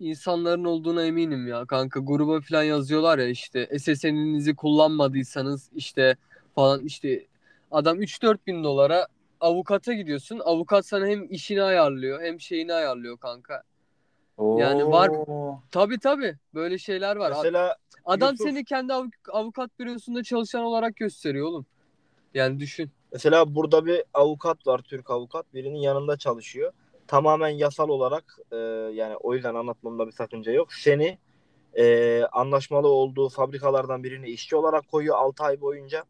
insanların 0.00 0.64
olduğuna 0.64 1.04
eminim 1.04 1.48
ya 1.48 1.66
kanka. 1.66 2.00
Gruba 2.00 2.40
falan 2.40 2.62
yazıyorlar 2.62 3.18
ya 3.18 3.28
işte 3.28 3.78
SSN'inizi 3.78 4.56
kullanmadıysanız 4.56 5.70
işte 5.74 6.16
falan 6.54 6.84
işte 6.84 7.26
adam 7.70 8.02
3-4 8.02 8.46
bin 8.46 8.64
dolara 8.64 9.06
avukata 9.40 9.92
gidiyorsun. 9.92 10.40
Avukat 10.44 10.86
sana 10.86 11.06
hem 11.06 11.26
işini 11.32 11.62
ayarlıyor 11.62 12.22
hem 12.22 12.40
şeyini 12.40 12.72
ayarlıyor 12.72 13.18
kanka. 13.18 13.62
Yani 14.38 14.90
var- 14.90 15.08
Oo. 15.08 15.60
Tabii 15.70 15.98
tabii 15.98 16.36
böyle 16.54 16.78
şeyler 16.78 17.16
var. 17.16 17.30
Mesela 17.30 17.76
Adam 18.04 18.34
Yusuf- 18.34 18.44
seni 18.50 18.64
kendi 18.64 18.92
avuk- 18.92 19.30
avukat 19.32 19.78
bürosunda 19.78 20.22
çalışan 20.22 20.62
olarak 20.62 20.96
gösteriyor 20.96 21.46
oğlum. 21.46 21.66
Yani 22.34 22.60
düşün. 22.60 22.90
Mesela 23.12 23.54
burada 23.54 23.86
bir 23.86 24.02
avukat 24.14 24.66
var, 24.66 24.78
Türk 24.78 25.10
avukat. 25.10 25.54
Birinin 25.54 25.78
yanında 25.78 26.16
çalışıyor. 26.16 26.72
Tamamen 27.06 27.48
yasal 27.48 27.88
olarak 27.88 28.38
e, 28.52 28.56
yani 28.94 29.16
o 29.16 29.34
yüzden 29.34 29.54
anlatmamda 29.54 30.06
bir 30.06 30.12
sakınca 30.12 30.52
yok. 30.52 30.72
Seni 30.72 31.18
e, 31.78 32.22
anlaşmalı 32.32 32.88
olduğu 32.88 33.28
fabrikalardan 33.28 34.04
birine 34.04 34.28
işçi 34.28 34.56
olarak 34.56 34.88
koyuyor 34.88 35.16
6 35.16 35.44
ay 35.44 35.60
boyunca. 35.60 36.04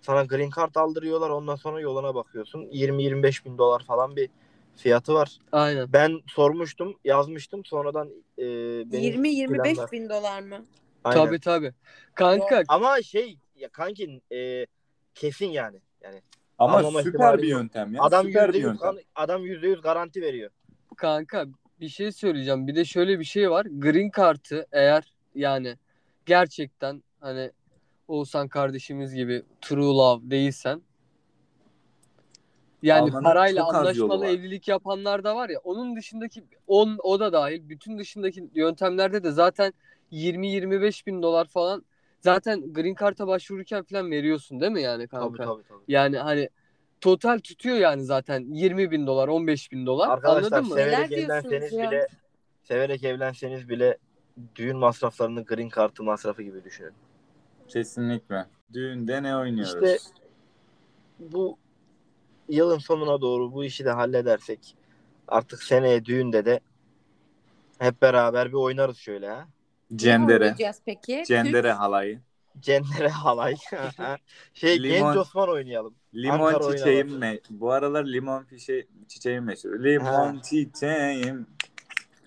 Sana 0.00 0.24
green 0.24 0.50
card 0.56 0.74
aldırıyorlar. 0.74 1.30
Ondan 1.30 1.56
sonra 1.56 1.80
yoluna 1.80 2.14
bakıyorsun. 2.14 2.60
20-25 2.72 3.44
bin 3.44 3.58
dolar 3.58 3.84
falan 3.84 4.16
bir 4.16 4.30
fiyatı 4.76 5.14
var. 5.14 5.38
Aynen. 5.52 5.92
Ben 5.92 6.20
sormuştum, 6.26 6.94
yazmıştım. 7.04 7.64
Sonradan 7.64 8.08
e, 8.38 8.44
benim 8.92 9.24
20-25 9.24 9.46
planlar- 9.46 9.92
bin 9.92 10.08
dolar 10.08 10.42
mı? 10.42 10.64
Aynen. 11.04 11.24
Tabii 11.24 11.40
tabii. 11.40 11.72
Kanka 12.14 12.62
Ama 12.68 13.02
şey 13.02 13.36
ya 13.56 13.68
kanki 13.68 14.20
e, 14.32 14.66
kesin 15.14 15.46
yani. 15.46 15.80
Yani 16.02 16.22
Ama 16.58 16.78
Anlama 16.78 17.02
süper 17.02 17.42
bir 17.42 17.48
yöntem 17.48 17.94
ya. 17.94 18.02
adam 18.02 18.26
süper 18.26 18.40
yüzde 18.46 18.52
bir 18.52 18.58
yüz 18.58 18.64
yöntem. 18.64 18.96
adam 19.14 19.42
yüzde 19.42 19.68
yüz 19.68 19.80
garanti 19.80 20.22
veriyor. 20.22 20.50
kanka 20.96 21.46
bir 21.80 21.88
şey 21.88 22.12
söyleyeceğim. 22.12 22.66
Bir 22.66 22.74
de 22.76 22.84
şöyle 22.84 23.18
bir 23.18 23.24
şey 23.24 23.50
var. 23.50 23.66
Green 23.70 24.10
Card'ı 24.16 24.66
eğer 24.72 25.12
yani 25.34 25.76
gerçekten 26.26 27.02
hani 27.20 27.50
Oğuzhan 28.10 28.48
kardeşimiz 28.48 29.14
gibi 29.14 29.42
true 29.60 29.84
love 29.84 30.30
değilsen 30.30 30.82
yani 32.82 33.00
Almanın 33.00 33.24
parayla 33.24 33.68
anlaşmalı 33.68 34.26
evlilik 34.26 34.68
yapanlar 34.68 35.24
da 35.24 35.36
var 35.36 35.48
ya 35.48 35.58
onun 35.64 35.96
dışındaki 35.96 36.44
on, 36.66 36.98
o 37.02 37.20
da 37.20 37.32
dahil 37.32 37.68
bütün 37.68 37.98
dışındaki 37.98 38.50
yöntemlerde 38.54 39.24
de 39.24 39.30
zaten 39.30 39.72
20-25 40.12 41.06
bin 41.06 41.22
dolar 41.22 41.44
falan 41.44 41.84
zaten 42.20 42.72
Green 42.72 42.94
Card'a 43.00 43.26
başvururken 43.26 43.82
falan 43.82 44.10
veriyorsun 44.10 44.60
değil 44.60 44.72
mi 44.72 44.82
yani 44.82 45.08
Tabii 45.08 45.20
kanka? 45.20 45.44
tabii 45.44 45.62
tabii. 45.62 45.78
Yani 45.88 46.18
hani 46.18 46.48
total 47.00 47.38
tutuyor 47.38 47.76
yani 47.76 48.04
zaten 48.04 48.46
20 48.54 48.90
bin 48.90 49.06
dolar 49.06 49.28
15 49.28 49.72
bin 49.72 49.86
dolar 49.86 50.08
Arkadaşlar 50.08 50.58
anladın 50.58 50.68
mı? 50.68 50.74
Severek 50.74 51.12
evlenseniz 51.12 51.72
ya? 51.72 51.90
bile 51.90 52.08
severek 52.62 53.04
evlenseniz 53.04 53.68
bile 53.68 53.98
düğün 54.56 54.76
masraflarını 54.76 55.44
green 55.44 55.68
kartı 55.68 56.02
masrafı 56.02 56.42
gibi 56.42 56.64
düşünün. 56.64 56.94
Kesinlikle. 57.72 58.46
Düğünde 58.72 59.22
ne 59.22 59.36
oynuyoruz? 59.36 59.74
İşte 59.74 59.98
bu 61.18 61.58
yılın 62.48 62.78
sonuna 62.78 63.20
doğru 63.20 63.52
bu 63.52 63.64
işi 63.64 63.84
de 63.84 63.90
halledersek 63.90 64.76
artık 65.28 65.62
seneye 65.62 66.04
düğünde 66.04 66.44
de 66.44 66.60
hep 67.78 68.02
beraber 68.02 68.48
bir 68.48 68.52
oynarız 68.54 68.96
şöyle 68.96 69.28
ha. 69.28 69.48
Cendere. 69.96 70.54
peki? 70.86 71.22
Cendere 71.26 71.62
Türk- 71.62 71.80
halayı. 71.80 72.20
Cendere 72.60 73.08
halay. 73.08 73.56
şey 74.54 74.82
Limon. 74.82 75.14
Genç 75.14 75.16
Osman 75.26 75.48
oynayalım. 75.48 75.94
Limon 76.14 76.54
Ankara 76.54 76.76
çiçeğim 76.76 77.06
oynaması. 77.06 77.18
me 77.20 77.38
bu 77.50 77.72
aralar 77.72 78.04
limon 78.04 78.44
fişe 78.44 78.86
çiçeğim 79.08 79.44
meşhur. 79.44 79.84
Limon 79.84 80.40
çiçeğim 80.40 81.46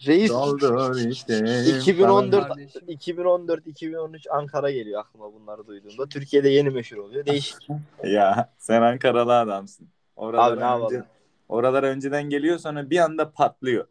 Reis 0.08 0.30
doldur 0.30 1.10
işte. 1.10 1.66
2014 1.78 2.48
Kardeşim. 2.48 2.82
2014 2.88 3.68
2013 3.68 4.28
Ankara 4.32 4.72
geliyor 4.72 5.02
aklıma 5.02 5.34
bunları 5.34 5.68
duyduğumda. 5.68 6.08
Türkiye'de 6.10 6.50
yeni 6.50 6.70
meşhur 6.70 6.98
oluyor. 6.98 7.26
Değişik. 7.26 7.68
Ya 8.04 8.54
sen 8.58 8.82
Ankaralı 8.82 9.40
adamsın. 9.40 9.88
Oralar 10.16 10.52
Abi 10.52 10.60
ne 10.60 10.64
yapalım? 10.64 10.86
önce, 10.86 11.04
oralar 11.50 11.84
önceden 11.84 12.24
geliyor 12.30 12.58
sonra 12.58 12.90
bir 12.90 13.00
anda 13.00 13.32
patlıyor. 13.32 13.88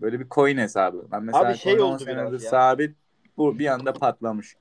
Böyle 0.00 0.20
bir 0.20 0.28
coin 0.28 0.58
hesabı. 0.58 1.04
Ben 1.12 1.22
mesela 1.22 1.48
Abi 1.48 1.58
şey 1.58 1.80
oldu 1.80 2.06
biraz 2.06 2.32
ya. 2.32 2.50
sabit 2.50 2.96
bu 3.36 3.58
bir 3.58 3.66
anda 3.66 3.92
patlamış. 3.92 4.56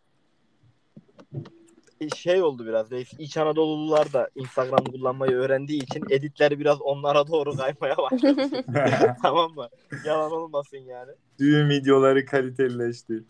Şey 2.15 2.41
oldu 2.41 2.65
biraz 2.65 2.91
reis. 2.91 3.13
İç 3.19 3.37
Anadolulular 3.37 4.13
da 4.13 4.29
Instagram 4.35 4.85
kullanmayı 4.85 5.31
öğrendiği 5.31 5.83
için 5.83 6.05
editler 6.09 6.59
biraz 6.59 6.81
onlara 6.81 7.27
doğru 7.27 7.55
kaymaya 7.55 7.97
başladı. 7.97 8.63
tamam 9.21 9.51
mı? 9.55 9.69
Yalan 10.05 10.31
olmasın 10.31 10.77
yani. 10.77 11.11
Düğün 11.39 11.69
videoları 11.69 12.25
kalitelileşti. 12.25 13.23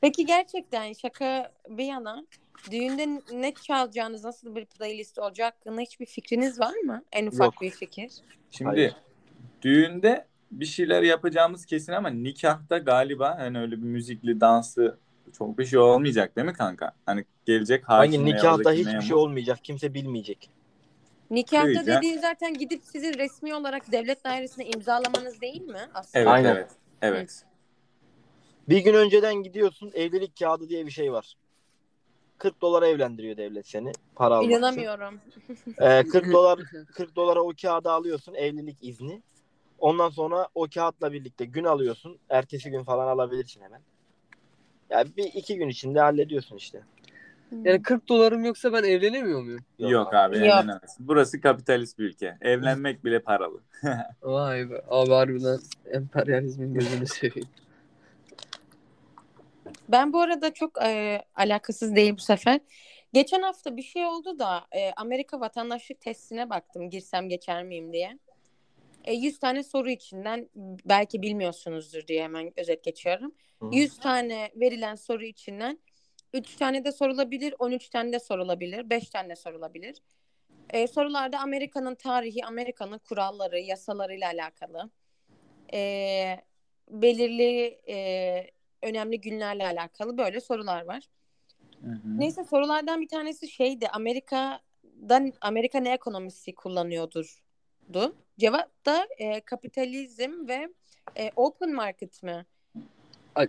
Peki 0.00 0.26
gerçekten 0.26 0.92
şaka 0.92 1.52
bir 1.68 1.84
yana 1.84 2.24
düğünde 2.70 3.22
ne 3.32 3.54
çalacağınız 3.54 4.24
nasıl 4.24 4.54
bir 4.54 4.64
playlist 4.64 5.18
olacak 5.18 5.54
hakkında 5.54 5.80
hiçbir 5.80 6.06
fikriniz 6.06 6.60
var 6.60 6.76
mı? 6.76 7.02
En 7.12 7.26
ufak 7.26 7.44
Yok. 7.44 7.62
bir 7.62 7.70
fikir. 7.70 8.12
Şimdi 8.50 8.70
Hayır. 8.70 8.94
düğünde 9.62 10.26
bir 10.52 10.66
şeyler 10.66 11.02
yapacağımız 11.02 11.66
kesin 11.66 11.92
ama 11.92 12.08
nikahta 12.08 12.78
galiba 12.78 13.38
hani 13.38 13.60
öyle 13.60 13.76
bir 13.76 13.86
müzikli 13.86 14.40
danslı 14.40 14.98
çok 15.32 15.58
bir 15.58 15.64
şey 15.66 15.78
olmayacak 15.78 16.36
değil 16.36 16.46
mi 16.46 16.52
kanka? 16.52 16.92
Hani 17.06 17.24
gelecek 17.44 17.88
Hangi 17.88 18.16
hakim 18.16 18.24
nikahta 18.26 18.72
hiçbir 18.72 18.86
memur. 18.92 19.02
şey 19.02 19.16
olmayacak. 19.16 19.58
Kimse 19.62 19.94
bilmeyecek. 19.94 20.50
Nikahta 21.30 21.66
Duyacak. 21.66 21.86
dediğin 21.86 22.18
zaten 22.18 22.54
gidip 22.54 22.82
sizin 22.84 23.14
resmi 23.14 23.54
olarak 23.54 23.92
devlet 23.92 24.24
dairesine 24.24 24.66
imzalamanız 24.66 25.40
değil 25.40 25.62
mi 25.62 25.78
aslında? 25.94 26.18
Evet 26.22 26.28
Aynen. 26.28 26.54
evet. 26.54 26.70
Evet. 27.02 27.44
Bir 28.68 28.78
gün 28.78 28.94
önceden 28.94 29.34
gidiyorsun 29.34 29.90
evlilik 29.94 30.38
kağıdı 30.38 30.68
diye 30.68 30.86
bir 30.86 30.90
şey 30.90 31.12
var. 31.12 31.36
40 32.38 32.62
dolara 32.62 32.86
evlendiriyor 32.88 33.36
devlet 33.36 33.68
seni. 33.68 33.92
Para 34.14 34.34
almak 34.34 34.44
için. 34.44 34.58
İnanamıyorum. 34.58 35.20
Ee, 35.80 36.04
40 36.08 36.32
dolar 36.32 36.60
40 36.94 37.16
dolara 37.16 37.40
o 37.42 37.52
kağıdı 37.62 37.90
alıyorsun 37.90 38.34
evlilik 38.34 38.78
izni. 38.82 39.22
Ondan 39.78 40.10
sonra 40.10 40.48
o 40.54 40.66
kağıtla 40.74 41.12
birlikte 41.12 41.44
gün 41.44 41.64
alıyorsun. 41.64 42.18
Ertesi 42.28 42.70
gün 42.70 42.84
falan 42.84 43.08
alabilirsin 43.08 43.60
hemen. 43.60 43.80
Ya 44.90 45.04
bir 45.16 45.24
iki 45.24 45.56
gün 45.56 45.68
içinde 45.68 46.00
hallediyorsun 46.00 46.56
işte. 46.56 46.82
Yani 47.64 47.82
40 47.82 48.08
dolarım 48.08 48.44
yoksa 48.44 48.72
ben 48.72 48.82
evlenemiyor 48.82 49.42
muyum? 49.42 49.64
Yok, 49.78 50.14
abi 50.14 50.36
Yok. 50.36 50.44
evlenemezsin. 50.44 51.08
Burası 51.08 51.40
kapitalist 51.40 51.98
bir 51.98 52.04
ülke. 52.04 52.36
Evlenmek 52.40 53.04
bile 53.04 53.20
paralı. 53.20 53.60
Vay 54.22 54.70
be. 54.70 54.82
Abi 54.88 55.10
harbiden 55.10 55.58
emperyalizmin 55.92 56.74
gözünü 56.74 57.06
seveyim. 57.06 57.48
Ben 59.88 60.12
bu 60.12 60.20
arada 60.20 60.54
çok 60.54 60.82
e, 60.82 61.22
alakasız 61.34 61.96
değil 61.96 62.14
bu 62.16 62.20
sefer. 62.20 62.60
Geçen 63.12 63.42
hafta 63.42 63.76
bir 63.76 63.82
şey 63.82 64.06
oldu 64.06 64.38
da 64.38 64.66
e, 64.72 64.92
Amerika 64.96 65.40
vatandaşlık 65.40 66.00
testine 66.00 66.50
baktım 66.50 66.90
girsem 66.90 67.28
geçer 67.28 67.64
miyim 67.64 67.92
diye. 67.92 68.18
E, 69.04 69.14
100 69.14 69.38
tane 69.38 69.62
soru 69.62 69.90
içinden 69.90 70.48
belki 70.84 71.22
bilmiyorsunuzdur 71.22 72.06
diye 72.06 72.22
hemen 72.22 72.52
özet 72.56 72.84
geçiyorum. 72.84 73.32
Hı. 73.62 73.68
100 73.72 73.98
tane 73.98 74.50
verilen 74.56 74.94
soru 74.94 75.24
içinden 75.24 75.78
3 76.32 76.56
tane 76.56 76.84
de 76.84 76.92
sorulabilir, 76.92 77.54
13 77.58 77.88
tane 77.88 78.12
de 78.12 78.20
sorulabilir, 78.20 78.90
5 78.90 79.10
tane 79.10 79.28
de 79.28 79.36
sorulabilir. 79.36 80.02
E, 80.70 80.86
sorularda 80.86 81.40
Amerika'nın 81.40 81.94
tarihi, 81.94 82.44
Amerika'nın 82.44 82.98
kuralları, 82.98 83.60
yasalarıyla 83.60 84.28
alakalı. 84.28 84.90
E, 85.72 86.40
belirli 86.90 87.80
e, 87.88 88.50
önemli 88.82 89.20
günlerle 89.20 89.66
alakalı 89.66 90.18
böyle 90.18 90.40
sorular 90.40 90.84
var. 90.84 91.08
Hı 91.80 91.90
hı. 91.90 92.18
Neyse 92.18 92.44
sorulardan 92.44 93.00
bir 93.00 93.08
tanesi 93.08 93.48
şeydi. 93.48 93.88
Amerika'dan 93.88 95.32
Amerika 95.40 95.80
ne 95.80 95.92
ekonomisi 95.92 96.54
kullanıyordur? 96.54 97.42
Du. 97.92 98.16
Cevap 98.38 98.86
da 98.86 99.08
e, 99.18 99.40
kapitalizm 99.40 100.48
ve 100.48 100.68
e, 101.18 101.30
open 101.36 101.74
market 101.74 102.22
mi? 102.22 102.46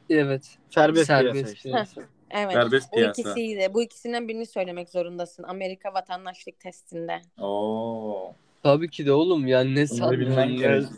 Evet. 0.10 0.58
Serbest, 0.70 1.08
piyasa 1.08 1.24
Serbest 1.24 1.56
işte. 1.56 1.70
piyasa. 1.70 2.02
Evet. 2.32 2.54
Serbest 2.54 2.92
bu 2.92 2.96
piyasa. 2.96 3.22
ikisiydi. 3.22 3.74
Bu 3.74 3.84
ikisinden 3.84 4.28
birini 4.28 4.46
söylemek 4.46 4.90
zorundasın. 4.90 5.44
Amerika 5.44 5.94
vatandaşlık 5.94 6.60
testinde. 6.60 7.22
Oo. 7.40 8.34
Tabii 8.64 8.90
ki 8.90 9.06
de 9.06 9.12
oğlum 9.12 9.48
yani 9.48 9.76
ne 9.76 9.88
sandın 9.88 10.20
bilmen 10.20 10.48
gerekiyor. 10.48 10.92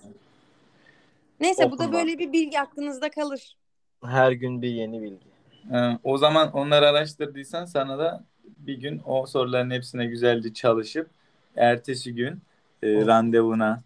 Neyse 1.40 1.72
bu 1.72 1.80
da 1.80 1.92
böyle 1.92 2.20
bir 2.20 2.34
bilgi 2.34 2.60
aklınızda 2.60 3.10
kalır. 3.10 3.58
Her 4.04 4.32
gün 4.32 4.62
bir 4.62 4.70
yeni 4.70 5.02
bilgi. 5.02 5.26
Ee, 5.74 6.00
o 6.04 6.18
zaman 6.18 6.52
onları 6.52 6.88
araştırdıysan 6.88 7.66
sana 7.66 8.00
da 8.00 8.24
bir 8.58 8.78
gün 8.78 9.02
o 9.06 9.26
soruların 9.26 9.72
hepsine 9.72 10.06
güzelce 10.06 10.54
çalışıp 10.54 11.10
ertesi 11.56 12.16
gün 12.16 12.42
e, 12.84 13.06
randevuna 13.06 13.84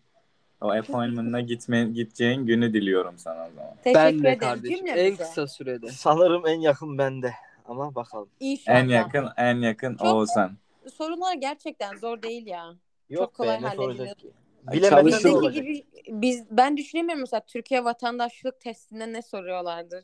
o 0.64 0.68
appointment'ına 0.72 1.42
gitme, 1.42 1.84
gideceğin 1.86 2.46
günü 2.46 2.74
diliyorum 2.74 3.18
sana 3.18 3.48
o 3.48 3.52
zaman. 3.56 3.76
Teşekkür 3.84 4.00
Ben 4.00 4.14
de 4.14 4.20
ederim 4.28 4.40
kardeşim. 4.40 4.88
En 4.88 4.96
cümlemize. 4.96 5.24
kısa 5.24 5.48
sürede. 5.48 5.88
Sanırım 5.92 6.48
en 6.48 6.60
yakın 6.60 6.98
bende. 6.98 7.34
Ama 7.66 7.96
bakalım. 7.96 8.30
İnşallah. 8.40 8.80
En 8.80 8.88
yakın 8.88 9.28
en 9.38 9.56
yakın 9.62 9.96
Çok- 9.96 10.08
Oğuzhan. 10.08 10.52
Sorular 10.94 11.34
gerçekten 11.36 11.98
zor 11.98 12.22
değil 12.22 12.48
ya. 12.48 12.66
Yok 13.10 13.22
Çok 13.24 13.34
kolay 13.34 13.64
be, 13.64 13.68
halledilir. 13.68 14.16
Bizdeki 14.72 15.28
olacak? 15.30 15.54
gibi 15.64 15.84
biz 16.08 16.44
ben 16.52 16.78
düşünemiyorum 16.78 17.22
mesela 17.22 17.42
Türkiye 17.48 17.84
vatandaşlık 17.84 18.62
testinde 18.62 19.14
ne 19.14 19.22
soruyorlardır. 19.22 20.04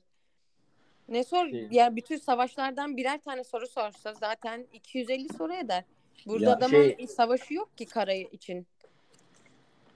Ne 1.08 1.24
sor? 1.24 1.50
Şey- 1.50 1.68
Ya 1.72 1.96
bütün 1.96 2.18
savaşlardan 2.18 2.98
birer 2.98 3.22
tane 3.22 3.44
soru 3.44 3.68
sorsa 3.68 4.14
zaten 4.14 4.68
250 4.74 5.30
soru 5.38 5.54
eder. 5.54 5.84
Burada 6.26 6.46
Ya 6.46 6.56
adamın 6.56 6.72
şey- 6.98 7.08
savaşı 7.08 7.54
yok 7.54 7.78
ki 7.78 7.86
kara 7.86 8.14
için. 8.14 8.68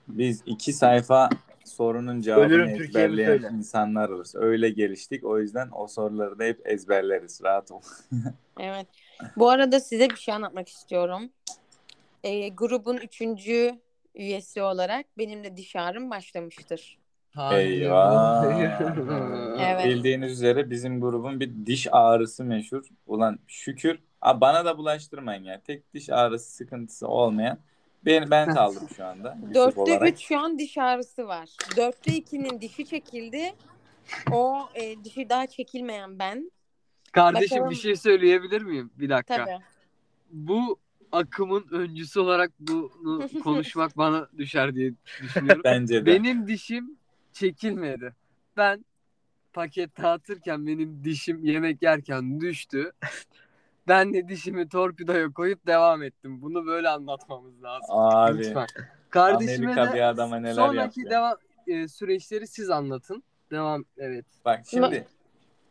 Biz 0.07 0.43
iki 0.45 0.73
sayfa 0.73 1.29
sorunun 1.65 2.21
cevabını 2.21 2.45
Ölürüm 2.45 2.69
ezberleyen 2.81 3.27
söyle. 3.27 3.49
insanlarız. 3.57 4.35
Öyle 4.35 4.69
geliştik. 4.69 5.23
O 5.25 5.39
yüzden 5.39 5.69
o 5.71 5.87
soruları 5.87 6.39
da 6.39 6.43
hep 6.43 6.61
ezberleriz. 6.67 7.41
Rahat 7.43 7.71
ol. 7.71 7.81
Evet. 8.59 8.87
Bu 9.37 9.49
arada 9.49 9.79
size 9.79 10.09
bir 10.09 10.15
şey 10.15 10.33
anlatmak 10.33 10.69
istiyorum. 10.69 11.29
Ee, 12.23 12.49
grubun 12.49 12.97
üçüncü 12.97 13.79
üyesi 14.15 14.61
olarak 14.61 15.05
benim 15.17 15.43
de 15.43 15.57
diş 15.57 15.75
ağrım 15.75 16.09
başlamıştır. 16.09 16.97
Eyvah. 17.51 18.45
Evet. 19.59 19.85
Bildiğiniz 19.85 20.31
üzere 20.31 20.69
bizim 20.69 21.01
grubun 21.01 21.39
bir 21.39 21.65
diş 21.65 21.87
ağrısı 21.91 22.43
meşhur. 22.43 22.83
Ulan 23.07 23.39
şükür. 23.47 23.99
Aa, 24.21 24.41
bana 24.41 24.65
da 24.65 24.77
bulaştırmayın 24.77 25.43
ya. 25.43 25.61
Tek 25.61 25.93
diş 25.93 26.09
ağrısı 26.09 26.51
sıkıntısı 26.55 27.07
olmayan 27.07 27.57
ben, 28.05 28.31
ben 28.31 28.53
kaldım 28.53 28.87
şu 28.97 29.05
anda. 29.05 29.37
Dörtte 29.53 29.99
üç 30.09 30.19
şu 30.19 30.39
an 30.39 30.59
diş 30.59 30.77
ağrısı 30.77 31.27
var. 31.27 31.49
Dörtte 31.77 32.15
ikinin 32.15 32.61
dişi 32.61 32.85
çekildi. 32.85 33.53
O 34.31 34.69
e, 34.75 35.03
dişi 35.03 35.29
daha 35.29 35.47
çekilmeyen 35.47 36.19
ben. 36.19 36.51
Kardeşim 37.11 37.57
Bakalım. 37.57 37.71
bir 37.71 37.75
şey 37.75 37.95
söyleyebilir 37.95 38.61
miyim? 38.61 38.91
Bir 38.95 39.09
dakika. 39.09 39.45
Tabii. 39.45 39.63
Bu 40.31 40.79
akımın 41.11 41.67
öncüsü 41.71 42.19
olarak 42.19 42.51
bunu 42.59 43.29
konuşmak 43.43 43.97
bana 43.97 44.27
düşer 44.37 44.75
diye 44.75 44.93
düşünüyorum. 45.21 45.61
Bence 45.65 46.01
de. 46.01 46.05
Benim 46.05 46.47
dişim 46.47 46.97
çekilmedi. 47.33 48.15
Ben 48.57 48.85
paket 49.53 50.01
dağıtırken 50.01 50.67
benim 50.67 51.03
dişim 51.03 51.45
yemek 51.45 51.81
yerken 51.81 52.41
düştü. 52.41 52.91
Ben 53.87 54.13
de 54.13 54.27
dişimi 54.27 54.69
torpidoya 54.69 55.29
koyup 55.33 55.67
devam 55.67 56.03
ettim. 56.03 56.41
Bunu 56.41 56.65
böyle 56.65 56.89
anlatmamız 56.89 57.63
lazım. 57.63 57.89
Abi 57.89 58.37
Lütfen. 58.37 58.67
Kardeşime 59.09 59.71
Amerika 59.71 59.91
de 59.91 59.95
bir 59.95 60.09
adama 60.09 60.39
neler 60.39 60.53
sonraki 60.53 60.99
yaptı. 60.99 61.01
devam 61.09 61.37
e, 61.67 61.87
süreçleri 61.87 62.47
siz 62.47 62.69
anlatın. 62.69 63.23
Devam 63.51 63.85
evet. 63.97 64.25
Bak 64.45 64.61
şimdi 64.65 65.07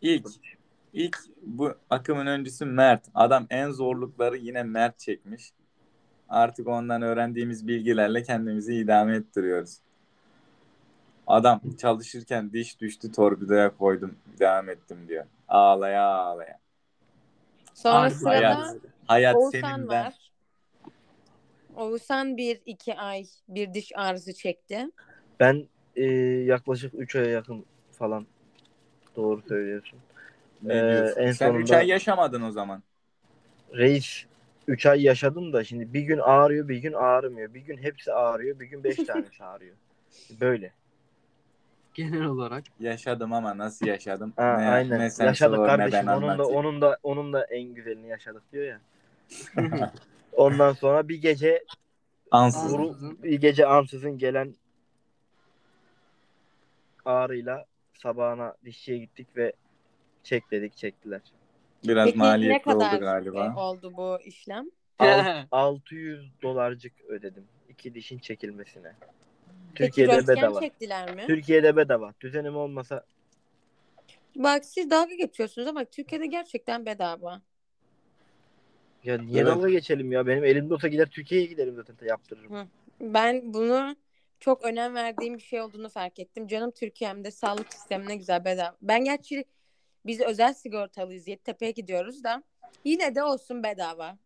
ilk 0.01 0.27
ilk 0.93 1.19
bu 1.43 1.75
akımın 1.91 2.27
öncüsü 2.27 2.65
Mert. 2.65 3.05
Adam 3.15 3.47
en 3.51 3.71
zorlukları 3.71 4.37
yine 4.37 4.63
Mert 4.63 4.99
çekmiş. 4.99 5.53
Artık 6.29 6.69
ondan 6.69 7.03
öğrendiğimiz 7.03 7.67
bilgilerle 7.69 8.23
kendimizi 8.23 8.75
idame 8.75 9.17
ettiriyoruz. 9.17 9.79
Adam 11.27 11.61
çalışırken 11.79 12.53
diş 12.53 12.81
düştü 12.81 13.13
torpidoya 13.13 13.77
koydum 13.77 14.15
devam 14.39 14.69
ettim 14.69 14.99
diyor. 15.09 15.25
Ağlaya 15.49 16.05
ağlaya. 16.05 16.62
Sonra 17.75 18.01
Harbi 18.01 18.15
sırada 18.15 18.57
hayat. 18.59 18.77
Hayat 19.07 19.37
Oğuzhan 19.37 19.51
senin 19.51 19.89
ben. 19.89 20.05
var. 20.05 20.33
Oğuzhan 21.77 22.37
bir 22.37 22.61
iki 22.67 22.95
ay 22.97 23.25
bir 23.49 23.75
diş 23.75 23.93
ağrısı 23.97 24.35
çekti. 24.35 24.87
Ben 25.41 25.69
e, 25.97 26.05
yaklaşık 26.47 26.95
3 26.95 27.17
aya 27.17 27.27
yakın 27.31 27.67
falan 27.93 28.27
doğru 29.17 29.43
söylüyorsun. 29.43 29.99
Ne 30.63 30.75
Ee, 30.75 30.93
diyorsun? 30.93 31.21
en 31.23 31.33
Sen 31.33 31.55
3 31.55 31.69
sonunda- 31.69 31.77
ay 31.77 31.89
yaşamadın 31.89 32.43
o 32.43 32.51
zaman. 32.51 32.83
Reis 33.75 34.25
3 34.69 34.87
ay 34.87 35.03
yaşadım 35.03 35.53
da 35.53 35.65
şimdi 35.65 35.95
bir 35.95 36.01
gün 36.01 36.19
ağrıyor 36.19 36.69
bir 36.69 36.77
gün 36.77 36.93
ağrımıyor. 36.93 37.55
Bir 37.55 37.61
gün 37.61 37.79
hepsi 37.79 38.13
ağrıyor 38.13 38.61
bir 38.61 38.67
gün 38.67 38.85
5 38.85 38.97
tanesi 39.05 39.45
ağrıyor. 39.45 39.77
Böyle. 40.41 40.73
Genel 41.95 42.25
olarak. 42.25 42.65
Yaşadım 42.81 43.33
ama 43.33 43.59
nasıl 43.59 43.87
yaşadım? 43.87 44.33
Ha, 44.37 44.57
ne, 44.59 44.69
aynen. 44.71 45.01
ne 45.01 45.11
sen 45.11 45.25
yaşadık 45.27 45.57
sor, 45.57 45.63
ne 45.63 45.67
kardeşim. 45.67 46.07
ben 46.07 46.13
Onun 46.17 46.39
da 46.39 46.47
onun 46.49 46.81
da 46.81 46.99
onun 47.03 47.33
da 47.33 47.45
en 47.45 47.75
güzelini 47.75 48.09
yaşadık 48.09 48.43
diyor 48.53 48.65
ya. 48.67 48.81
Ondan 50.33 50.73
sonra 50.73 51.09
bir 51.09 51.23
gece 51.23 51.65
Ansız. 52.31 52.73
vuru, 52.73 52.97
bir 53.23 53.41
gece 53.41 53.67
ansızın 53.67 54.19
gelen 54.19 54.55
ağrıyla 57.05 57.67
sabahına 58.03 58.55
dişçiye 58.65 58.99
gittik 58.99 59.37
ve 59.37 59.53
çek 60.23 60.51
dedik 60.51 60.77
çektiler. 60.77 61.21
Biraz 61.85 62.07
Peki 62.07 62.19
ne 62.19 62.23
maliyetli 62.23 62.75
oldu 62.75 62.85
kadar 62.85 62.99
galiba. 63.01 63.55
e, 63.57 63.61
oldu 63.61 63.93
bu 63.97 64.19
işlem? 64.25 64.67
Alt- 64.99 65.47
600 65.51 66.43
dolarcık 66.43 66.93
ödedim 67.09 67.45
iki 67.69 67.95
dişin 67.95 68.19
çekilmesine. 68.19 68.93
Peki 69.75 69.91
Türkiye'de 69.91 70.13
röntgen 70.17 70.37
bedava. 70.37 70.61
çektiler 70.61 71.15
mi? 71.15 71.25
Türkiye'de 71.27 71.77
bedava. 71.77 72.15
Düzenim 72.21 72.57
olmasa 72.57 73.05
Bak 74.37 74.65
siz 74.65 74.91
dalga 74.91 75.15
geçiyorsunuz 75.15 75.69
ama 75.69 75.85
Türkiye'de 75.85 76.27
gerçekten 76.27 76.87
bedava. 76.87 77.43
ya 79.05 79.19
niye 79.19 79.43
Evet. 79.43 79.47
dalga 79.47 79.69
geçelim 79.69 80.13
ya? 80.13 80.27
Benim 80.27 80.45
elimde 80.45 80.75
olsa 80.75 80.89
gider 80.89 81.07
Türkiye'ye 81.11 81.47
giderim 81.47 81.75
zaten 81.77 82.07
yaptırırım. 82.07 82.69
Ben 83.01 83.55
bunu 83.55 83.97
çok 84.41 84.65
önem 84.65 84.95
verdiğim 84.95 85.35
bir 85.35 85.43
şey 85.43 85.61
olduğunu 85.61 85.89
fark 85.89 86.19
ettim. 86.19 86.47
Canım 86.47 86.71
Türkiye'mde 86.71 87.31
sağlık 87.31 87.73
sistemine 87.73 88.17
güzel 88.17 88.45
bedava. 88.45 88.77
Ben 88.83 89.05
gerçi 89.05 89.45
biz 90.07 90.21
özel 90.21 90.55
sigortalıyız. 90.55 91.29
Yeditepe'ye 91.29 91.71
gidiyoruz 91.73 92.25
da 92.25 92.43
yine 92.85 93.15
de 93.15 93.23
olsun 93.23 93.63
bedava. 93.63 94.19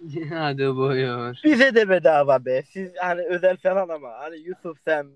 Hadi 0.30 0.76
buyur. 0.76 1.40
Bize 1.44 1.74
de 1.74 1.88
bedava 1.88 2.44
be. 2.44 2.62
Siz 2.62 2.90
hani 3.00 3.22
özel 3.22 3.56
falan 3.56 3.88
ama 3.88 4.12
hani 4.18 4.36
Yusuf 4.36 4.78
sen 4.84 5.06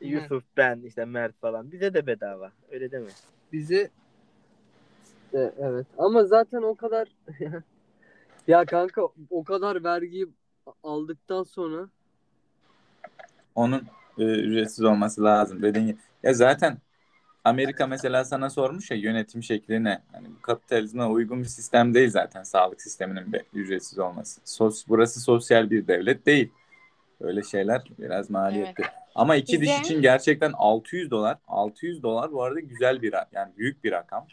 Yusuf 0.00 0.44
ben 0.56 0.82
işte 0.86 1.04
Mert 1.04 1.40
falan 1.40 1.72
bize 1.72 1.94
de 1.94 2.06
bedava. 2.06 2.52
Öyle 2.70 2.90
deme. 2.90 3.08
Bizi 3.52 3.90
E, 5.34 5.52
evet 5.58 5.86
ama 5.98 6.24
zaten 6.24 6.62
o 6.62 6.74
kadar 6.74 7.08
ya 8.48 8.64
kanka 8.64 9.02
o 9.30 9.44
kadar 9.44 9.84
vergiyi 9.84 10.26
aldıktan 10.82 11.42
sonra 11.42 11.88
Onun 13.54 13.82
e, 14.18 14.22
ücretsiz 14.24 14.84
olması 14.84 15.24
lazım 15.24 15.62
dediğin 15.62 15.86
gibi. 15.86 15.98
Ya 16.22 16.34
zaten 16.34 16.78
Amerika 17.48 17.86
mesela 17.86 18.24
sana 18.24 18.50
sormuş 18.50 18.90
ya 18.90 18.96
yönetim 18.96 19.42
şekli 19.42 19.84
ne? 19.84 20.02
Hani 20.12 20.28
bu 20.28 20.42
kapitalizme 20.42 21.04
uygun 21.04 21.40
bir 21.40 21.48
sistem 21.48 21.94
değil 21.94 22.10
zaten 22.10 22.42
sağlık 22.42 22.82
sisteminin 22.82 23.32
be- 23.32 23.44
ücretsiz 23.54 23.98
olması. 23.98 24.40
Sos, 24.44 24.84
burası 24.88 25.20
sosyal 25.20 25.70
bir 25.70 25.86
devlet 25.86 26.26
değil. 26.26 26.52
Öyle 27.20 27.42
şeyler 27.42 27.82
biraz 27.98 28.30
maliyetli. 28.30 28.84
Ama 29.14 29.36
iki 29.36 29.60
diş 29.60 29.68
Bize- 29.68 29.80
için 29.80 30.02
gerçekten 30.02 30.52
600 30.52 31.10
dolar. 31.10 31.38
600 31.46 32.02
dolar 32.02 32.32
bu 32.32 32.42
arada 32.42 32.60
güzel 32.60 33.02
bir 33.02 33.14
yani 33.32 33.52
büyük 33.56 33.84
bir 33.84 33.92
rakam. 33.92 34.26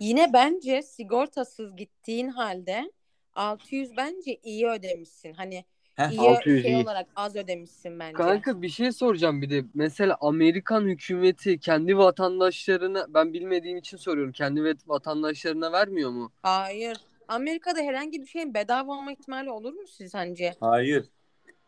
Yine 0.00 0.32
bence 0.32 0.82
sigortasız 0.82 1.76
gittiğin 1.76 2.28
halde 2.28 2.92
600 3.34 3.96
bence 3.96 4.36
iyi 4.42 4.66
ödemişsin. 4.68 5.32
Hani 5.32 5.64
Heh, 5.96 6.10
iyi 6.10 6.20
600 6.20 6.62
şey 6.62 6.72
iyi. 6.72 6.82
olarak 6.84 7.06
az 7.16 7.36
ödemişsin 7.36 7.98
bence. 7.98 8.12
kanka 8.12 8.62
bir 8.62 8.68
şey 8.68 8.92
soracağım 8.92 9.42
bir 9.42 9.50
de 9.50 9.64
mesela 9.74 10.16
Amerikan 10.20 10.82
hükümeti 10.82 11.58
kendi 11.58 11.98
vatandaşlarına 11.98 13.06
ben 13.14 13.32
bilmediğim 13.32 13.78
için 13.78 13.96
soruyorum 13.96 14.32
kendi 14.32 14.74
vatandaşlarına 14.86 15.72
vermiyor 15.72 16.10
mu? 16.10 16.32
Hayır. 16.42 16.96
Amerika'da 17.28 17.80
herhangi 17.80 18.20
bir 18.20 18.26
şeyin 18.26 18.54
bedava 18.54 18.92
olma 18.92 19.12
ihtimali 19.12 19.50
olur 19.50 19.72
mu 19.72 19.86
siz 19.88 20.10
sence? 20.12 20.54
Hayır. 20.60 21.04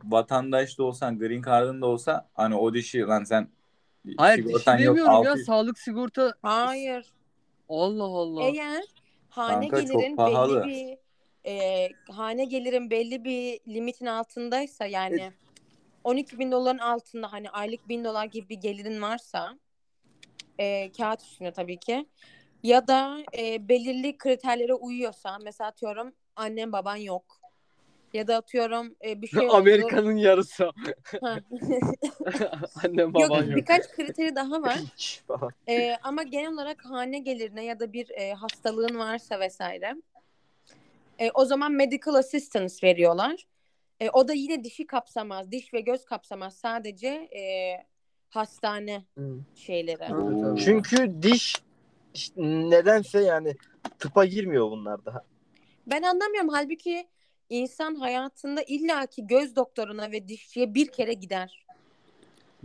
Vatandaş 0.04 0.78
da 0.78 0.82
olsan, 0.84 1.18
green 1.18 1.42
card'ın 1.42 1.82
da 1.82 1.86
olsa 1.86 2.28
hani 2.34 2.54
o 2.54 2.74
dişi 2.74 3.00
lan 3.00 3.24
sen 3.24 3.48
Hayır 4.16 4.44
sigortan 4.44 4.78
yok 4.78 4.96
demiyorum 4.96 5.24
ya 5.24 5.30
600. 5.30 5.46
sağlık 5.46 5.78
sigorta 5.78 6.34
Hayır. 6.42 7.06
Allah 7.68 8.04
Allah. 8.04 8.42
Eğer 8.42 8.84
hane 9.28 9.68
Kanka 9.68 9.86
çok 9.86 10.00
gelirin 10.00 10.16
pahalı. 10.16 10.62
belli 10.64 10.68
bir 10.70 10.98
e, 11.46 11.88
hane 12.10 12.44
gelirin 12.44 12.90
belli 12.90 13.24
bir 13.24 13.60
limitin 13.74 14.06
altındaysa 14.06 14.86
yani 14.86 15.32
12 16.04 16.38
bin 16.38 16.52
doların 16.52 16.78
altında 16.78 17.32
hani 17.32 17.50
aylık 17.50 17.88
bin 17.88 18.04
dolar 18.04 18.24
gibi 18.24 18.48
bir 18.48 18.60
gelirin 18.60 19.02
varsa 19.02 19.58
e, 20.58 20.92
kağıt 20.92 21.22
üstünde 21.22 21.52
tabii 21.52 21.78
ki 21.78 22.06
ya 22.62 22.88
da 22.88 23.18
e, 23.38 23.68
belirli 23.68 24.18
kriterlere 24.18 24.74
uyuyorsa 24.74 25.38
mesela 25.44 25.68
atıyorum 25.68 26.12
annen 26.36 26.72
baban 26.72 26.96
yok 26.96 27.40
ya 28.12 28.26
da 28.26 28.36
atıyorum 28.36 28.96
e, 29.04 29.22
bir 29.22 29.28
şey 29.28 29.46
oldu. 29.46 29.56
Amerika'nın 29.56 30.16
yarısı. 30.16 30.70
Annem 32.84 33.06
yok, 33.06 33.14
baban 33.14 33.44
yok. 33.44 33.56
birkaç 33.56 33.88
kriteri 33.88 34.36
daha 34.36 34.62
var. 34.62 34.78
Ee, 35.68 35.96
ama 36.02 36.22
genel 36.22 36.52
olarak 36.52 36.84
hane 36.84 37.18
gelirine 37.18 37.64
ya 37.64 37.80
da 37.80 37.92
bir 37.92 38.10
e, 38.10 38.32
hastalığın 38.32 38.98
varsa 38.98 39.40
vesaire 39.40 39.94
e, 41.18 41.30
o 41.34 41.44
zaman 41.44 41.72
medical 41.72 42.14
assistance 42.14 42.74
veriyorlar. 42.82 43.46
E, 44.00 44.10
o 44.10 44.28
da 44.28 44.32
yine 44.32 44.64
dişi 44.64 44.86
kapsamaz, 44.86 45.52
diş 45.52 45.74
ve 45.74 45.80
göz 45.80 46.04
kapsamaz. 46.04 46.56
Sadece 46.56 47.08
e, 47.08 47.42
hastane 48.28 49.04
Hı. 49.18 49.38
şeyleri. 49.54 49.98
Tabii, 49.98 50.40
tabii. 50.40 50.60
Çünkü 50.60 51.22
diş 51.22 51.56
işte 52.14 52.42
nedense 52.42 53.20
yani 53.20 53.56
tıpa 53.98 54.24
girmiyor 54.24 54.70
bunlarda. 54.70 55.24
Ben 55.86 56.02
anlamıyorum. 56.02 56.48
Halbuki 56.48 57.08
insan 57.50 57.94
hayatında 57.94 58.62
illaki 58.62 59.26
göz 59.26 59.56
doktoruna 59.56 60.12
ve 60.12 60.28
dişçiye 60.28 60.74
bir 60.74 60.86
kere 60.86 61.12
gider. 61.12 61.65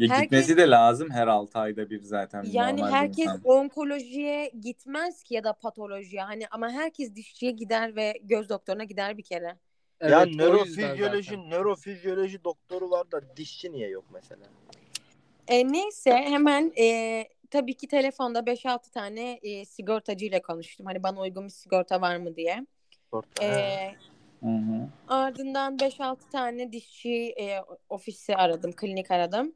Ya 0.02 0.08
Herkes- 0.08 0.24
gitmesi 0.24 0.58
de 0.58 0.70
lazım 0.70 1.10
her 1.12 1.28
6 1.28 1.60
ayda 1.60 1.90
bir 1.90 2.02
zaten. 2.02 2.44
Yani 2.52 2.84
herkes 2.84 3.20
insan. 3.20 3.42
onkolojiye 3.44 4.52
gitmez 4.62 5.24
ki 5.24 5.34
ya 5.34 5.44
da 5.44 5.54
patolojiye. 5.54 6.22
Hani 6.22 6.48
ama 6.52 6.70
herkes 6.70 7.16
dişçiye 7.16 7.52
gider 7.52 7.96
ve 7.96 8.14
göz 8.24 8.50
doktoruna 8.50 8.84
gider 8.84 9.18
bir 9.18 9.24
kere. 9.24 9.58
Evet, 10.00 10.12
ya 10.12 10.26
nörofizyoloji, 10.26 11.38
nörofizyoloji 11.50 12.44
doktoru 12.44 12.90
var 12.92 13.12
da 13.12 13.38
dişçi 13.38 13.72
niye 13.72 13.90
yok 13.90 14.06
mesela? 14.14 14.46
E, 15.48 15.72
neyse 15.72 16.12
hemen 16.12 16.74
e, 16.80 17.28
tabii 17.50 17.74
ki 17.74 17.88
telefonda 17.88 18.40
5-6 18.46 18.92
tane 18.92 19.40
e, 19.44 19.66
sigortacıyla 19.66 20.42
konuştum. 20.42 20.86
Hani 20.86 21.04
bana 21.04 21.20
uygun 21.20 21.46
bir 21.46 21.50
sigorta 21.50 22.02
var 22.02 22.18
mı 22.18 22.36
diye. 22.36 22.66
Orta. 23.12 23.44
E, 23.46 23.96
Hı 24.40 24.50
hı. 24.50 24.88
ardından 25.08 25.78
5-6 25.78 26.30
tane 26.32 26.72
dişçi 26.72 27.34
e, 27.40 27.60
ofisi 27.90 28.36
aradım, 28.36 28.72
klinik 28.72 29.12
aradım. 29.12 29.56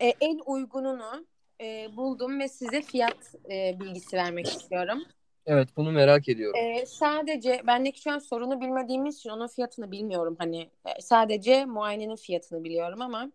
E, 0.00 0.08
en 0.20 0.40
uygununu 0.46 1.26
e, 1.60 1.96
buldum 1.96 2.40
ve 2.40 2.48
size 2.48 2.82
fiyat 2.82 3.34
e, 3.50 3.80
bilgisi 3.80 4.16
vermek 4.16 4.46
istiyorum. 4.46 5.02
Evet 5.46 5.68
bunu 5.76 5.92
merak 5.92 6.28
ediyorum. 6.28 6.60
E, 6.60 6.86
sadece 6.86 7.62
bendeki 7.66 8.00
şu 8.00 8.12
an 8.12 8.18
sorunu 8.18 8.60
bilmediğimiz 8.60 9.16
için 9.16 9.30
onun 9.30 9.46
fiyatını 9.46 9.90
bilmiyorum. 9.90 10.36
Hani 10.38 10.70
e, 10.84 11.00
sadece 11.00 11.64
muayenenin 11.64 12.16
fiyatını 12.16 12.64
biliyorum 12.64 13.02
ama 13.02 13.30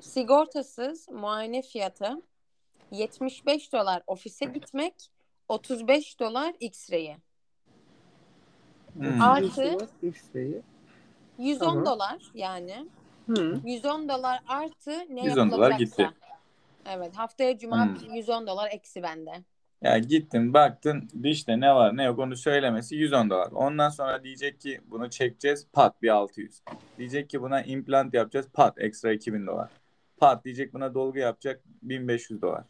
sigortasız 0.00 1.08
muayene 1.08 1.62
fiyatı 1.62 2.22
75 2.90 3.72
dolar 3.72 4.02
ofise 4.06 4.44
gitmek, 4.44 4.94
35 5.48 6.20
dolar 6.20 6.54
X-ray'i. 6.60 7.16
Hmm. 8.92 9.22
Artı 9.22 9.78
X-ray'i. 10.02 10.62
110 11.38 11.66
Tamam. 11.66 11.86
dolar 11.86 12.22
yani. 12.34 12.86
Hı. 13.28 13.60
110 13.64 14.08
dolar 14.08 14.40
artı 14.48 14.90
ne 15.10 15.24
110 15.24 15.50
dolar 15.50 15.70
gitti. 15.70 16.10
Evet 16.86 17.16
haftaya 17.16 17.58
cuma 17.58 17.86
Hmm. 17.86 18.14
110 18.14 18.46
dolar 18.46 18.70
eksi 18.72 19.02
bende. 19.02 19.30
Ya 19.82 19.98
gittin 19.98 20.54
baktın 20.54 21.08
dişte 21.22 21.60
ne 21.60 21.74
var 21.74 21.96
ne 21.96 22.04
yok 22.04 22.18
onu 22.18 22.36
söylemesi 22.36 22.96
110 22.96 23.30
dolar. 23.30 23.48
Ondan 23.52 23.88
sonra 23.88 24.24
diyecek 24.24 24.60
ki 24.60 24.80
bunu 24.86 25.10
çekeceğiz 25.10 25.66
pat 25.72 26.02
bir 26.02 26.08
600. 26.08 26.62
Diyecek 26.98 27.30
ki 27.30 27.42
buna 27.42 27.62
implant 27.62 28.14
yapacağız 28.14 28.48
pat 28.52 28.80
ekstra 28.80 29.12
2000 29.12 29.46
dolar. 29.46 29.68
Pat 30.16 30.44
diyecek 30.44 30.74
buna 30.74 30.94
dolgu 30.94 31.18
yapacak 31.18 31.60
1500 31.82 32.42
dolar. 32.42 32.64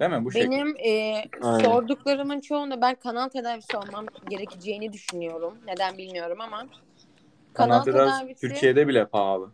Değil 0.00 0.10
mi 0.10 0.24
bu 0.24 0.32
şekilde? 0.32 0.50
Benim 0.50 0.76
e, 0.76 1.24
Aynen. 1.42 1.64
sorduklarımın 1.64 2.40
çoğunda 2.40 2.80
ben 2.80 2.94
kanal 2.94 3.28
tedavisi 3.28 3.76
olmam 3.76 4.06
gerekeceğini 4.28 4.92
düşünüyorum. 4.92 5.58
Neden 5.66 5.98
bilmiyorum 5.98 6.40
ama. 6.40 6.66
Kanal 7.52 7.82
tedavisi 7.82 8.40
Türkiye'de 8.40 8.88
bile 8.88 9.06
pahalı. 9.06 9.52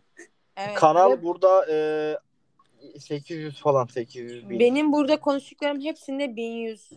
Evet, 0.66 0.74
Kanal 0.74 1.10
ve 1.10 1.22
burada 1.22 1.66
e, 1.72 2.98
800 2.98 3.60
falan 3.60 3.86
800 3.86 4.50
bin. 4.50 4.60
benim 4.60 4.92
burada 4.92 5.20
konuştuklarım 5.20 5.80
hepsinde 5.80 6.36
1100. 6.36 6.90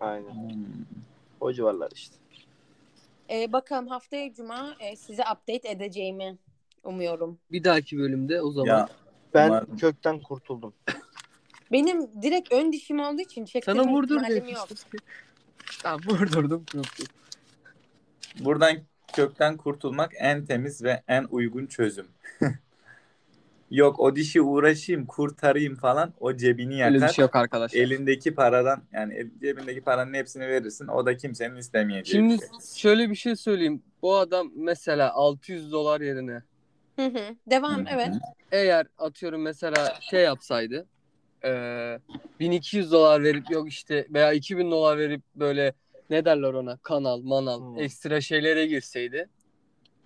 Aynen. 0.00 0.32
Hmm. 0.32 0.64
O 1.40 1.52
civarlar 1.52 1.90
işte. 1.94 2.16
E, 3.30 3.52
bakalım 3.52 3.88
haftaya 3.88 4.34
cuma 4.34 4.76
e, 4.80 4.96
size 4.96 5.22
update 5.22 5.68
edeceğimi 5.68 6.38
umuyorum. 6.84 7.38
Bir 7.52 7.64
dahaki 7.64 7.98
bölümde 7.98 8.42
o 8.42 8.50
zaman. 8.52 8.66
Ya 8.68 8.88
Ben 9.34 9.48
Umarım. 9.48 9.76
kökten 9.76 10.20
kurtuldum. 10.20 10.74
Benim 11.72 12.22
direkt 12.22 12.52
ön 12.52 12.72
dişim 12.72 13.00
olduğu 13.00 13.20
için 13.20 13.44
çektirme 13.44 13.82
Sana 13.82 13.92
vurdur 13.92 14.16
ihtimalim 14.16 14.44
diye. 14.44 14.54
yok. 14.54 14.68
Tamam 15.82 16.00
vurdurdum. 16.06 16.64
Buradan 18.40 18.76
kökten 19.12 19.56
kurtulmak 19.56 20.12
en 20.18 20.44
temiz 20.44 20.84
ve 20.84 21.02
en 21.08 21.24
uygun 21.30 21.66
çözüm. 21.66 22.06
Yok 23.70 24.00
o 24.00 24.16
dişi 24.16 24.40
uğraşayım 24.40 25.06
kurtarayım 25.06 25.76
falan 25.76 26.12
o 26.20 26.36
cebini 26.36 26.78
yakar. 26.78 26.94
Öyle 26.94 27.06
bir 27.06 27.12
şey 27.12 27.22
yok 27.22 27.36
arkadaşlar. 27.36 27.80
Elindeki 27.80 28.34
paradan 28.34 28.82
yani 28.92 29.26
cebindeki 29.40 29.80
paranın 29.80 30.14
hepsini 30.14 30.48
verirsin. 30.48 30.88
O 30.88 31.06
da 31.06 31.16
kimsenin 31.16 31.56
istemeyeceği 31.56 32.22
Şimdi 32.22 32.34
bir 32.34 32.38
şey. 32.38 32.48
şöyle 32.74 33.10
bir 33.10 33.14
şey 33.14 33.36
söyleyeyim. 33.36 33.82
Bu 34.02 34.16
adam 34.16 34.50
mesela 34.56 35.12
600 35.12 35.72
dolar 35.72 36.00
yerine 36.00 36.42
Hı 36.96 37.06
hı. 37.06 37.36
Devam 37.50 37.86
evet. 37.86 38.14
eğer 38.52 38.86
atıyorum 38.98 39.42
mesela 39.42 39.98
şey 40.10 40.22
yapsaydı 40.22 40.86
eee 41.44 41.98
1200 42.40 42.92
dolar 42.92 43.22
verip 43.22 43.50
yok 43.50 43.68
işte 43.68 44.06
veya 44.10 44.32
2000 44.32 44.70
dolar 44.70 44.98
verip 44.98 45.22
böyle 45.34 45.72
ne 46.12 46.24
derler 46.24 46.52
ona 46.52 46.76
kanal 46.76 47.20
manal 47.22 47.60
Hmm. 47.60 47.78
ekstra 47.78 48.20
şeylere 48.20 48.66
girseydi 48.66 49.28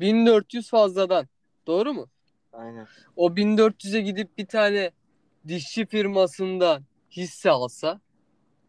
1400 0.01 0.71
fazladan 0.71 1.29
doğru 1.67 1.95
mu? 1.95 2.09
Aynen. 2.53 2.87
O 3.17 3.37
1400'e 3.37 4.01
gidip 4.01 4.39
bir 4.39 4.47
tane 4.47 4.91
dişçi 5.49 5.87
firmasından 5.87 6.83
hisse 7.11 7.51
alsa 7.51 8.01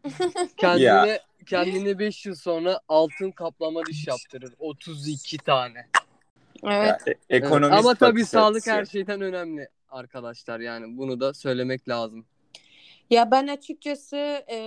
kendine 0.56 1.20
kendine 1.46 1.98
5 1.98 2.26
yıl 2.26 2.34
sonra 2.34 2.80
altın 2.88 3.30
kaplama 3.30 3.86
diş 3.86 4.06
yaptırır 4.06 4.54
32 4.58 5.38
tane. 5.38 5.88
Evet. 6.64 7.00
Ya, 7.06 7.12
e- 7.12 7.18
Evet, 7.30 7.52
Ama 7.52 7.94
tabii 7.94 8.24
sağlık 8.24 8.66
her 8.66 8.84
şeyden 8.84 9.20
önemli 9.20 9.68
arkadaşlar 9.90 10.60
yani 10.60 10.98
bunu 10.98 11.20
da 11.20 11.34
söylemek 11.34 11.88
lazım. 11.88 12.26
Ya 13.10 13.30
ben 13.30 13.46
açıkçası 13.46 14.16
e, 14.50 14.58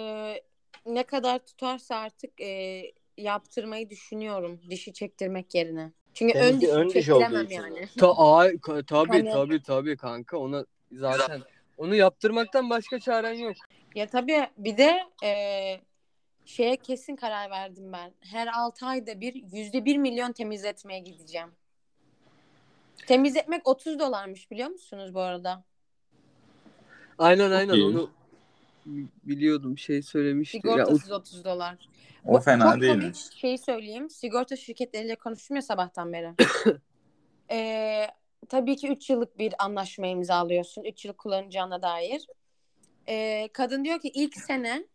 ne 0.85 1.03
kadar 1.03 1.39
tutarsa 1.39 1.95
artık 1.95 2.41
e, 2.41 2.81
yaptırmayı 3.17 3.89
düşünüyorum 3.89 4.59
dişi 4.69 4.93
çektirmek 4.93 5.55
yerine. 5.55 5.91
Çünkü 6.13 6.39
ön 6.39 6.61
dişi 6.61 6.71
ön 6.71 6.89
diş 6.89 7.09
olduğu 7.09 7.21
çektiremem 7.21 7.45
için 7.45 7.55
yani. 7.55 7.87
Ta 7.99 8.17
ay 8.17 8.49
ka- 8.49 8.85
tabii 8.85 9.09
Hani- 9.09 9.31
tabii 9.31 9.63
tabii 9.63 9.97
kanka 9.97 10.37
ona 10.37 10.65
zaten 10.91 11.41
onu 11.77 11.95
yaptırmaktan 11.95 12.69
başka 12.69 12.99
çaren 12.99 13.33
yok. 13.33 13.55
Ya 13.95 14.07
tabii 14.07 14.47
bir 14.57 14.77
de 14.77 14.99
e, 15.23 15.31
şeye 16.45 16.75
kesin 16.75 17.15
karar 17.15 17.49
verdim 17.49 17.93
ben. 17.93 18.11
Her 18.21 18.47
6 18.47 18.85
ayda 18.85 19.21
bir 19.21 19.43
yüzde 19.53 19.85
bir 19.85 19.97
milyon 19.97 20.31
temizletmeye 20.31 20.99
gideceğim. 20.99 21.49
Temizletmek 23.07 23.67
30 23.67 23.99
dolarmış 23.99 24.51
biliyor 24.51 24.69
musunuz 24.69 25.13
bu 25.13 25.19
arada? 25.19 25.63
Aynen 27.17 27.51
aynen 27.51 27.73
iyi. 27.73 27.85
onu 27.85 28.09
biliyordum 29.23 29.77
şey 29.77 30.01
söylemişti. 30.01 30.57
Ya, 30.57 30.61
Sigortasız 30.61 31.11
30 31.11 31.45
dolar. 31.45 31.89
O 32.25 32.33
Bak, 32.33 32.43
fena 32.43 32.73
çok 32.73 32.81
değilmiş. 32.81 33.19
komik 33.23 33.39
şey 33.39 33.57
söyleyeyim. 33.57 34.09
Sigorta 34.09 34.55
şirketleriyle 34.55 35.15
konuştum 35.15 35.55
ya 35.55 35.61
sabahtan 35.61 36.13
beri. 36.13 36.33
Ee, 37.53 38.07
tabii 38.49 38.75
ki 38.75 38.87
3 38.87 39.09
yıllık 39.09 39.39
bir 39.39 39.53
anlaşma 39.59 40.07
imzalıyorsun. 40.07 40.83
3 40.83 41.05
yıl 41.05 41.13
kullanacağına 41.13 41.81
dair. 41.81 42.27
Ee, 43.07 43.49
kadın 43.53 43.85
diyor 43.85 43.99
ki 43.99 44.09
ilk 44.09 44.35
sene 44.35 44.87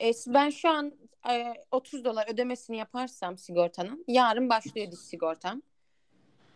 e, 0.00 0.12
ben 0.26 0.50
şu 0.50 0.68
an 0.68 0.92
e, 1.30 1.54
30 1.70 2.04
dolar 2.04 2.32
ödemesini 2.32 2.76
yaparsam 2.76 3.38
sigortanın 3.38 4.04
yarın 4.08 4.48
başlıyor 4.48 4.92
diş 4.92 5.00
sigortam. 5.00 5.62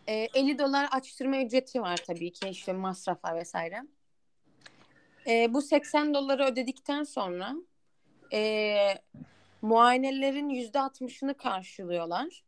E, 0.07 0.27
50 0.33 0.59
dolar 0.59 0.87
açtırma 0.91 1.37
ücreti 1.37 1.81
var 1.81 1.97
tabii 2.07 2.31
ki 2.31 2.49
işte 2.49 2.73
masraflar 2.73 3.35
vesaire. 3.35 3.83
E, 5.27 5.53
bu 5.53 5.61
80 5.61 6.13
doları 6.13 6.45
ödedikten 6.45 7.03
sonra 7.03 7.55
e, 8.33 8.75
muayenelerin 9.61 10.49
%60'ını 10.49 11.33
karşılıyorlar. 11.33 12.43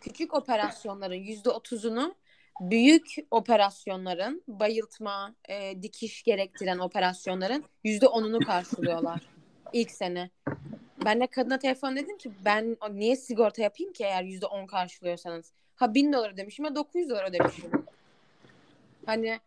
Küçük 0.00 0.34
operasyonların 0.34 1.14
%30'unu 1.14 2.14
büyük 2.60 3.14
operasyonların 3.30 4.42
bayıltma, 4.48 5.34
e, 5.48 5.82
dikiş 5.82 6.22
gerektiren 6.22 6.78
operasyonların 6.78 7.64
%10'unu 7.84 8.44
karşılıyorlar 8.44 9.20
ilk 9.72 9.90
sene. 9.90 10.30
Ben 11.04 11.20
de 11.20 11.26
kadına 11.26 11.58
telefon 11.58 11.96
dedim 11.96 12.18
ki 12.18 12.30
ben 12.44 12.76
niye 12.90 13.16
sigorta 13.16 13.62
yapayım 13.62 13.92
ki 13.92 14.04
eğer 14.04 14.22
%10 14.24 14.66
karşılıyorsanız. 14.66 15.52
Ha 15.76 15.94
1000 15.94 16.12
dolar 16.12 16.30
ödemişim 16.30 16.64
ya 16.64 16.74
900 16.74 17.10
dolar 17.10 17.30
ödemişim. 17.30 17.70
Hani 19.06 19.40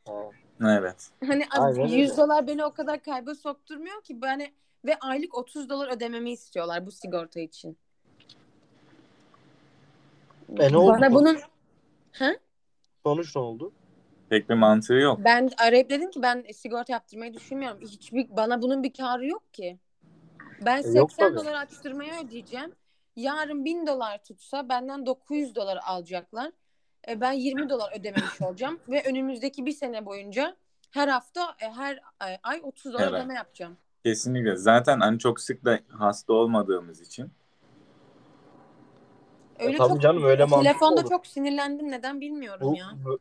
Evet. 0.70 1.10
hani 1.28 1.44
Aynen 1.52 1.82
öyle. 1.82 1.96
100 1.96 2.18
dolar 2.18 2.48
beni 2.48 2.66
o 2.66 2.74
kadar 2.74 3.02
kayba 3.04 3.36
sokturmuyor 3.36 4.02
ki 4.04 4.22
ben 4.22 4.48
ve 4.86 4.96
aylık 5.00 5.38
30 5.38 5.70
dolar 5.70 5.96
ödememi 5.96 6.32
istiyorlar 6.32 6.86
bu 6.86 6.92
sigorta 6.92 7.40
için. 7.40 7.78
E 10.60 10.72
ne 10.72 10.78
oldu? 10.78 10.92
Bana 10.92 11.14
bunun 11.14 11.38
ha? 12.12 12.32
Sonuç 13.04 13.36
ne 13.36 13.42
oldu? 13.42 13.72
Pek 14.30 14.50
bir 14.50 14.54
mantığı 14.56 14.94
yok. 14.94 15.20
Ben 15.24 15.50
arayıp 15.58 15.90
dedim 15.90 16.12
ki 16.12 16.22
ben 16.22 16.46
sigorta 16.54 16.94
yaptırmayı 16.94 17.34
düşünmüyorum. 17.34 17.82
Hiçbir 17.82 18.28
bana 18.30 18.62
bunun 18.62 18.84
bir 18.84 18.94
karı 18.94 19.28
yok 19.28 19.54
ki. 19.54 19.80
Ben 20.66 20.78
E, 20.78 20.84
80 20.84 21.00
yok 21.00 21.10
tabii. 21.18 21.36
dolar 21.36 21.54
açtırmaya 21.54 22.22
ödeyeceğim. 22.24 22.72
Yarın 23.16 23.66
1000 23.66 23.88
dolar 23.88 24.24
tutsa 24.24 24.70
benden 24.70 25.06
900 25.06 25.56
dolar 25.56 25.80
alacaklar. 25.86 26.52
E, 27.08 27.22
ben 27.22 27.32
20 27.32 27.70
dolar 27.70 28.00
ödememiş 28.00 28.42
olacağım 28.42 28.80
ve 28.90 29.04
önümüzdeki 29.10 29.66
bir 29.66 29.72
sene 29.72 30.06
boyunca 30.06 30.56
her 30.92 31.08
hafta 31.08 31.56
e, 31.62 31.70
her 31.72 32.00
ay, 32.20 32.38
ay 32.44 32.60
30 32.64 32.94
dolar 32.94 33.04
Evet. 33.04 33.14
ödeme 33.14 33.34
yapacağım. 33.34 33.78
Kesinlikle. 34.06 34.56
Zaten 34.56 35.00
hani 35.00 35.20
çok 35.20 35.40
sık 35.40 35.66
da 35.66 35.80
hasta 35.90 36.34
olmadığımız 36.34 37.02
için. 37.02 37.32
Öyle 39.60 39.78
tabii 39.78 39.90
çok 39.90 40.02
canım, 40.02 40.24
öyle 40.24 40.46
mantıklı 40.46 40.70
telefonda 40.70 41.02
olur. 41.02 41.10
çok 41.10 41.28
sinirlendim 41.28 41.92
neden 41.92 42.22
bilmiyorum 42.22 42.62
Bu, 42.68 42.76
ya. 42.76 42.86
bu- 43.06 43.20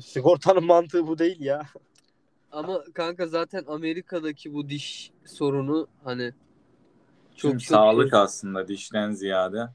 sigortanın 0.00 0.64
mantığı 0.64 1.06
bu 1.06 1.18
değil 1.18 1.40
ya. 1.40 1.62
Ama 2.52 2.84
kanka 2.94 3.26
zaten 3.26 3.64
Amerika'daki 3.68 4.54
bu 4.54 4.68
diş 4.68 5.12
sorunu 5.26 5.88
hani 6.04 6.32
çok 7.36 7.52
çok 7.52 7.62
sağlık 7.62 8.14
aslında 8.14 8.68
dişten 8.68 9.12
ziyade. 9.12 9.68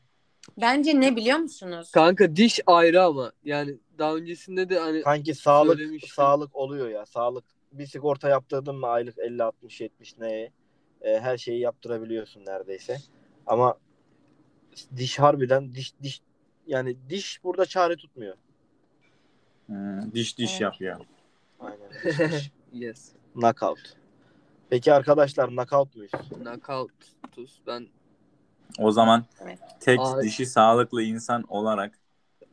Bence 0.58 1.00
ne 1.02 1.16
biliyor 1.16 1.38
musunuz? 1.38 1.92
Kanka 1.92 2.36
diş 2.36 2.60
ayrı 2.66 3.04
ama 3.04 3.32
yani 3.44 3.78
daha 3.98 4.16
öncesinde 4.16 4.70
de 4.70 4.80
hani 4.80 5.02
Kanki 5.02 5.36
sağlık 5.36 5.78
Söylemiştim. 5.80 6.10
sağlık 6.16 6.56
oluyor 6.56 6.90
ya. 6.90 7.06
Sağlık 7.06 7.46
bir 7.72 7.86
sigorta 7.86 8.30
yaptırdın 8.30 8.76
mı 8.76 8.88
aylık 8.88 9.18
50 9.20 9.44
60 9.44 9.82
70 9.82 10.18
neye 10.18 10.52
e, 11.02 11.20
her 11.20 11.38
şeyi 11.38 11.60
yaptırabiliyorsun 11.60 12.46
neredeyse. 12.46 12.98
Ama 13.48 13.78
diş 14.96 15.20
harbiden 15.20 15.76
diş 15.76 15.94
diş 16.04 16.22
yani 16.68 16.98
diş 17.10 17.44
burada 17.44 17.66
çare 17.66 17.96
tutmuyor. 17.96 18.36
Hmm, 19.66 20.12
diş 20.14 20.38
diş 20.38 20.52
Evet. 20.52 20.62
yapıyor. 20.62 21.00
Aynen. 21.60 21.90
Diş, 22.04 22.32
diş. 22.32 22.52
yes. 22.74 23.12
Knockout. 23.34 23.80
Peki 24.70 24.94
arkadaşlar 24.94 25.50
knockout 25.50 25.96
muyuz? 25.96 26.12
Knockout. 26.44 26.92
Tuz. 27.32 27.62
Ben 27.68 27.88
O 28.78 28.92
zaman 28.92 29.26
Evet. 29.42 29.60
tek 29.80 30.00
Ay. 30.00 30.22
dişi 30.22 30.46
sağlıklı 30.46 31.04
insan 31.04 31.44
olarak 31.48 32.00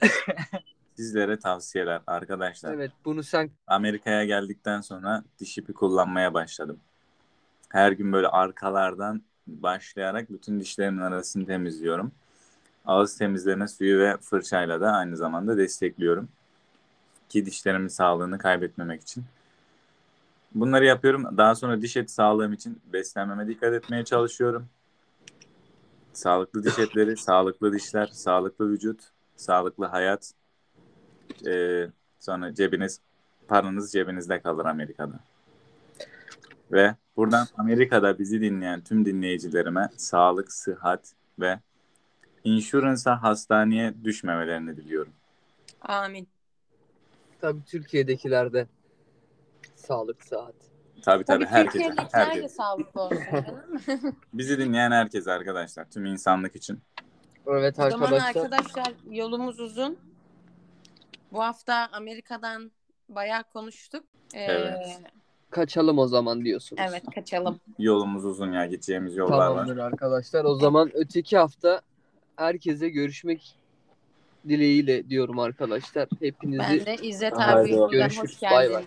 sizlere 0.97 1.39
tavsiyeler 1.39 2.01
arkadaşlar. 2.07 2.75
evet 2.75 2.93
bunu 3.05 3.23
sen 3.23 3.51
Amerika'ya 3.67 4.25
geldikten 4.25 4.81
sonra 4.81 5.25
diş 5.39 5.59
ipi 5.59 5.73
kullanmaya 5.73 6.35
başladım. 6.35 6.79
Her 7.69 7.93
gün 7.93 8.13
böyle 8.13 8.29
arkalardan 8.29 9.23
başlayarak 9.47 10.33
bütün 10.33 10.61
dişlerimin 10.61 11.01
arasını 11.01 11.47
temizliyorum. 11.47 12.13
Ağız 12.87 13.19
temizleme 13.19 13.69
suyu 13.69 13.99
ve 13.99 14.17
fırçayla 14.17 14.81
da 14.81 14.93
aynı 14.93 15.17
zamanda 15.17 15.57
destekliyorum. 15.57 16.29
Ki 17.29 17.47
dişlerimin 17.47 17.89
sağlığını 17.89 18.39
kaybetmemek 18.39 19.03
için. 19.03 19.25
Bunları 20.55 20.85
yapıyorum. 20.85 21.37
Daha 21.37 21.55
sonra 21.55 21.83
diş 21.83 21.97
eti 21.97 22.13
sağlığım 22.13 22.53
için 22.53 22.81
beslenmeme 22.93 23.49
dikkat 23.49 23.75
etmeye 23.75 24.05
çalışıyorum. 24.05 24.69
Sağlıklı 26.17 26.65
diş 26.65 26.79
etleri, 26.79 27.17
sağlıklı 27.17 27.73
dişler, 27.73 28.07
sağlıklı 28.07 28.71
vücut, 28.71 29.01
sağlıklı 29.37 29.87
hayat. 29.87 30.33
Ee, 31.47 31.87
sonra 32.19 32.55
cebiniz, 32.55 33.01
paranız 33.49 33.93
cebinizde 33.93 34.41
kalır 34.41 34.65
Amerika'da. 34.65 35.21
Ve 36.73 36.95
buradan 37.17 37.47
Amerika'da 37.59 38.19
bizi 38.19 38.41
dinleyen 38.41 38.81
tüm 38.81 39.05
dinleyicilerime 39.05 39.89
sağlık, 39.97 40.53
sıhhat 40.53 41.13
ve 41.39 41.61
insurance'a 42.45 43.23
hastaneye 43.23 43.95
düşmemelerini 44.05 44.77
diliyorum. 44.77 45.13
Amin. 45.81 46.29
tabii 47.41 47.65
Türkiye'dekilerde 47.65 48.67
sağlık 49.75 50.25
saat. 50.25 50.66
Tabii 51.07 51.25
tabii 51.25 51.45
Tabii 51.45 51.55
herkese. 51.55 51.85
Türkiye'dekiler 51.85 52.21
de 52.27 52.27
herkese. 52.27 52.49
sağlıklı 52.49 53.01
olsun 53.01 53.19
canım. 53.33 54.17
Bizi 54.33 54.59
dinleyen 54.59 54.91
herkes 54.91 55.29
arkadaşlar. 55.29 55.91
Tüm 55.91 56.05
insanlık 56.05 56.57
için. 56.57 56.79
Evet 57.47 57.79
O 57.79 57.91
zaman 57.91 58.07
arkadaşlar. 58.13 58.43
arkadaşlar 58.43 58.93
yolumuz 59.11 59.61
uzun. 59.61 59.99
Bu 61.33 61.43
hafta 61.43 61.89
Amerika'dan 61.93 62.71
bayağı 63.09 63.43
konuştuk. 63.45 64.05
Ee, 64.35 64.41
Evet. 64.43 65.01
Kaçalım 65.51 65.99
o 65.99 66.07
zaman 66.07 66.45
diyorsunuz. 66.45 66.83
Evet 66.89 67.03
kaçalım. 67.15 67.61
Yolumuz 67.79 68.25
uzun 68.25 68.53
ya. 68.53 68.67
Gideceğimiz 68.67 69.17
yollar 69.17 69.37
var. 69.37 69.47
Tamamdır 69.49 69.77
arkadaşlar. 69.77 70.45
O 70.45 70.55
zaman 70.55 70.91
öteki 70.95 71.37
hafta 71.39 71.81
herkese 72.37 72.89
görüşmek 72.89 73.59
dileğiyle 74.49 75.09
diyorum 75.09 75.39
arkadaşlar. 75.39 76.09
Hepinizi 76.21 76.59
Ben 76.63 76.87
de 76.87 76.95
İzzet 77.03 77.33
Haydi 77.37 77.51
abi 77.51 77.63
bakalım. 77.63 77.79
buradan 77.79 77.91
Görüşürüz. 77.91 78.35
hoş 78.35 78.43
Bay 78.43 78.69
geldin 78.69 78.75
bay. 78.75 78.87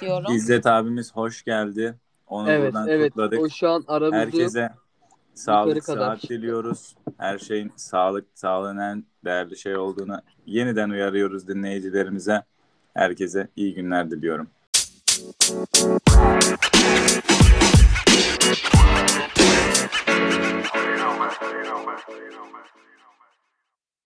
Diyorum. 0.00 0.32
İzzet 0.32 0.66
abimiz 0.66 1.16
hoş 1.16 1.42
geldi. 1.42 1.94
Onu 2.26 2.50
Evet 2.50 2.74
buradan 2.74 2.88
evet. 2.88 3.10
kutladık. 3.10 3.40
O 3.40 3.48
şu 3.48 3.68
an 3.68 3.84
aramızda. 3.88 4.16
Herkese 4.16 4.70
sağlık, 5.34 5.76
çıktı. 5.76 6.18
diliyoruz. 6.28 6.96
Her 7.18 7.38
şeyin 7.38 7.72
sağlık, 7.76 8.26
sağlığın 8.34 8.78
en 8.78 9.04
değerli 9.24 9.56
şey 9.56 9.76
olduğunu 9.76 10.20
yeniden 10.46 10.90
uyarıyoruz 10.90 11.48
dinleyicilerimize. 11.48 12.42
Herkese 12.94 13.48
iyi 13.56 13.74
günler 13.74 14.10
diliyorum. 14.10 14.48